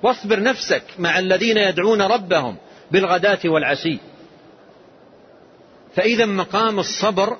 واصبر 0.02 0.42
نفسك 0.42 0.82
مع 0.98 1.18
الذين 1.18 1.56
يدعون 1.56 2.02
ربهم. 2.02 2.56
بالغداة 2.90 3.38
والعشي. 3.44 3.98
فإذا 5.96 6.26
مقام 6.26 6.78
الصبر 6.78 7.36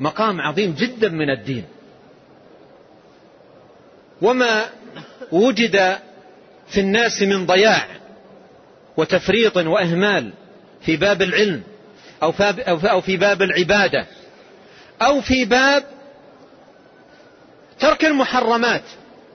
مقام 0.00 0.40
عظيم 0.40 0.74
جدا 0.74 1.08
من 1.08 1.30
الدين. 1.30 1.64
وما 4.22 4.64
وجد 5.32 5.98
في 6.68 6.80
الناس 6.80 7.22
من 7.22 7.46
ضياع 7.46 7.86
وتفريط 8.96 9.56
وإهمال 9.56 10.32
في 10.80 10.96
باب 10.96 11.22
العلم 11.22 11.62
أو 12.22 13.00
في 13.00 13.16
باب 13.16 13.42
العبادة 13.42 14.06
أو 15.02 15.20
في 15.20 15.44
باب 15.44 15.84
ترك 17.80 18.04
المحرمات 18.04 18.82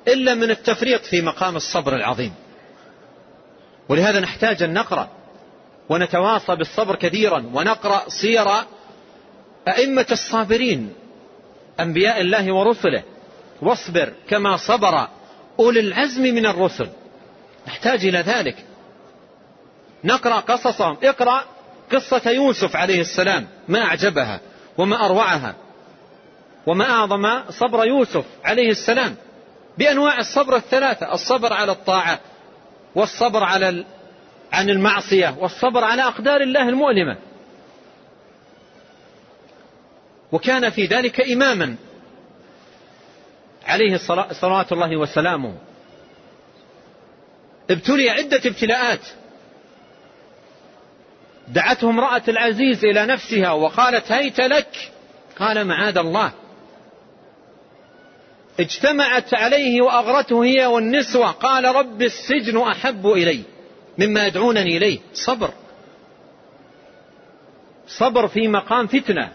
إلا 0.07 0.33
من 0.33 0.51
التفريط 0.51 1.01
في 1.01 1.21
مقام 1.21 1.55
الصبر 1.55 1.95
العظيم. 1.95 2.33
ولهذا 3.91 4.19
نحتاج 4.19 4.63
أن 4.63 4.73
نقرأ 4.73 5.09
ونتواصى 5.89 6.55
بالصبر 6.55 6.95
كثيرا 6.95 7.43
ونقرأ 7.53 8.03
سير 8.07 8.47
أئمة 9.67 10.05
الصابرين 10.11 10.93
أنبياء 11.79 12.21
الله 12.21 12.53
ورسله. 12.53 13.03
واصبر 13.61 14.13
كما 14.29 14.57
صبر 14.57 15.07
أولي 15.59 15.79
العزم 15.79 16.21
من 16.21 16.45
الرسل. 16.45 16.89
نحتاج 17.67 18.05
إلى 18.05 18.19
ذلك. 18.19 18.55
نقرأ 20.03 20.39
قصصهم. 20.39 20.97
اقرأ 21.03 21.43
قصة 21.91 22.29
يوسف 22.29 22.75
عليه 22.75 23.01
السلام. 23.01 23.47
ما 23.67 23.79
أعجبها 23.85 24.39
وما 24.77 25.05
أروعها 25.05 25.55
وما 26.67 26.89
أعظم 26.89 27.41
صبر 27.49 27.85
يوسف 27.85 28.25
عليه 28.43 28.69
السلام. 28.69 29.15
بأنواع 29.77 30.19
الصبر 30.19 30.55
الثلاثة. 30.55 31.13
الصبر 31.13 31.53
على 31.53 31.71
الطاعة 31.71 32.19
والصبر 32.95 33.43
على 33.43 33.85
عن 34.51 34.69
المعصية 34.69 35.35
والصبر 35.39 35.83
على 35.83 36.03
أقدار 36.03 36.41
الله 36.41 36.69
المؤلمة. 36.69 37.17
وكان 40.31 40.69
في 40.69 40.85
ذلك 40.85 41.21
إماما 41.21 41.75
عليه 43.65 43.97
صلوات 44.31 44.71
الله 44.71 44.97
وسلامه. 44.97 45.55
ابتلي 47.69 48.09
عدة 48.09 48.41
ابتلاءات. 48.45 49.07
دعته 51.47 51.89
امرأة 51.89 52.21
العزيز 52.27 52.85
إلى 52.85 53.05
نفسها 53.05 53.51
وقالت 53.51 54.11
هيت 54.11 54.39
لك. 54.39 54.91
قال 55.39 55.67
معاذ 55.67 55.97
الله. 55.97 56.31
اجتمعت 58.61 59.33
عليه 59.33 59.81
وأغرته 59.81 60.43
هي 60.43 60.65
والنسوة. 60.65 61.31
قال 61.31 61.65
رب 61.65 62.01
السجن 62.01 62.57
أحب 62.57 63.07
إلي 63.07 63.43
مما 63.97 64.27
يدعونني 64.27 64.77
إليه. 64.77 64.99
صبر. 65.13 65.53
صبر 67.87 68.27
في 68.27 68.47
مقام 68.47 68.87
فتنة. 68.87 69.31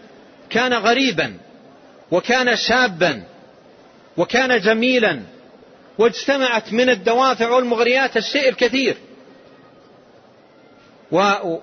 كان 0.49 0.73
غريبا 0.73 1.33
وكان 2.11 2.55
شابا 2.55 3.23
وكان 4.17 4.59
جميلا 4.59 5.21
واجتمعت 5.97 6.73
من 6.73 6.89
الدوافع 6.89 7.49
والمغريات 7.49 8.17
الشيء 8.17 8.49
الكثير. 8.49 8.97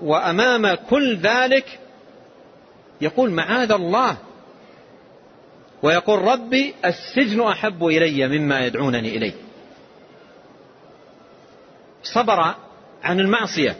وأمام 0.03 0.75
كل 0.75 1.17
ذلك 1.17 1.79
يقول 3.01 3.31
معاذ 3.31 3.73
الله 3.73 4.17
ويقول 5.85 6.19
ربي 6.19 6.75
السجن 6.85 7.41
أحب 7.41 7.85
إلي 7.85 8.29
مما 8.29 8.67
يدعونني 8.67 9.17
إليه. 9.17 9.33
صبر 12.03 12.55
عن 13.03 13.21
المعصية 13.21 13.77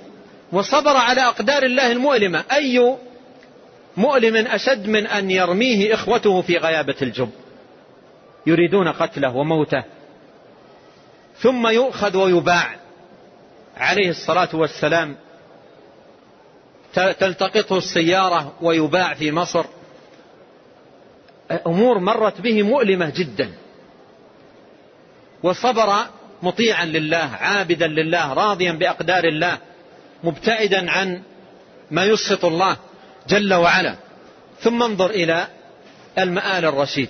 وصبر 0.53 0.97
على 0.97 1.21
أقدار 1.21 1.63
الله 1.63 1.93
المؤلمة. 1.93 2.45
أي 2.53 2.97
مؤلم 3.97 4.47
أشد 4.47 4.89
من 4.89 5.07
أن 5.07 5.31
يرميه 5.31 5.95
إخوته 5.95 6.43
في 6.43 6.57
غيابة 6.57 6.95
الجب؟ 7.03 7.31
يريدون 8.47 8.89
قتله 8.89 9.37
وموته. 9.37 9.83
ثم 11.39 11.67
يؤخذ 11.67 12.17
ويباع. 12.17 12.77
عليه 13.77 14.11
الصلاة 14.11 14.49
والسلام 14.55 15.17
تلتقطه 16.95 17.79
السيارة 17.79 18.53
ويباع 18.61 19.15
في 19.15 19.33
مصر. 19.33 19.65
أمور 21.51 21.99
مرت 21.99 22.41
به 22.41 22.63
مؤلمة 22.63 23.13
جدا. 23.17 23.53
وصبر 25.43 25.95
مطيعا 26.43 26.85
لله 26.85 27.31
عابدا 27.41 27.87
لله 27.87 28.33
راضيا 28.33 28.73
بأقدار 28.73 29.25
الله 29.25 29.59
مبتعدا 30.25 30.91
عن 30.91 31.23
ما 31.91 32.05
يسخط 32.05 32.45
الله 32.45 32.77
جل 33.29 33.55
وعلا. 33.55 33.97
ثم 34.61 34.83
انظر 34.83 35.11
إلى 35.11 35.47
المآل 36.19 36.65
الرشيد. 36.65 37.09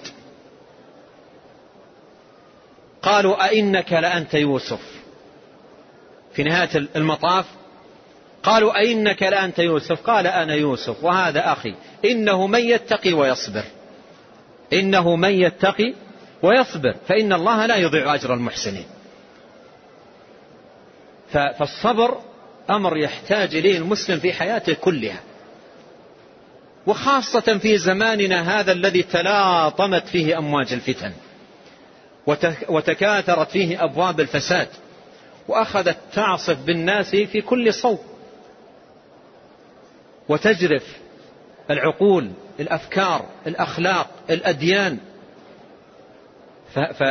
قالوا 3.03 3.45
أئنك 3.45 3.93
لأنت 3.93 4.35
يوسف. 4.35 4.81
في 6.35 6.43
نهاية 6.43 6.89
المطاف 6.97 7.45
قالوا 8.43 8.79
أئنك 8.79 9.23
لأنت 9.23 9.59
يوسف؟ 9.59 10.01
قال 10.01 10.27
أنا 10.27 10.55
يوسف 10.55 11.05
وهذا 11.05 11.53
أخي. 11.53 11.75
إنه 12.05 12.47
من 12.47 12.61
يتقي 12.61 13.13
ويصبر. 13.13 13.65
إنه 14.75 15.17
من 15.17 15.33
يتقي 15.33 15.95
ويصبر 16.43 16.95
فإن 17.09 17.33
الله 17.33 17.67
لا 17.67 17.77
يضيع 17.77 18.15
أجر 18.15 18.35
المحسنين. 18.35 18.87
فالصبر 21.33 22.19
أمر 22.71 22.97
يحتاج 22.97 23.55
إليه 23.55 23.79
المسلم 23.79 24.19
في 24.19 24.33
حياته 24.33 24.75
كلها. 24.75 25.21
وخاصة 26.87 27.59
في 27.59 27.79
زماننا 27.79 28.61
هذا 28.61 28.73
الذي 28.73 29.03
تلاطمت 29.03 30.07
فيه 30.07 30.39
أمواج 30.39 30.73
الفتن 30.73 31.13
وتكاثرت 32.69 33.51
فيه 33.51 33.85
أبواب 33.85 34.21
الفساد 34.21 34.69
وأخذت 35.49 35.97
تعصف 36.13 36.59
بالناس 36.59 37.11
في 37.17 37.41
كل 37.41 37.75
صوب 37.75 37.99
وتجرف 40.29 40.97
العقول 41.71 42.31
الأفكار 42.61 43.29
الأخلاق 43.47 44.11
الأديان. 44.31 44.99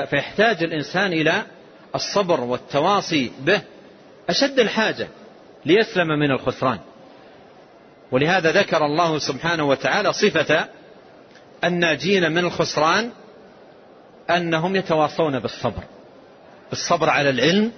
فيحتاج 0.09 0.63
الإنسان 0.63 1.13
إلى 1.13 1.43
الصبر 1.95 2.41
والتواصي 2.41 3.31
به 3.39 3.61
أشد 4.29 4.59
الحاجة 4.59 5.07
ليسلم 5.65 6.07
من 6.07 6.31
الخسران. 6.31 6.79
ولهذا 8.11 8.51
ذكر 8.51 8.85
الله 8.85 9.19
سبحانه 9.19 9.63
وتعالى 9.63 10.13
صفة 10.13 10.67
الناجين 11.63 12.31
من 12.31 12.45
الخسران 12.45 13.11
أنهم 14.29 14.75
يتواصون 14.75 15.39
بالصبر 15.39 15.83
بالصبر 16.69 17.09
على 17.09 17.29
العلم 17.29 17.71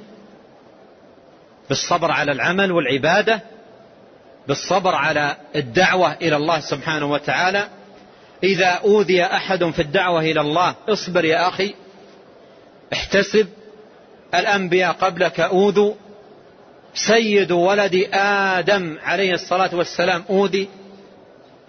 بالصبر 1.69 2.11
على 2.11 2.31
العمل 2.31 2.71
والعبادة 2.71 3.41
بالصبر 4.47 4.95
على 4.95 5.37
الدعوة 5.55 6.13
إلى 6.13 6.35
الله 6.35 6.59
سبحانه 6.59 7.11
وتعالى. 7.11 7.67
إذا 8.43 8.67
أوذي 8.67 9.23
أحد 9.23 9.63
في 9.63 9.81
الدعوة 9.81 10.19
إلى 10.21 10.41
الله 10.41 10.75
اصبر 10.89 11.25
يا 11.25 11.47
أخي 11.47 11.73
احتسب. 12.93 13.47
الأنبياء 14.35 14.91
قبلك 14.91 15.39
أوذوا. 15.39 15.93
سيد 16.93 17.51
ولد 17.51 18.09
آدم 18.13 18.97
عليه 19.03 19.33
الصلاة 19.33 19.75
والسلام 19.75 20.23
أوذي. 20.29 20.69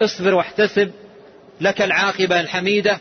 اصبر 0.01 0.33
واحتسب. 0.33 0.91
لك 1.61 1.81
العاقبة 1.81 2.39
الحميدة. 2.39 2.99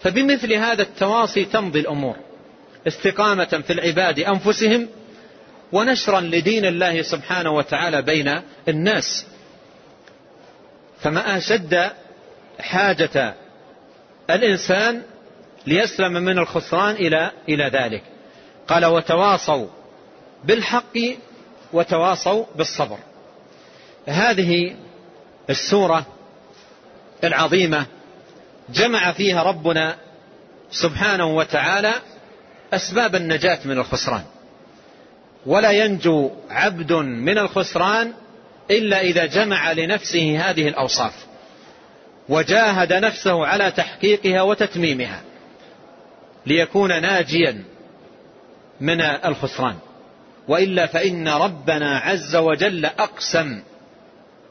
فبمثل 0.00 0.52
هذا 0.52 0.82
التواصي 0.82 1.44
تمضي 1.44 1.80
الأمور. 1.80 2.16
استقامة 2.86 3.62
في 3.66 3.72
العباد 3.72 4.18
أنفسهم. 4.18 4.88
ونشرا 5.72 6.20
لدين 6.20 6.64
الله 6.64 7.02
سبحانه 7.02 7.50
وتعالى 7.50 8.02
بين 8.02 8.40
الناس. 8.68 9.26
فما 11.00 11.36
أشد 11.36 11.90
حاجة 12.60 13.34
الإنسان 14.30 15.02
ليسلم 15.66 16.12
من 16.12 16.38
الخسران 16.38 16.94
إلى 16.94 17.30
إلى 17.48 17.68
ذلك. 17.68 18.02
قال 18.68 18.84
وتواصوا 18.84 19.66
بالحق 20.44 20.98
وتواصوا 21.72 22.44
بالصبر. 22.56 22.98
هذه 24.06 24.76
السورة 25.50 26.06
العظيمة 27.24 27.86
جمع 28.68 29.12
فيها 29.12 29.42
ربنا 29.42 29.96
سبحانه 30.70 31.26
وتعالى 31.26 31.94
أسباب 32.72 33.14
النجاة 33.14 33.58
من 33.64 33.78
الخسران. 33.78 34.24
ولا 35.46 35.70
ينجو 35.70 36.30
عبد 36.50 36.92
من 36.92 37.38
الخسران 37.38 38.12
إلا 38.70 39.00
إذا 39.00 39.26
جمع 39.26 39.72
لنفسه 39.72 40.50
هذه 40.50 40.68
الأوصاف. 40.68 41.26
وجاهد 42.28 42.92
نفسه 42.92 43.46
على 43.46 43.70
تحقيقها 43.70 44.42
وتتميمها 44.42 45.20
ليكون 46.46 47.02
ناجيا 47.02 47.64
من 48.80 49.00
الخسران. 49.00 49.74
وإلا 50.48 50.86
فإن 50.86 51.28
ربنا 51.28 51.98
عز 51.98 52.36
وجل 52.36 52.84
أقسم 52.84 53.62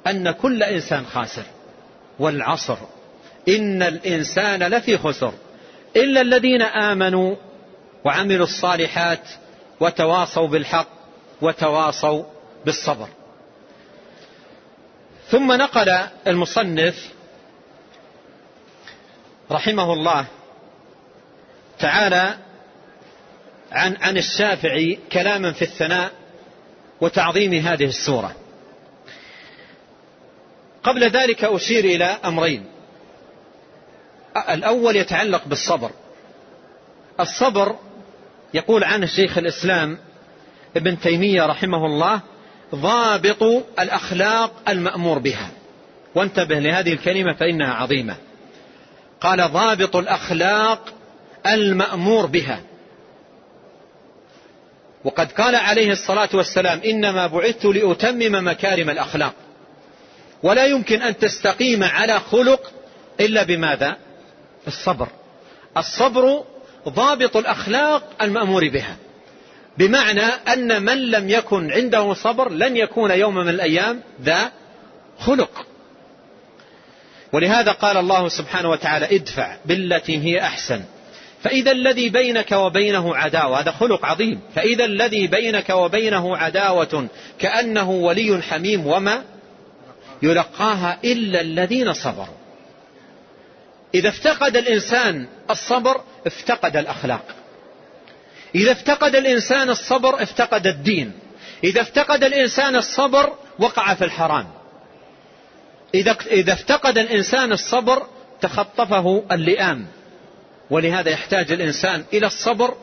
أن 0.08 0.32
كل 0.32 0.64
إنسان 0.64 1.06
خاسر. 1.06 1.44
والعصر 2.20 2.78
إن 3.50 3.84
الإنسان 3.84 4.64
لفي 4.64 4.98
خسر. 4.98 5.34
إلا 5.96 6.22
الذين 6.22 6.62
آمنوا 6.62 7.36
وعملوا 8.06 8.46
الصالحات 8.46 9.30
وتواصوا 9.84 10.48
بالحق 10.48 10.88
وتواصوا 11.42 12.24
بالصبر. 12.66 13.08
ثم 15.30 15.52
نقل 15.52 15.90
المصنف 16.28 17.12
رحمه 19.52 19.94
الله 19.94 20.26
تعالى 21.80 22.38
عن 23.72 23.98
عن 24.02 24.18
الشافعي 24.18 25.00
كلاما 25.12 25.52
في 25.52 25.62
الثناء 25.62 26.12
وتعظيم 27.02 27.54
هذه 27.54 27.86
السورة. 27.86 28.36
قبل 30.84 31.04
ذلك 31.10 31.44
أشير 31.44 31.86
إلى 31.86 32.06
أمرين. 32.06 32.66
الأول 34.50 34.96
يتعلق 34.96 35.46
بالصبر. 35.46 35.92
الصبر 37.20 37.76
يقول 38.54 38.84
عنه 38.84 39.06
شيخ 39.06 39.38
الإسلام 39.38 39.98
ابن 40.78 41.00
تيمية 41.00 41.46
رحمه 41.46 41.86
الله 41.86 42.22
ضابط 42.76 43.44
الأخلاق 43.80 44.52
المأمور 44.70 45.20
بها. 45.20 45.50
وانتبه 46.16 46.60
لهذه 46.60 46.94
الكلمة 46.94 47.34
فإنها 47.34 47.74
عظيمة. 47.74 48.16
قال 49.22 49.52
ضابط 49.52 49.96
الأخلاق 49.96 50.94
المأمور 51.48 52.26
بها. 52.26 52.62
وقد 55.04 55.32
قال 55.32 55.56
عليه 55.56 55.92
الصلاة 55.92 56.30
والسلام 56.34 56.80
إنما 56.86 57.28
بعثت 57.28 57.66
لأتمم 57.66 58.48
مكارم 58.48 58.90
الأخلاق. 58.90 59.34
ولا 60.44 60.66
يمكن 60.66 61.02
أن 61.02 61.18
تستقيم 61.18 61.84
على 61.84 62.20
خلق 62.20 62.72
إلا 63.20 63.44
بماذا؟ 63.44 63.98
الصبر. 64.68 65.08
الصبر 65.78 66.44
ضابط 66.90 67.38
الأخلاق 67.38 68.04
المأمور 68.22 68.70
بها. 68.70 68.96
بمعنى 69.78 70.26
أن 70.54 70.84
من 70.84 71.12
لم 71.12 71.30
يكن 71.30 71.72
عنده 71.72 72.14
صبر 72.14 72.50
لن 72.50 72.78
يكون 72.78 73.12
يوم 73.12 73.36
من 73.36 73.50
الأيام 73.50 74.02
ذا 74.22 74.52
خلق. 75.20 75.66
ولهذا 77.34 77.72
قال 77.72 77.98
الله 77.98 78.28
سبحانه 78.28 78.70
وتعالى 78.70 79.16
ادفع 79.16 79.58
بالتي 79.66 80.18
هي 80.18 80.42
أحسن. 80.42 80.82
فإذا 81.44 81.72
الذي 81.72 82.10
بينك 82.10 82.52
وبينه 82.52 83.16
عداوة 83.16 83.60
هذا 83.60 83.72
خلق 83.72 84.06
عظيم. 84.06 84.40
فإذا 84.56 84.86
الذي 84.86 85.28
بينك 85.28 85.70
وبينه 85.70 86.38
عداوة 86.38 87.08
كأنه 87.40 87.90
ولي 87.90 88.42
حميم 88.42 88.88
وما 88.88 89.24
يلقاها 90.22 91.00
إلا 91.04 91.42
الذين 91.42 91.94
صبروا. 91.94 92.43
إذا 93.96 94.10
افتقد 94.10 94.58
الإنسان 94.58 95.28
الصبر 95.50 96.02
افتقد 96.28 96.78
الأخلاق. 96.78 97.26
إذا 98.56 98.72
افتقد 98.72 99.16
الإنسان 99.16 99.70
الصبر 99.70 100.24
افتقد 100.24 100.68
الدين. 100.68 101.12
إذا 101.64 101.82
افتقد 101.82 102.24
الإنسان 102.24 102.76
الصبر 102.76 103.34
وقع 103.60 103.94
في 103.94 104.06
الحرام. 104.06 104.48
إذا 106.32 106.54
افتقد 106.54 106.98
الإنسان 106.98 107.52
الصبر 107.52 108.08
تخطفه 108.42 109.24
اللئام. 109.32 109.88
ولهذا 110.70 111.10
يحتاج 111.10 111.52
الإنسان 111.52 112.04
إلى 112.14 112.28
الصبر 112.28 112.78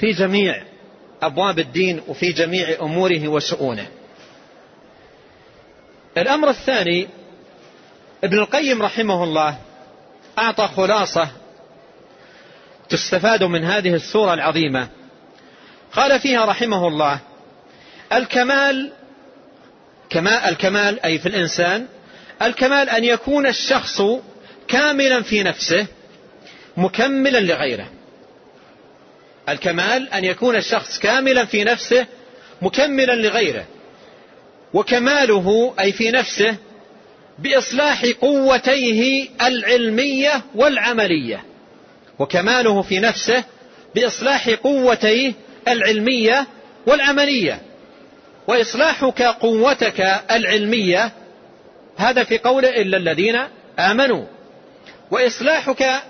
في 0.00 0.12
جميع 0.12 0.62
أبواب 1.22 1.58
الدين 1.58 2.00
وفي 2.08 2.32
جميع 2.32 2.76
أموره 2.82 3.28
وشؤونه. 3.28 3.86
الأمر 6.18 6.50
الثاني 6.50 7.08
ابن 8.24 8.38
القيم 8.38 8.82
رحمه 8.82 9.24
الله 9.24 9.58
أعطى 10.38 10.68
خلاصة 10.76 11.28
تستفاد 12.88 13.44
من 13.44 13.64
هذه 13.64 13.94
السورة 13.94 14.34
العظيمة. 14.34 14.88
قال 15.92 16.20
فيها 16.20 16.44
رحمه 16.44 16.88
الله 16.88 17.18
الكمال 18.12 18.92
كما 20.10 20.48
الكمال 20.48 21.00
أي 21.04 21.18
في 21.18 21.26
الإنسان 21.26 21.86
الكمال 22.42 22.90
أن 22.90 23.04
يكون 23.04 23.46
الشخص 23.46 24.02
كاملا 24.68 25.22
في 25.22 25.42
نفسه 25.42 25.86
مكملا 26.76 27.40
لغيره. 27.40 27.90
الكمال 29.48 30.12
أن 30.12 30.24
يكون 30.24 30.56
الشخص 30.56 30.98
كاملا 30.98 31.44
في 31.44 31.64
نفسه 31.64 32.06
مكملا 32.62 33.12
لغيره. 33.12 33.64
وكماله 34.74 35.74
أي 35.80 35.92
في 35.92 36.10
نفسه 36.10 36.56
بإصلاح 37.42 38.04
قوتيه 38.20 39.28
العلمية 39.42 40.42
والعملية 40.54 41.44
وكماله 42.18 42.82
في 42.82 42.98
نفسه 42.98 43.44
بإصلاح 43.94 44.48
قوتيه 44.50 45.32
العلمية 45.68 46.46
والعملية. 46.86 47.60
وإصلاحك 48.46 49.22
قوتك 49.22 50.00
العلمية 50.30 51.12
هذا 51.96 52.24
في 52.24 52.38
قول 52.38 52.64
إلا 52.64 52.96
الذين 52.96 53.40
آمنوا. 53.78 54.24
وإصلاحك 55.10 56.02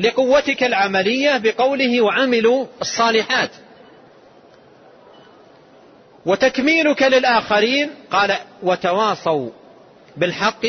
لقوتك 0.00 0.64
العملية 0.64 1.36
بقوله 1.38 2.00
وعملوا 2.00 2.66
الصالحات. 2.80 3.50
وتكميلك 6.26 7.02
للآخرين 7.02 7.90
قال 8.10 8.36
وتواصوا 8.62 9.50
بالحق 10.16 10.66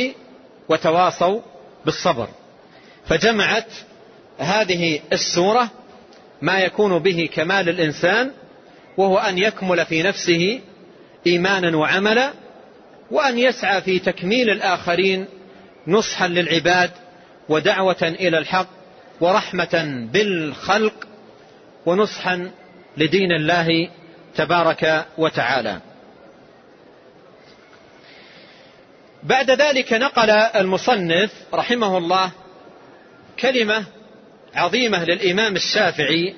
وتواصوا 0.69 1.41
بالصبر. 1.85 2.27
فجمعت 3.05 3.67
هذه 4.37 4.99
السورة 5.13 5.69
ما 6.41 6.59
يكون 6.59 6.99
به 6.99 7.29
كمال 7.33 7.69
الإنسان 7.69 8.31
وهو 8.97 9.17
أن 9.17 9.37
يكمل 9.37 9.85
في 9.85 10.03
نفسه 10.03 10.59
إيمانا 11.27 11.77
وعملا 11.77 12.33
وأن 13.11 13.37
يسعى 13.37 13.81
في 13.81 13.99
تكميل 13.99 14.49
الآخرين 14.49 15.25
نصحا 15.87 16.27
للعباد 16.27 16.91
ودعوة 17.49 18.01
إلى 18.01 18.37
الحق 18.37 18.67
ورحمة 19.21 20.07
بالخلق 20.13 21.07
ونصحا 21.85 22.51
لدين 22.97 23.31
الله 23.31 23.89
تبارك 24.35 25.05
وتعالى. 25.17 25.81
بعد 29.24 29.51
ذلك 29.51 29.93
نقل 29.93 30.30
المصنف 30.30 31.32
رحمه 31.53 31.97
الله 31.97 32.32
كلمة 33.39 33.86
عظيمة 34.55 35.03
للإمام 35.03 35.55
الشافعي 35.55 36.36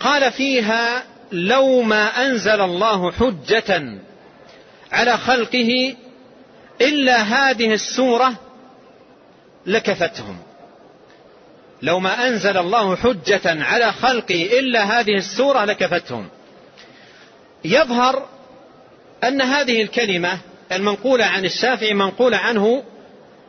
قال 0.00 0.32
فيها 0.32 1.02
لو 1.32 1.82
ما 1.82 2.26
أنزل 2.26 2.60
الله 2.60 3.12
حجة 3.12 3.98
على 4.92 5.16
خلقه 5.16 5.96
إلا 6.80 7.16
هذه 7.22 7.72
السورة 7.72 8.34
لكفتهم. 9.66 10.38
لو 11.82 12.00
ما 12.00 12.28
أنزل 12.28 12.58
الله 12.58 12.96
حجة 12.96 13.64
على 13.64 13.92
خلقه 13.92 14.58
إلا 14.58 15.00
هذه 15.00 15.16
السورة 15.16 15.64
لكفتهم. 15.64 16.28
يظهر 17.64 18.28
أن 19.24 19.42
هذه 19.42 19.82
الكلمة 19.82 20.38
المنقولة 20.72 21.24
عن 21.24 21.44
الشافعي 21.44 21.94
منقولة 21.94 22.36
عنه 22.36 22.82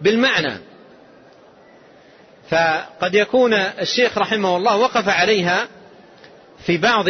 بالمعنى. 0.02 0.58
فقد 2.50 3.16
يكون 3.16 3.54
الشيخ 3.54 4.18
رحمه 4.18 4.58
الله 4.58 4.78
وقف 4.78 5.10
عليها 5.10 5.68
في 6.66 6.78
بعض 6.78 7.06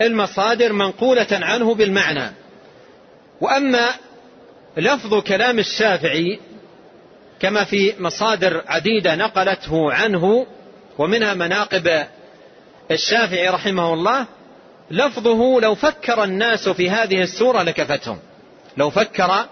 المصادر 0.00 0.72
منقولة 0.72 1.26
عنه 1.32 1.74
بالمعنى. 1.74 2.32
وأما 3.40 3.88
لفظ 4.76 5.14
كلام 5.14 5.58
الشافعي 5.58 6.40
كما 7.40 7.64
في 7.64 7.94
مصادر 7.98 8.62
عديدة 8.66 9.14
نقلته 9.14 9.92
عنه 9.92 10.46
ومنها 10.98 11.34
مناقب 11.34 12.06
الشافعي 12.90 13.48
رحمه 13.48 13.94
الله 13.94 14.26
لفظه 14.90 15.60
لو 15.60 15.74
فكر 15.74 16.24
الناس 16.24 16.68
في 16.68 16.90
هذه 16.90 17.22
السورة 17.22 17.62
لكفتهم. 17.62 18.18
لو 18.76 18.90
فكر 18.90 19.46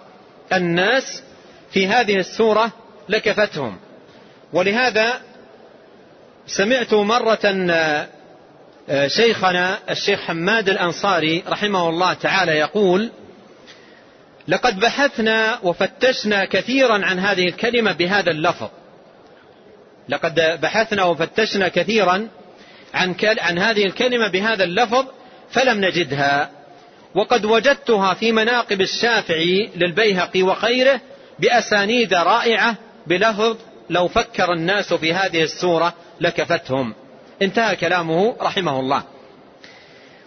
الناس 0.53 1.23
في 1.71 1.87
هذه 1.87 2.17
السورة 2.17 2.73
لكفتهم. 3.09 3.79
ولهذا 4.53 5.21
سمعت 6.47 6.95
مرة 6.95 7.39
آه، 8.89 9.07
شيخنا 9.07 9.79
الشيخ 9.91 10.21
حماد 10.21 10.69
الأنصاري 10.69 11.43
رحمه 11.49 11.89
الله 11.89 12.13
تعالى 12.13 12.53
يقول 12.53 13.11
لقد 14.49 14.81
بحثنا 14.81 15.59
وفتشنا 15.63 16.45
كثيرا 16.45 17.05
عن 17.05 17.19
هذه 17.19 17.49
الكلمة 17.49 17.93
بهذا 17.93 18.31
اللفظ. 18.31 18.69
لقد 20.09 20.61
بحثنا 20.61 21.05
وفتشنا 21.05 21.69
كثيرا 21.69 22.29
عن, 22.95 23.15
عن 23.23 23.59
هذه 23.59 23.87
الكلمة 23.87 24.29
بهذا 24.29 24.65
اللفظ 24.65 25.07
فلم 25.51 25.85
نجدها. 25.85 26.51
وقد 27.15 27.45
وجدتها 27.45 28.15
في 28.15 28.33
مناقب 28.33 28.81
الشافعي 28.81 29.71
للبيهقي 29.77 30.43
وغيره 30.43 31.01
بأسانيد 31.39 32.15
رائعة 32.15 32.77
بلفظ 33.07 33.57
لو 33.91 34.09
فكر 34.09 34.53
الناس 34.53 34.95
في 34.95 35.15
هذه 35.15 35.43
السورة 35.43 35.95
لكفتهم. 36.21 36.95
انتهى 37.43 37.77
كلامه 37.77 38.37
رحمه 38.41 38.81
الله. 38.81 39.03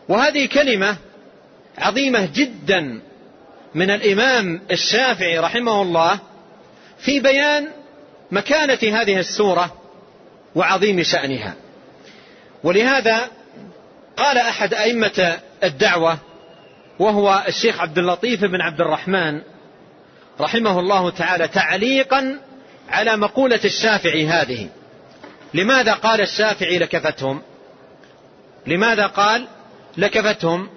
وهذه 0.09 0.45
كلمة 0.45 0.97
عظيمة 1.77 2.29
جدا 2.35 3.01
من 3.75 3.91
الإمام 3.91 4.61
الشافعي 4.71 5.39
رحمه 5.39 5.81
الله 5.81 6.19
في 6.99 7.19
بيان 7.19 7.67
مكانة 8.31 9.01
هذه 9.01 9.19
السورة 9.19 9.75
وعظيم 10.55 11.03
شأنها. 11.03 11.53
ولهذا 12.63 13.29
قال 14.17 14.37
أحد 14.37 14.73
أئمة 14.73 15.39
الدعوة 15.63 16.17
وهو 16.99 17.43
الشيخ 17.47 17.81
عبد 17.81 17.97
اللطيف 17.97 18.45
بن 18.45 18.61
عبد 18.61 18.81
الرحمن 18.81 19.41
رحمه 20.41 20.79
الله 20.79 21.09
تعالى 21.09 21.47
تعليقا 21.47 22.39
على 22.89 23.17
مقولة 23.17 23.59
الشافعي 23.65 24.27
هذه. 24.27 24.69
لماذا 25.53 25.93
قال 25.93 26.21
الشافعي 26.21 26.79
لكفتهم؟ 26.79 27.41
لماذا 28.67 29.07
قال 29.07 29.47
لكفتهم؟ 29.97 30.69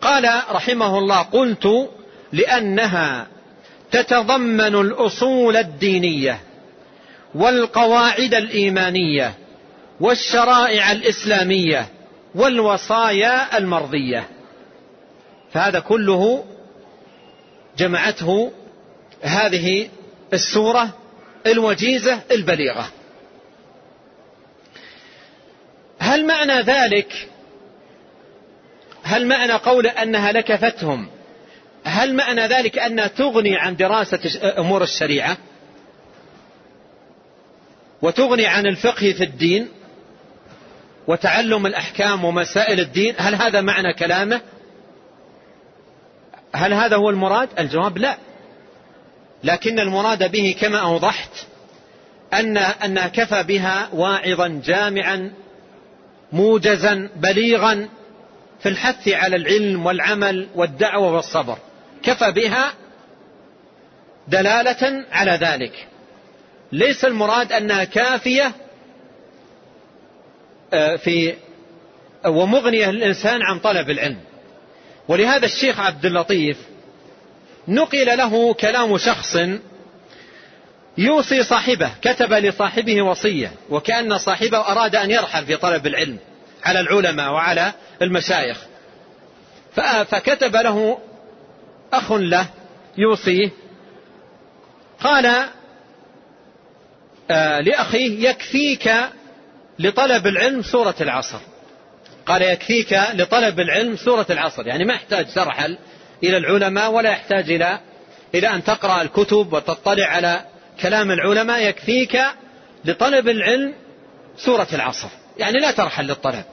قال 0.00 0.42
رحمه 0.50 0.98
الله 0.98 1.22
قلت 1.22 1.90
لأنها 2.32 3.26
تتضمن 3.90 4.74
الأصول 4.74 5.56
الدينية 5.56 6.40
والقواعد 7.34 8.34
الإيمانية 8.34 9.34
والشرائع 10.00 10.92
الإسلامية 10.92 11.86
والوصايا 12.34 13.58
المرضية. 13.58 14.28
فهذا 15.52 15.80
كله 15.80 16.44
جمعته 17.78 18.52
هذه 19.22 19.88
السورة 20.32 20.98
الوجيزة 21.46 22.20
البليغة. 22.30 22.88
هل 25.98 26.26
معنى 26.26 26.60
ذلك؟ 26.60 27.28
هل 29.02 29.26
معنى 29.26 29.52
قول 29.52 29.86
أنها 29.86 30.32
لكفتهم؟ 30.32 31.08
هل 31.84 32.14
معنى 32.14 32.46
ذلك 32.46 32.78
أنها 32.78 33.06
تغني 33.06 33.56
عن 33.56 33.76
دراسة 33.76 34.20
أمور 34.58 34.82
الشريعة؟ 34.82 35.36
وتغني 38.02 38.46
عن 38.46 38.66
الفقه 38.66 39.12
في 39.12 39.24
الدين؟ 39.24 39.68
وتعلم 41.06 41.66
الأحكام 41.66 42.24
ومسائل 42.24 42.80
الدين؟ 42.80 43.14
هل 43.18 43.34
هذا 43.34 43.60
معنى 43.60 43.94
كلامه؟ 43.94 44.40
هل 46.54 46.72
هذا 46.72 46.96
هو 46.96 47.10
المراد؟ 47.10 47.48
الجواب 47.58 47.98
لا. 47.98 48.16
لكن 49.44 49.78
المراد 49.78 50.30
به 50.30 50.56
كما 50.60 50.78
أوضحت 50.78 51.30
أن 52.34 52.56
أنها 52.56 53.08
كفى 53.08 53.42
بها 53.42 53.88
واعظا 53.92 54.60
جامعا 54.64 55.32
موجزا 56.32 57.10
بليغا 57.16 57.88
في 58.62 58.68
الحث 58.68 59.08
على 59.08 59.36
العلم 59.36 59.86
والعمل 59.86 60.48
والدعوة 60.54 61.12
والصبر. 61.12 61.58
كفى 62.02 62.32
بها 62.32 62.72
دلالة 64.28 65.04
على 65.12 65.30
ذلك. 65.30 65.86
ليس 66.72 67.04
المراد 67.04 67.52
أنها 67.52 67.84
كافية 67.84 68.52
آه، 70.72 70.96
في 70.96 71.34
ومغنية 72.26 72.90
للإنسان 72.90 73.42
عن 73.42 73.58
طلب 73.58 73.90
العلم. 73.90 74.18
ولهذا 75.08 75.46
الشيخ 75.46 75.80
عبد 75.80 76.06
اللطيف 76.06 76.58
نقل 77.68 78.18
له 78.18 78.54
كلام 78.54 78.98
شخص 78.98 79.36
يوصي 80.98 81.42
صاحبه 81.42 81.90
كتب 82.02 82.32
لصاحبه 82.32 83.02
وصية 83.02 83.52
وكأن 83.70 84.18
صاحبه 84.18 84.58
أراد 84.58 84.96
أن 84.96 85.10
يرحل 85.10 85.46
في 85.46 85.56
طلب 85.56 85.86
العلم 85.86 86.18
على 86.64 86.80
العلماء 86.80 87.32
وعلى 87.32 87.72
المشايخ. 88.02 88.58
فكتب 90.04 90.56
له 90.56 90.98
أخ 91.92 92.12
له 92.12 92.46
يوصيه 92.98 93.50
قال 95.00 95.46
آه، 97.30 97.60
لأخيه 97.60 98.28
يكفيك 98.28 98.92
لطلب 99.78 100.26
العلم 100.26 100.62
سورة 100.62 100.94
العصر. 101.00 101.38
قال 102.26 102.42
يكفيك 102.42 103.00
لطلب 103.14 103.60
العلم 103.60 103.96
سورة 103.96 104.26
العصر. 104.30 104.66
يعني 104.66 104.84
ما 104.84 104.94
يحتاج 104.94 105.34
ترحل 105.34 105.78
إلى 106.24 106.36
العلماء 106.36 106.90
ولا 106.90 107.10
يحتاج 107.10 107.50
إلى 107.50 107.80
إلى 108.34 108.48
أن 108.48 108.64
تقرأ 108.64 109.02
الكتب 109.02 109.52
وتطلع 109.52 110.06
على 110.06 110.44
كلام 110.80 111.10
العلماء. 111.10 111.68
يكفيك 111.68 112.20
لطلب 112.84 113.28
العلم 113.28 113.74
سورة 114.36 114.68
العصر. 114.72 115.08
يعني 115.38 115.58
لا 115.58 115.70
ترحل 115.70 116.04
للطلب 116.04 116.44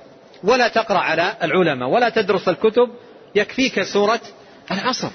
ولا 0.43 0.67
تقرأ 0.67 0.99
على 0.99 1.35
العلماء 1.43 1.89
ولا 1.89 2.09
تدرس 2.09 2.47
الكتب. 2.49 2.89
يكفيك 3.35 3.83
سورة 3.83 4.21
العصر. 4.71 5.09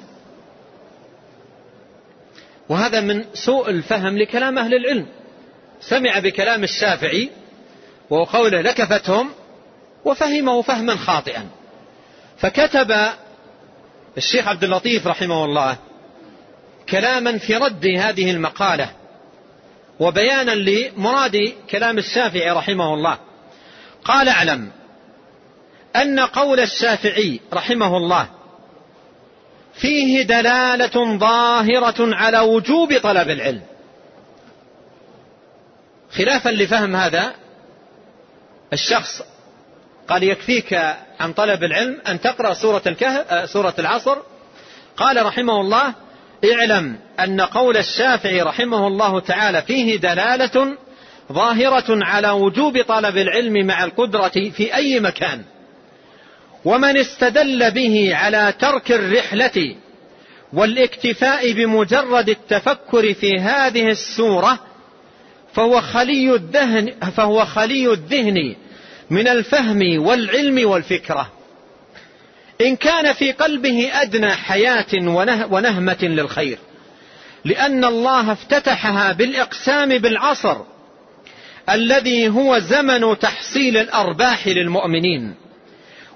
وهذا 2.69 3.01
من 3.01 3.25
سوء 3.35 3.71
الفهم 3.71 4.19
لكلام 4.19 4.59
أهل 4.59 4.75
العلم. 4.75 5.07
سمع 5.81 6.19
بكلام 6.19 6.65
الشافعي 6.65 7.31
وقوله 8.11 8.61
لكفتهم 8.61 9.31
وفهمه 10.05 10.63
فهما 10.63 10.97
خاطئا. 10.97 11.49
فكتب 12.39 12.97
الشيخ 14.17 14.49
عبد 14.49 14.65
اللطيف 14.65 15.07
رحمه 15.07 15.45
الله 15.45 15.77
كلاما 16.89 17.39
في 17.39 17.55
رد 17.57 17.87
هذه 17.87 18.31
المقالة 18.31 18.91
وبيانا 20.01 20.51
لمراد 20.51 21.53
كلام 21.71 21.99
الشافعي 21.99 22.51
رحمه 22.51 22.95
الله. 22.95 23.19
قال 24.05 24.29
أعلم 24.29 24.71
أن 25.97 26.21
قول 26.21 26.61
الشافعي 26.61 27.41
رحمه 27.53 27.97
الله 27.97 28.29
فيه 29.75 30.23
دلالة 30.23 31.19
ظاهرة 31.19 32.15
على 32.15 32.39
وجوب 32.39 32.99
طلب 32.99 33.31
العلم. 33.31 33.63
خلافا 36.11 36.49
لفهم 36.49 36.97
هذا 36.97 37.35
الشخص 38.73 39.23
قال 40.09 40.23
يكفيك 40.23 40.75
عن 41.21 41.33
طلب 41.33 41.65
العلم 41.65 42.01
أن 42.09 42.21
تقرأ 42.21 42.55
سورة, 42.55 42.83
الكهف 42.87 43.33
آه، 43.33 43.47
سورة 43.47 43.75
العصر. 43.79 44.17
قال 44.97 45.27
رحمه 45.27 45.61
الله 45.61 45.95
اعلم 46.53 46.97
أن 47.21 47.41
قول 47.41 47.77
الشافعي 47.77 48.43
رحمه 48.43 48.87
الله 48.87 49.21
تعالى 49.21 49.63
فيه 49.63 49.97
دلالة 49.97 50.77
ظاهرة 51.33 52.05
على 52.05 52.31
وجوب 52.31 52.83
طلب 52.83 53.17
العلم 53.17 53.67
مع 53.67 53.85
القدرة 53.85 54.51
في 54.51 54.75
أي 54.75 55.01
مكان. 55.01 55.43
ومن 56.65 56.97
استدل 56.97 57.71
به 57.71 58.17
على 58.17 58.55
ترك 58.61 58.93
الرحلة 58.93 59.77
والاكتفاء 60.53 61.53
بمجرد 61.53 62.29
التفكر 62.29 63.15
في 63.15 63.39
هذه 63.39 63.91
السورة 63.91 64.59
فهو 65.55 65.81
خلي 65.81 66.35
الذهن 66.35 66.93
فهو 67.17 67.45
خلي 67.45 67.93
الذهن 67.93 68.57
من 69.15 69.29
الفهم 69.29 70.07
والعلم 70.07 70.69
والفكرة. 70.71 71.33
إن 72.61 72.77
كان 72.77 73.13
في 73.13 73.33
قلبه 73.33 73.91
أدنى 73.93 74.31
حياة 74.31 74.87
ونهمة 75.51 75.99
للخير. 76.03 76.59
لأن 77.45 77.85
الله 77.85 78.33
افتتحها 78.33 79.13
بالإقسام 79.13 79.99
بالعصر 79.99 80.57
الذي 81.71 82.29
هو 82.29 82.59
زمن 82.59 83.19
تحصيل 83.19 83.77
الأرباح 83.77 84.49
للمؤمنين 84.49 85.35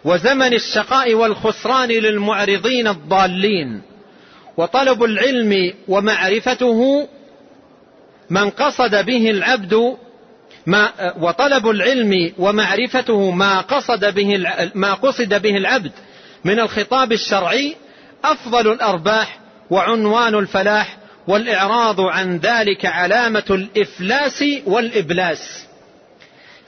وزمن 0.04 0.52
الشقاء 0.54 1.14
والخسران 1.14 1.88
للمعرضين 1.88 2.88
الضالين 2.88 3.82
وطلب 4.56 5.04
العلم 5.04 5.74
ومعرفته 5.88 7.08
من 8.30 8.50
قصد 8.50 9.04
به 9.04 9.30
العبد 9.30 9.96
ما 10.69 11.12
وطلب 11.20 11.69
العلم 11.69 12.32
ومعرفته 12.39 13.31
ما 13.31 13.61
قصد 13.61 14.15
به 14.15 14.47
ما 14.74 14.95
قصد 14.95 15.43
به 15.43 15.57
العبد 15.57 15.93
من 16.45 16.61
الخطاب 16.61 17.12
الشرعي 17.12 17.77
أفضل 18.24 18.73
الأرباح 18.73 19.39
وعنوان 19.70 20.35
الفلاح 20.35 20.97
والإعراض 21.28 22.01
عن 22.01 22.39
ذلك 22.39 22.86
علامة 22.86 23.45
الإفلاس 23.51 24.45
والإبلاس. 24.66 25.66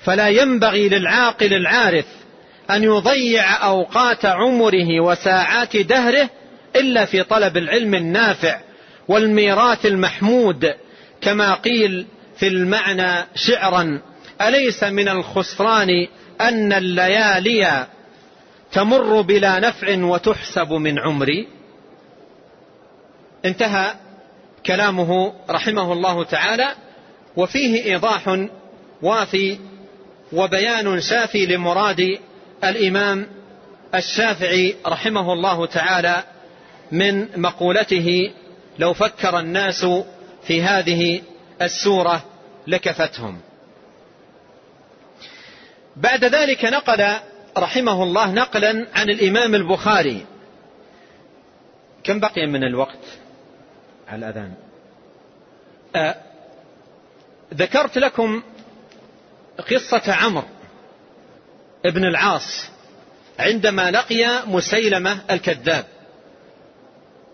فلا 0.04 0.28
ينبغي 0.28 0.88
للعاقل 0.88 1.54
العارف 1.54 2.06
أن 2.70 2.84
يضيع 2.84 3.64
أوقات 3.66 4.24
عمره 4.26 5.00
وساعات 5.00 5.76
دهره 5.76 6.30
إلا 6.76 7.04
في 7.04 7.22
طلب 7.22 7.56
العلم 7.56 7.94
النافع 7.94 8.60
والميراث 9.08 9.86
المحمود 9.86 10.74
كما 11.20 11.54
قيل 11.54 12.06
في 12.40 12.48
المعنى 12.48 13.26
شعرا 13.34 14.00
أليس 14.40 14.84
من 14.84 15.08
الخسران 15.08 15.88
أن 16.40 16.72
الليالي 16.72 17.86
تمر 18.72 19.20
بلا 19.20 19.58
نفع 19.60 20.04
وتحسب 20.04 20.72
من 20.72 20.98
عمري؟ 20.98 21.48
انتهى 23.44 23.94
كلامه 24.66 25.32
رحمه 25.50 25.92
الله 25.92 26.24
تعالى 26.24 26.68
وفيه 27.36 27.84
إيضاح 27.84 28.46
وافي 29.02 29.58
وبيان 30.32 31.00
شافي 31.00 31.46
لمراد 31.46 32.18
الإمام 32.64 33.26
الشافعي 33.94 34.74
رحمه 34.86 35.32
الله 35.32 35.66
تعالى 35.66 36.22
من 36.92 37.40
مقولته 37.40 38.32
لو 38.78 38.92
فكر 38.92 39.38
الناس 39.38 39.86
في 40.46 40.62
هذه 40.62 41.22
السورة 41.62 42.29
لكفتهم. 42.70 43.40
بعد 45.96 46.24
ذلك 46.24 46.64
نقل 46.64 47.20
رحمه 47.58 48.02
الله 48.02 48.32
نقلا 48.32 48.86
عن 48.94 49.10
الإمام 49.10 49.54
البخاري. 49.54 50.26
كم 52.04 52.20
بقي 52.20 52.46
من 52.46 52.64
الوقت؟ 52.64 53.04
على 54.08 54.18
الأذان. 54.18 54.54
آه 55.96 56.14
ذكرت 57.54 57.98
لكم 57.98 58.42
قصة 59.70 60.12
عمرو 60.12 60.48
ابن 61.86 62.04
العاص 62.04 62.68
عندما 63.38 63.90
لقي 63.90 64.46
مسيلمة 64.46 65.20
الكذاب. 65.30 65.84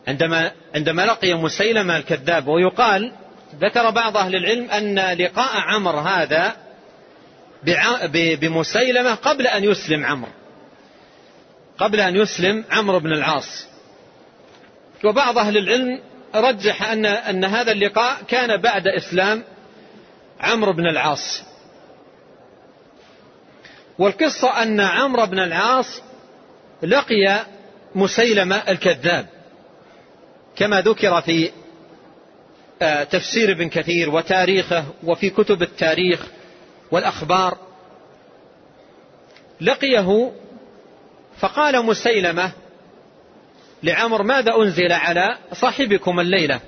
عندما 0.08 0.52
عندما 0.74 1.06
لقي 1.06 1.34
مسيلمة 1.34 1.96
الكذاب 1.96 2.48
ويقال 2.48 3.12
ذكر 3.54 3.90
بعض 3.90 4.16
أهل 4.16 4.36
العلم 4.36 4.70
أن 4.70 5.18
لقاء 5.18 5.56
عمرو 5.56 5.98
هذا 5.98 6.56
بمسيلمة 8.40 9.14
قبل 9.14 9.46
أن 9.46 9.64
يسلم 9.64 10.04
عمرو. 10.04 10.30
قبل 11.78 12.00
أن 12.00 12.16
يسلم 12.16 12.64
عمرو 12.70 13.00
بن 13.00 13.12
العاص. 13.12 13.66
وبعض 15.04 15.38
أهل 15.38 15.56
العلم 15.56 16.00
رجح 16.34 16.90
أن, 16.90 17.06
أن 17.06 17.44
هذا 17.44 17.72
اللقاء 17.72 18.22
كان 18.28 18.60
بعد 18.60 18.88
إسلام 18.88 19.44
عمرو 20.40 20.72
بن 20.72 20.86
العاص. 20.86 21.42
والقصة 23.98 24.62
أن 24.62 24.80
عمرو 24.80 25.26
بن 25.26 25.38
العاص 25.38 26.02
لقي 26.82 27.46
مسيلمة 27.94 28.56
الكذاب. 28.56 29.26
كما 30.56 30.80
ذكر 30.80 31.20
في 31.20 31.50
تفسير 33.10 33.52
ابن 33.52 33.68
كثير 33.68 34.10
وتاريخه 34.10 34.84
وفي 35.04 35.30
كتب 35.30 35.62
التاريخ 35.62 36.26
والأخبار. 36.90 37.58
لقيه 39.60 40.32
فقال 41.38 41.86
مسيلمة 41.86 42.52
لعمر 43.82 44.22
ماذا 44.22 44.56
أنزل 44.56 44.92
على 44.92 45.38
صاحبكم 45.52 46.20
الليلة؟ 46.20 46.60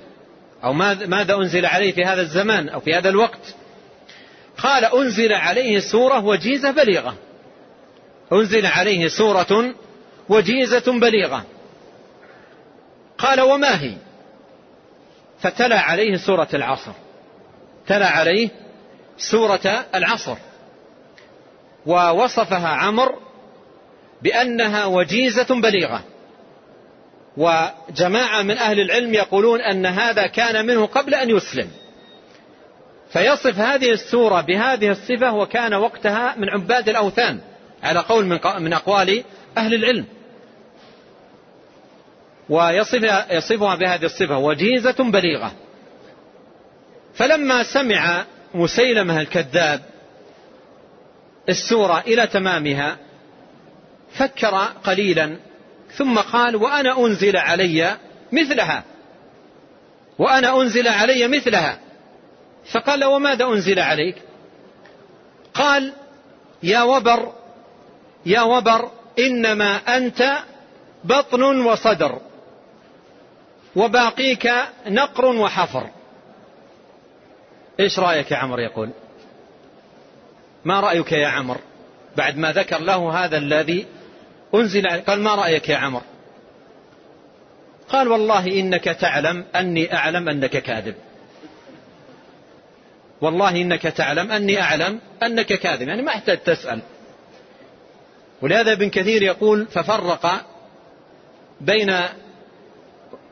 أو 0.63 0.73
ماذا 1.07 1.35
أنزل 1.35 1.65
عليه 1.65 1.91
في 1.91 2.05
هذا 2.05 2.21
الزمان 2.21 2.69
أو 2.69 2.79
في 2.79 2.93
هذا 2.93 3.09
الوقت؟ 3.09 3.55
قال 4.57 4.85
أنزل 4.85 5.33
عليه 5.33 5.79
سورة 5.79 6.25
وجيزة 6.25 6.71
بليغة. 6.71 7.15
أنزل 8.33 8.65
عليه 8.65 9.07
سورة 9.07 9.75
وجيزة 10.29 10.99
بليغة. 10.99 11.45
قال 13.17 13.41
وما 13.41 13.81
هي؟ 13.81 13.93
فتلا 15.41 15.79
عليه 15.79 16.17
سورة 16.17 16.47
العصر. 16.53 16.91
تلا 17.87 18.07
عليه 18.07 18.49
سورة 19.17 19.85
العصر. 19.95 20.35
ووصفها 21.85 22.67
عمر 22.67 23.15
بأنها 24.21 24.85
وجيزة 24.85 25.61
بليغة. 25.61 26.03
وجماعة 27.37 28.41
من 28.41 28.57
أهل 28.57 28.79
العلم 28.79 29.13
يقولون 29.13 29.61
أن 29.61 29.85
هذا 29.85 30.27
كان 30.27 30.65
منه 30.65 30.85
قبل 30.85 31.15
أن 31.15 31.29
يسلم. 31.29 31.69
فيصف 33.13 33.59
هذه 33.59 33.91
السورة 33.91 34.41
بهذه 34.41 34.91
الصفة 34.91 35.33
وكان 35.33 35.73
وقتها 35.73 36.35
من 36.37 36.49
عباد 36.49 36.89
الأوثان 36.89 37.39
على 37.83 37.99
قول 37.99 38.25
من 38.59 38.73
أقوال 38.73 39.23
أهل 39.57 39.73
العلم. 39.73 40.05
ويصفها 42.49 43.33
يصفها 43.33 43.75
بهذه 43.75 44.05
الصفة 44.05 44.37
وجيزة 44.37 44.95
بليغة. 44.99 45.51
فلما 47.13 47.63
سمع 47.63 48.25
مسيلمة 48.53 49.21
الكذاب 49.21 49.81
السورة 51.49 52.03
إلى 52.07 52.27
تمامها 52.27 52.97
فكر 54.11 54.55
قليلا 54.83 55.37
ثم 55.93 56.19
قال 56.19 56.55
وأنا 56.55 57.05
أنزل 57.05 57.37
علي 57.37 57.97
مثلها 58.31 58.83
وأنا 60.19 60.61
أنزل 60.61 60.87
علي 60.87 61.27
مثلها. 61.27 61.79
فقال 62.71 63.05
وماذا 63.05 63.45
أنزل 63.45 63.79
عليك؟ 63.79 64.15
قال 65.53 65.93
يا 66.63 66.83
وبر 66.83 67.33
يا 68.25 68.41
وبر 68.41 68.91
إنما 69.19 69.75
أنت 69.97 70.37
بطن 71.03 71.65
وصدر. 71.65 72.28
وباقيك 73.75 74.51
نقر 74.87 75.25
وحفر. 75.25 75.89
إيش 77.79 77.99
رأيك 77.99 78.31
يا 78.31 78.37
عمر 78.37 78.59
يقول؟ 78.59 78.89
ما 80.65 80.79
رأيك 80.79 81.11
يا 81.11 81.27
عمر 81.27 81.57
بعد 82.17 82.37
ما 82.37 82.51
ذكر 82.51 82.79
له 82.79 83.25
هذا 83.25 83.37
الذي 83.37 83.85
أنزل 84.55 84.87
قال 84.87 85.19
ما 85.19 85.35
رأيك 85.35 85.69
يا 85.69 85.77
عمر؟ 85.77 86.01
قال 87.89 88.07
والله 88.07 88.59
إنك 88.59 88.83
تعلم 88.83 89.45
أني 89.55 89.93
أعلم 89.93 90.29
أنك 90.29 90.49
كاذب. 90.49 90.95
والله 93.21 93.49
إنك 93.49 93.81
تعلم 93.81 94.31
أني 94.31 94.61
أعلم 94.61 94.99
أنك 95.23 95.45
كاذب. 95.45 95.87
يعني 95.87 96.01
ما 96.01 96.11
احتاج 96.11 96.37
تسأل. 96.37 96.81
ولهذا 98.41 98.71
ابن 98.71 98.89
كثير 98.89 99.23
يقول 99.23 99.65
ففرق 99.65 100.45
بين 101.61 101.95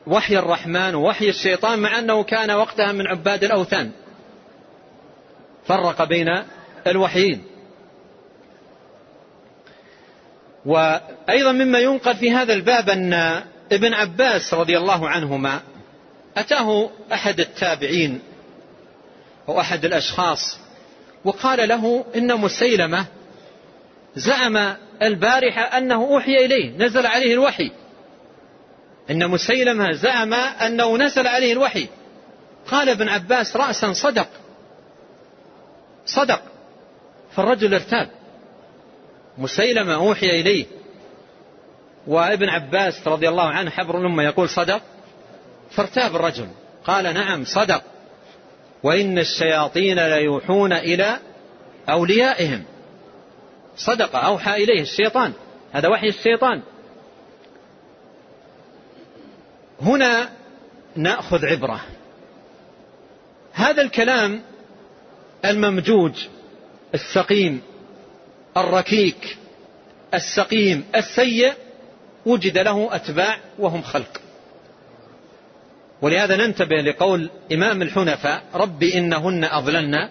وحي 0.08 0.38
الرحمن 0.38 0.94
ووحي 0.94 1.28
الشيطان 1.28 1.78
مع 1.78 1.98
أنه 1.98 2.22
كان 2.22 2.50
وقتها 2.50 2.92
من 2.92 3.06
عباد 3.06 3.44
الأوثان. 3.44 3.90
فرق 5.66 6.04
بين 6.04 6.28
الوحيين. 6.86 7.44
وأيضا 10.66 11.52
مما 11.52 11.78
ينقل 11.78 12.16
في 12.16 12.32
هذا 12.32 12.52
الباب 12.52 12.90
أن 12.90 13.12
ابن 13.72 13.94
عباس 13.94 14.54
رضي 14.54 14.78
الله 14.78 15.08
عنهما 15.08 15.60
أتاه 16.36 16.90
أحد 17.12 17.40
التابعين 17.40 18.20
أو 19.48 19.60
أحد 19.60 19.84
الأشخاص 19.84 20.58
وقال 21.24 21.68
له 21.68 22.04
إن 22.16 22.40
مسيلمة 22.40 23.06
زعم 24.16 24.74
البارحة 25.02 25.62
أنه 25.62 25.94
أوحي 25.94 26.36
إليه 26.36 26.76
نزل 26.76 27.06
عليه 27.06 27.32
الوحي. 27.32 27.70
إن 29.10 29.28
مسيلمة 29.28 29.92
زعم 29.92 30.34
أنه 30.34 30.96
نزل 30.96 31.26
عليه 31.26 31.52
الوحي. 31.52 31.86
قال 32.70 32.88
ابن 32.88 33.08
عباس 33.08 33.56
رأسا 33.56 33.92
صدق. 33.92 34.28
صدق. 36.06 36.42
فالرجل 37.36 37.74
ارتاب. 37.74 38.10
مسيلمة 39.38 39.94
أوحي 39.94 40.40
إليه. 40.40 40.66
وابن 42.06 42.48
عباس 42.48 43.08
رضي 43.08 43.28
الله 43.28 43.48
عنه 43.48 43.70
حبر 43.70 44.00
الأمة 44.00 44.22
يقول 44.22 44.48
صدق. 44.48 44.82
فارتاب 45.70 46.16
الرجل. 46.16 46.48
قال 46.84 47.14
نعم 47.14 47.44
صدق. 47.44 47.82
وإن 48.82 49.18
الشياطين 49.18 49.98
ليوحون 49.98 50.72
إلى 50.72 51.16
أوليائهم. 51.88 52.64
صدق 53.76 54.16
أوحى 54.16 54.64
إليه 54.64 54.82
الشيطان. 54.82 55.32
هذا 55.72 55.88
وحي 55.88 56.08
الشيطان. 56.08 56.62
هنا 59.82 60.30
نأخذ 60.96 61.46
عبرة. 61.46 61.80
هذا 63.52 63.82
الكلام 63.82 64.42
الممجوج 65.44 66.12
السقيم 66.94 67.60
الركيك 68.56 69.36
السقيم 70.14 70.84
السيء 70.96 71.52
وجد 72.26 72.58
له 72.58 72.94
أتباع 72.94 73.38
وهم 73.58 73.82
خلق. 73.82 74.20
ولهذا 76.02 76.36
ننتبه 76.36 76.76
لقول 76.76 77.30
إمام 77.52 77.82
الحنفاء 77.82 78.42
رب 78.54 78.82
إنهن 78.82 79.44
أضللن 79.44 80.08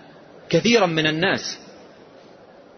كثيرا 0.49 0.85
من 0.85 1.07
الناس. 1.07 1.59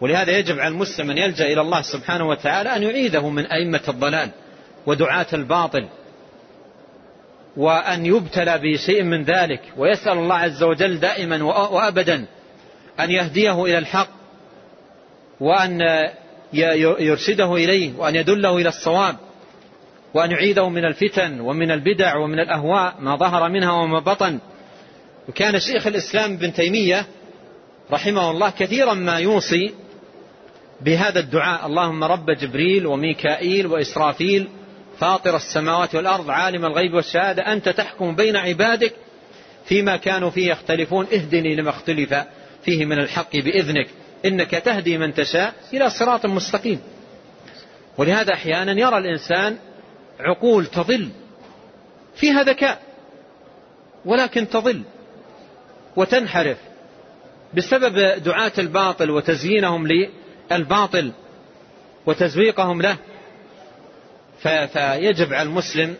ولهذا 0.00 0.38
يجب 0.38 0.58
على 0.58 0.68
المسلم 0.68 1.10
أن 1.10 1.18
يلجأ 1.18 1.44
إلى 1.44 1.60
الله 1.60 1.82
سبحانه 1.82 2.28
وتعالى 2.28 2.76
أن 2.76 2.82
يعيده 2.82 3.28
من 3.28 3.46
أئمة 3.46 3.80
الضلال 3.88 4.30
ودعاة 4.86 5.26
الباطل. 5.32 5.88
وأن 7.56 8.06
يبتلى 8.06 8.58
بشيء 8.62 9.02
من 9.02 9.24
ذلك 9.24 9.60
ويسأل 9.76 10.18
الله 10.18 10.34
عز 10.34 10.62
وجل 10.62 11.00
دائما 11.00 11.44
وأبدا 11.44 12.26
أن 13.00 13.10
يهديه 13.10 13.64
إلى 13.64 13.78
الحق 13.78 14.08
وأن 15.40 15.80
يرشده 16.98 17.54
إليه 17.54 17.92
وأن 17.98 18.16
يدله 18.16 18.56
إلى 18.56 18.68
الصواب 18.68 19.16
وأن 20.14 20.30
يعيده 20.30 20.68
من 20.68 20.84
الفتن 20.84 21.40
ومن 21.40 21.70
البدع 21.70 22.16
ومن 22.16 22.40
الأهواء 22.40 22.94
ما 23.00 23.16
ظهر 23.16 23.48
منها 23.48 23.72
وما 23.72 23.98
بطن. 23.98 24.38
وكان 25.28 25.60
شيخ 25.60 25.86
الإسلام 25.86 26.36
بن 26.36 26.52
تيمية 26.52 27.06
رحمه 27.92 28.30
الله 28.30 28.50
كثيرا 28.50 28.94
ما 28.94 29.18
يوصي 29.18 29.74
بهذا 30.80 31.20
الدعاء 31.20 31.66
اللهم 31.66 32.04
رب 32.04 32.30
جبريل 32.30 32.86
وميكائيل 32.86 33.66
وإسرافيل 33.66 34.48
فاطر 35.00 35.36
السماوات 35.36 35.94
والأرض 35.94 36.30
عالم 36.30 36.64
الغيب 36.64 36.94
والشهادة 36.94 37.52
أنت 37.52 37.68
تحكم 37.68 38.14
بين 38.14 38.36
عبادك 38.36 38.92
فيما 39.64 39.96
كانوا 39.96 40.30
فيه 40.30 40.50
يختلفون. 40.52 41.06
اهدني 41.12 41.56
لما 41.56 41.70
اختلف 41.70 42.14
فيه 42.64 42.84
من 42.84 42.98
الحق 42.98 43.36
بإذنك. 43.36 43.86
إنك 44.24 44.50
تهدي 44.50 44.98
من 44.98 45.14
تشاء 45.14 45.54
إلى 45.74 45.90
صراط 45.90 46.26
مستقيم. 46.26 46.80
ولهذا 47.98 48.34
أحيانا 48.34 48.72
يرى 48.72 48.98
الإنسان 48.98 49.56
عقول 50.20 50.66
تضل 50.66 51.08
فيها 52.16 52.42
ذكاء 52.42 52.80
ولكن 54.04 54.48
تضل 54.48 54.82
وتنحرف 55.96 56.58
بسبب 57.54 58.22
دعاة 58.22 58.52
الباطل 58.58 59.10
وتزيينهم 59.10 59.88
للباطل 60.50 61.12
وتزويقهم 62.06 62.82
له. 62.82 62.96
فيجب 64.42 65.32
على 65.32 65.42
المسلم 65.42 65.96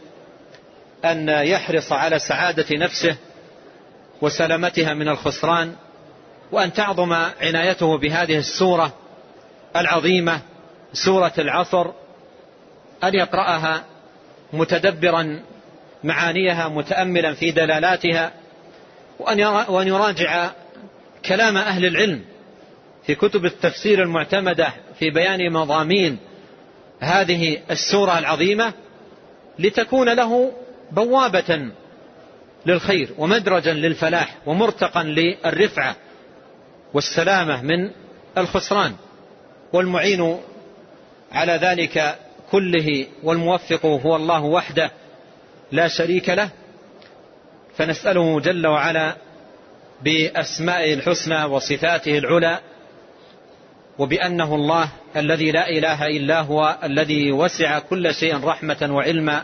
أن 1.05 1.29
يحرص 1.29 1.93
على 1.93 2.19
سعادة 2.19 2.77
نفسه 2.77 3.17
وسلامتها 4.23 4.95
من 4.95 5.09
الخسران 5.09 5.75
وأن 6.53 6.73
تعظم 6.73 7.13
عنايته 7.41 7.99
بهذه 7.99 8.39
السورة 8.39 8.93
العظيمة 9.77 10.41
سورة 10.93 11.33
العصر 11.39 11.87
أن 13.05 13.15
يقرأها 13.15 13.85
متدبرا 14.53 15.43
معانيها 16.05 16.69
متأملا 16.69 17.35
في 17.35 17.51
دلالاتها 17.51 18.33
وأن 19.69 19.89
يراجع 19.89 20.51
كلام 21.25 21.57
أهل 21.57 21.87
العلم 21.87 22.25
في 23.07 23.15
كتب 23.15 23.45
التفسير 23.45 24.03
المعتمدة 24.03 24.73
في 24.99 25.11
بيان 25.11 25.53
مضامين 25.53 26.19
هذه 27.01 27.59
السورة 27.71 28.19
العظيمة 28.19 28.73
لتكون 29.59 30.09
له 30.09 30.53
بوابة 30.93 31.71
للخير 32.67 33.11
ومدرجا 33.19 33.73
للفلاح 33.73 34.37
ومرتقا 34.47 35.03
للرفعة 35.03 35.97
والسلامة 36.95 37.63
من 37.63 37.91
الخسران. 38.39 38.95
والمعين 39.73 40.41
على 41.33 41.53
ذلك 41.53 42.19
كله 42.51 43.07
والموفق 43.23 43.87
هو 43.87 44.17
الله 44.17 44.43
وحده 44.43 44.91
لا 45.73 45.89
شريك 45.89 46.29
له. 46.29 46.51
فنسأله 47.77 48.41
جل 48.41 48.67
وعلا 48.67 49.17
بأسمائه 50.03 50.95
الحسنى 50.95 51.45
وصفاته 51.45 52.19
العلى 52.19 52.59
وبأنه 54.01 54.55
الله 54.55 54.89
الذي 55.17 55.51
لا 55.51 55.69
إله 55.69 56.07
إلا 56.07 56.41
هو 56.41 56.79
الذي 56.85 57.33
وسع 57.33 57.79
كل 57.79 58.15
شيء 58.15 58.45
رحمة 58.45 58.89
وعلما 58.91 59.43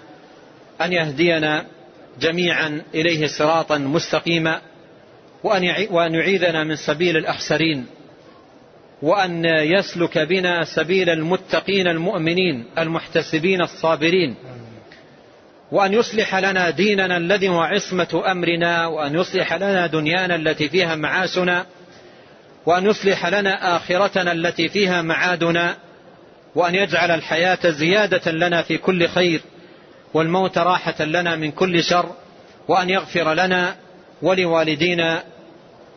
أن 0.80 0.92
يهدينا 0.92 1.64
جميعا 2.20 2.82
إليه 2.94 3.26
صراطا 3.26 3.78
مستقيما 3.78 4.60
وأن 5.90 6.14
يعيذنا 6.14 6.64
من 6.64 6.76
سبيل 6.76 7.16
الأخسرين 7.16 7.86
وأن 9.02 9.44
يسلك 9.44 10.18
بنا 10.18 10.64
سبيل 10.64 11.10
المتقين 11.10 11.88
المؤمنين 11.88 12.64
المحتسبين 12.78 13.62
الصابرين 13.62 14.34
وأن 15.72 15.92
يصلح 15.92 16.34
لنا 16.34 16.70
ديننا 16.70 17.16
الذي 17.16 17.48
هو 17.48 17.60
عصمة 17.60 18.22
أمرنا 18.26 18.86
وأن 18.86 19.14
يصلح 19.14 19.54
لنا 19.54 19.86
دنيانا 19.86 20.34
التي 20.34 20.68
فيها 20.68 20.94
معاشنا 20.94 21.66
وأن 22.66 22.86
يصلح 22.86 23.26
لنا 23.26 23.76
آخرتنا 23.76 24.32
التي 24.32 24.68
فيها 24.68 25.02
معادنا 25.02 25.76
وأن 26.54 26.74
يجعل 26.74 27.10
الحياة 27.10 27.58
زيادة 27.70 28.32
لنا 28.32 28.62
في 28.62 28.78
كل 28.78 29.08
خير 29.08 29.40
والموت 30.14 30.58
راحة 30.58 31.04
لنا 31.04 31.36
من 31.36 31.50
كل 31.50 31.84
شر 31.84 32.06
وأن 32.68 32.90
يغفر 32.90 33.34
لنا 33.34 33.76
ولوالدينا 34.22 35.22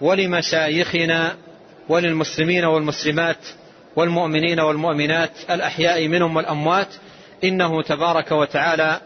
ولمشايخنا 0.01 1.35
وللمسلمين 1.89 2.65
والمسلمات 2.65 3.37
والمؤمنين 3.95 4.59
والمؤمنات 4.59 5.31
الأحياء 5.49 6.07
منهم 6.07 6.35
والأموات. 6.35 6.87
إنه 7.43 7.81
تبارك 7.81 8.31
وتعالى 8.31 9.01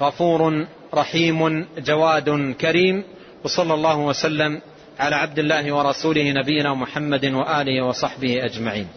غفور 0.00 0.66
رحيم 0.94 1.66
جواد 1.78 2.54
كريم 2.60 3.04
وصلى 3.44 3.74
الله 3.74 3.98
وسلم 3.98 4.60
على 4.98 5.16
عبد 5.16 5.38
الله 5.38 5.72
ورسوله 5.72 6.32
نبينا 6.32 6.74
محمد 6.74 7.24
وآله 7.24 7.84
وصحبه 7.84 8.44
أجمعين. 8.44 8.88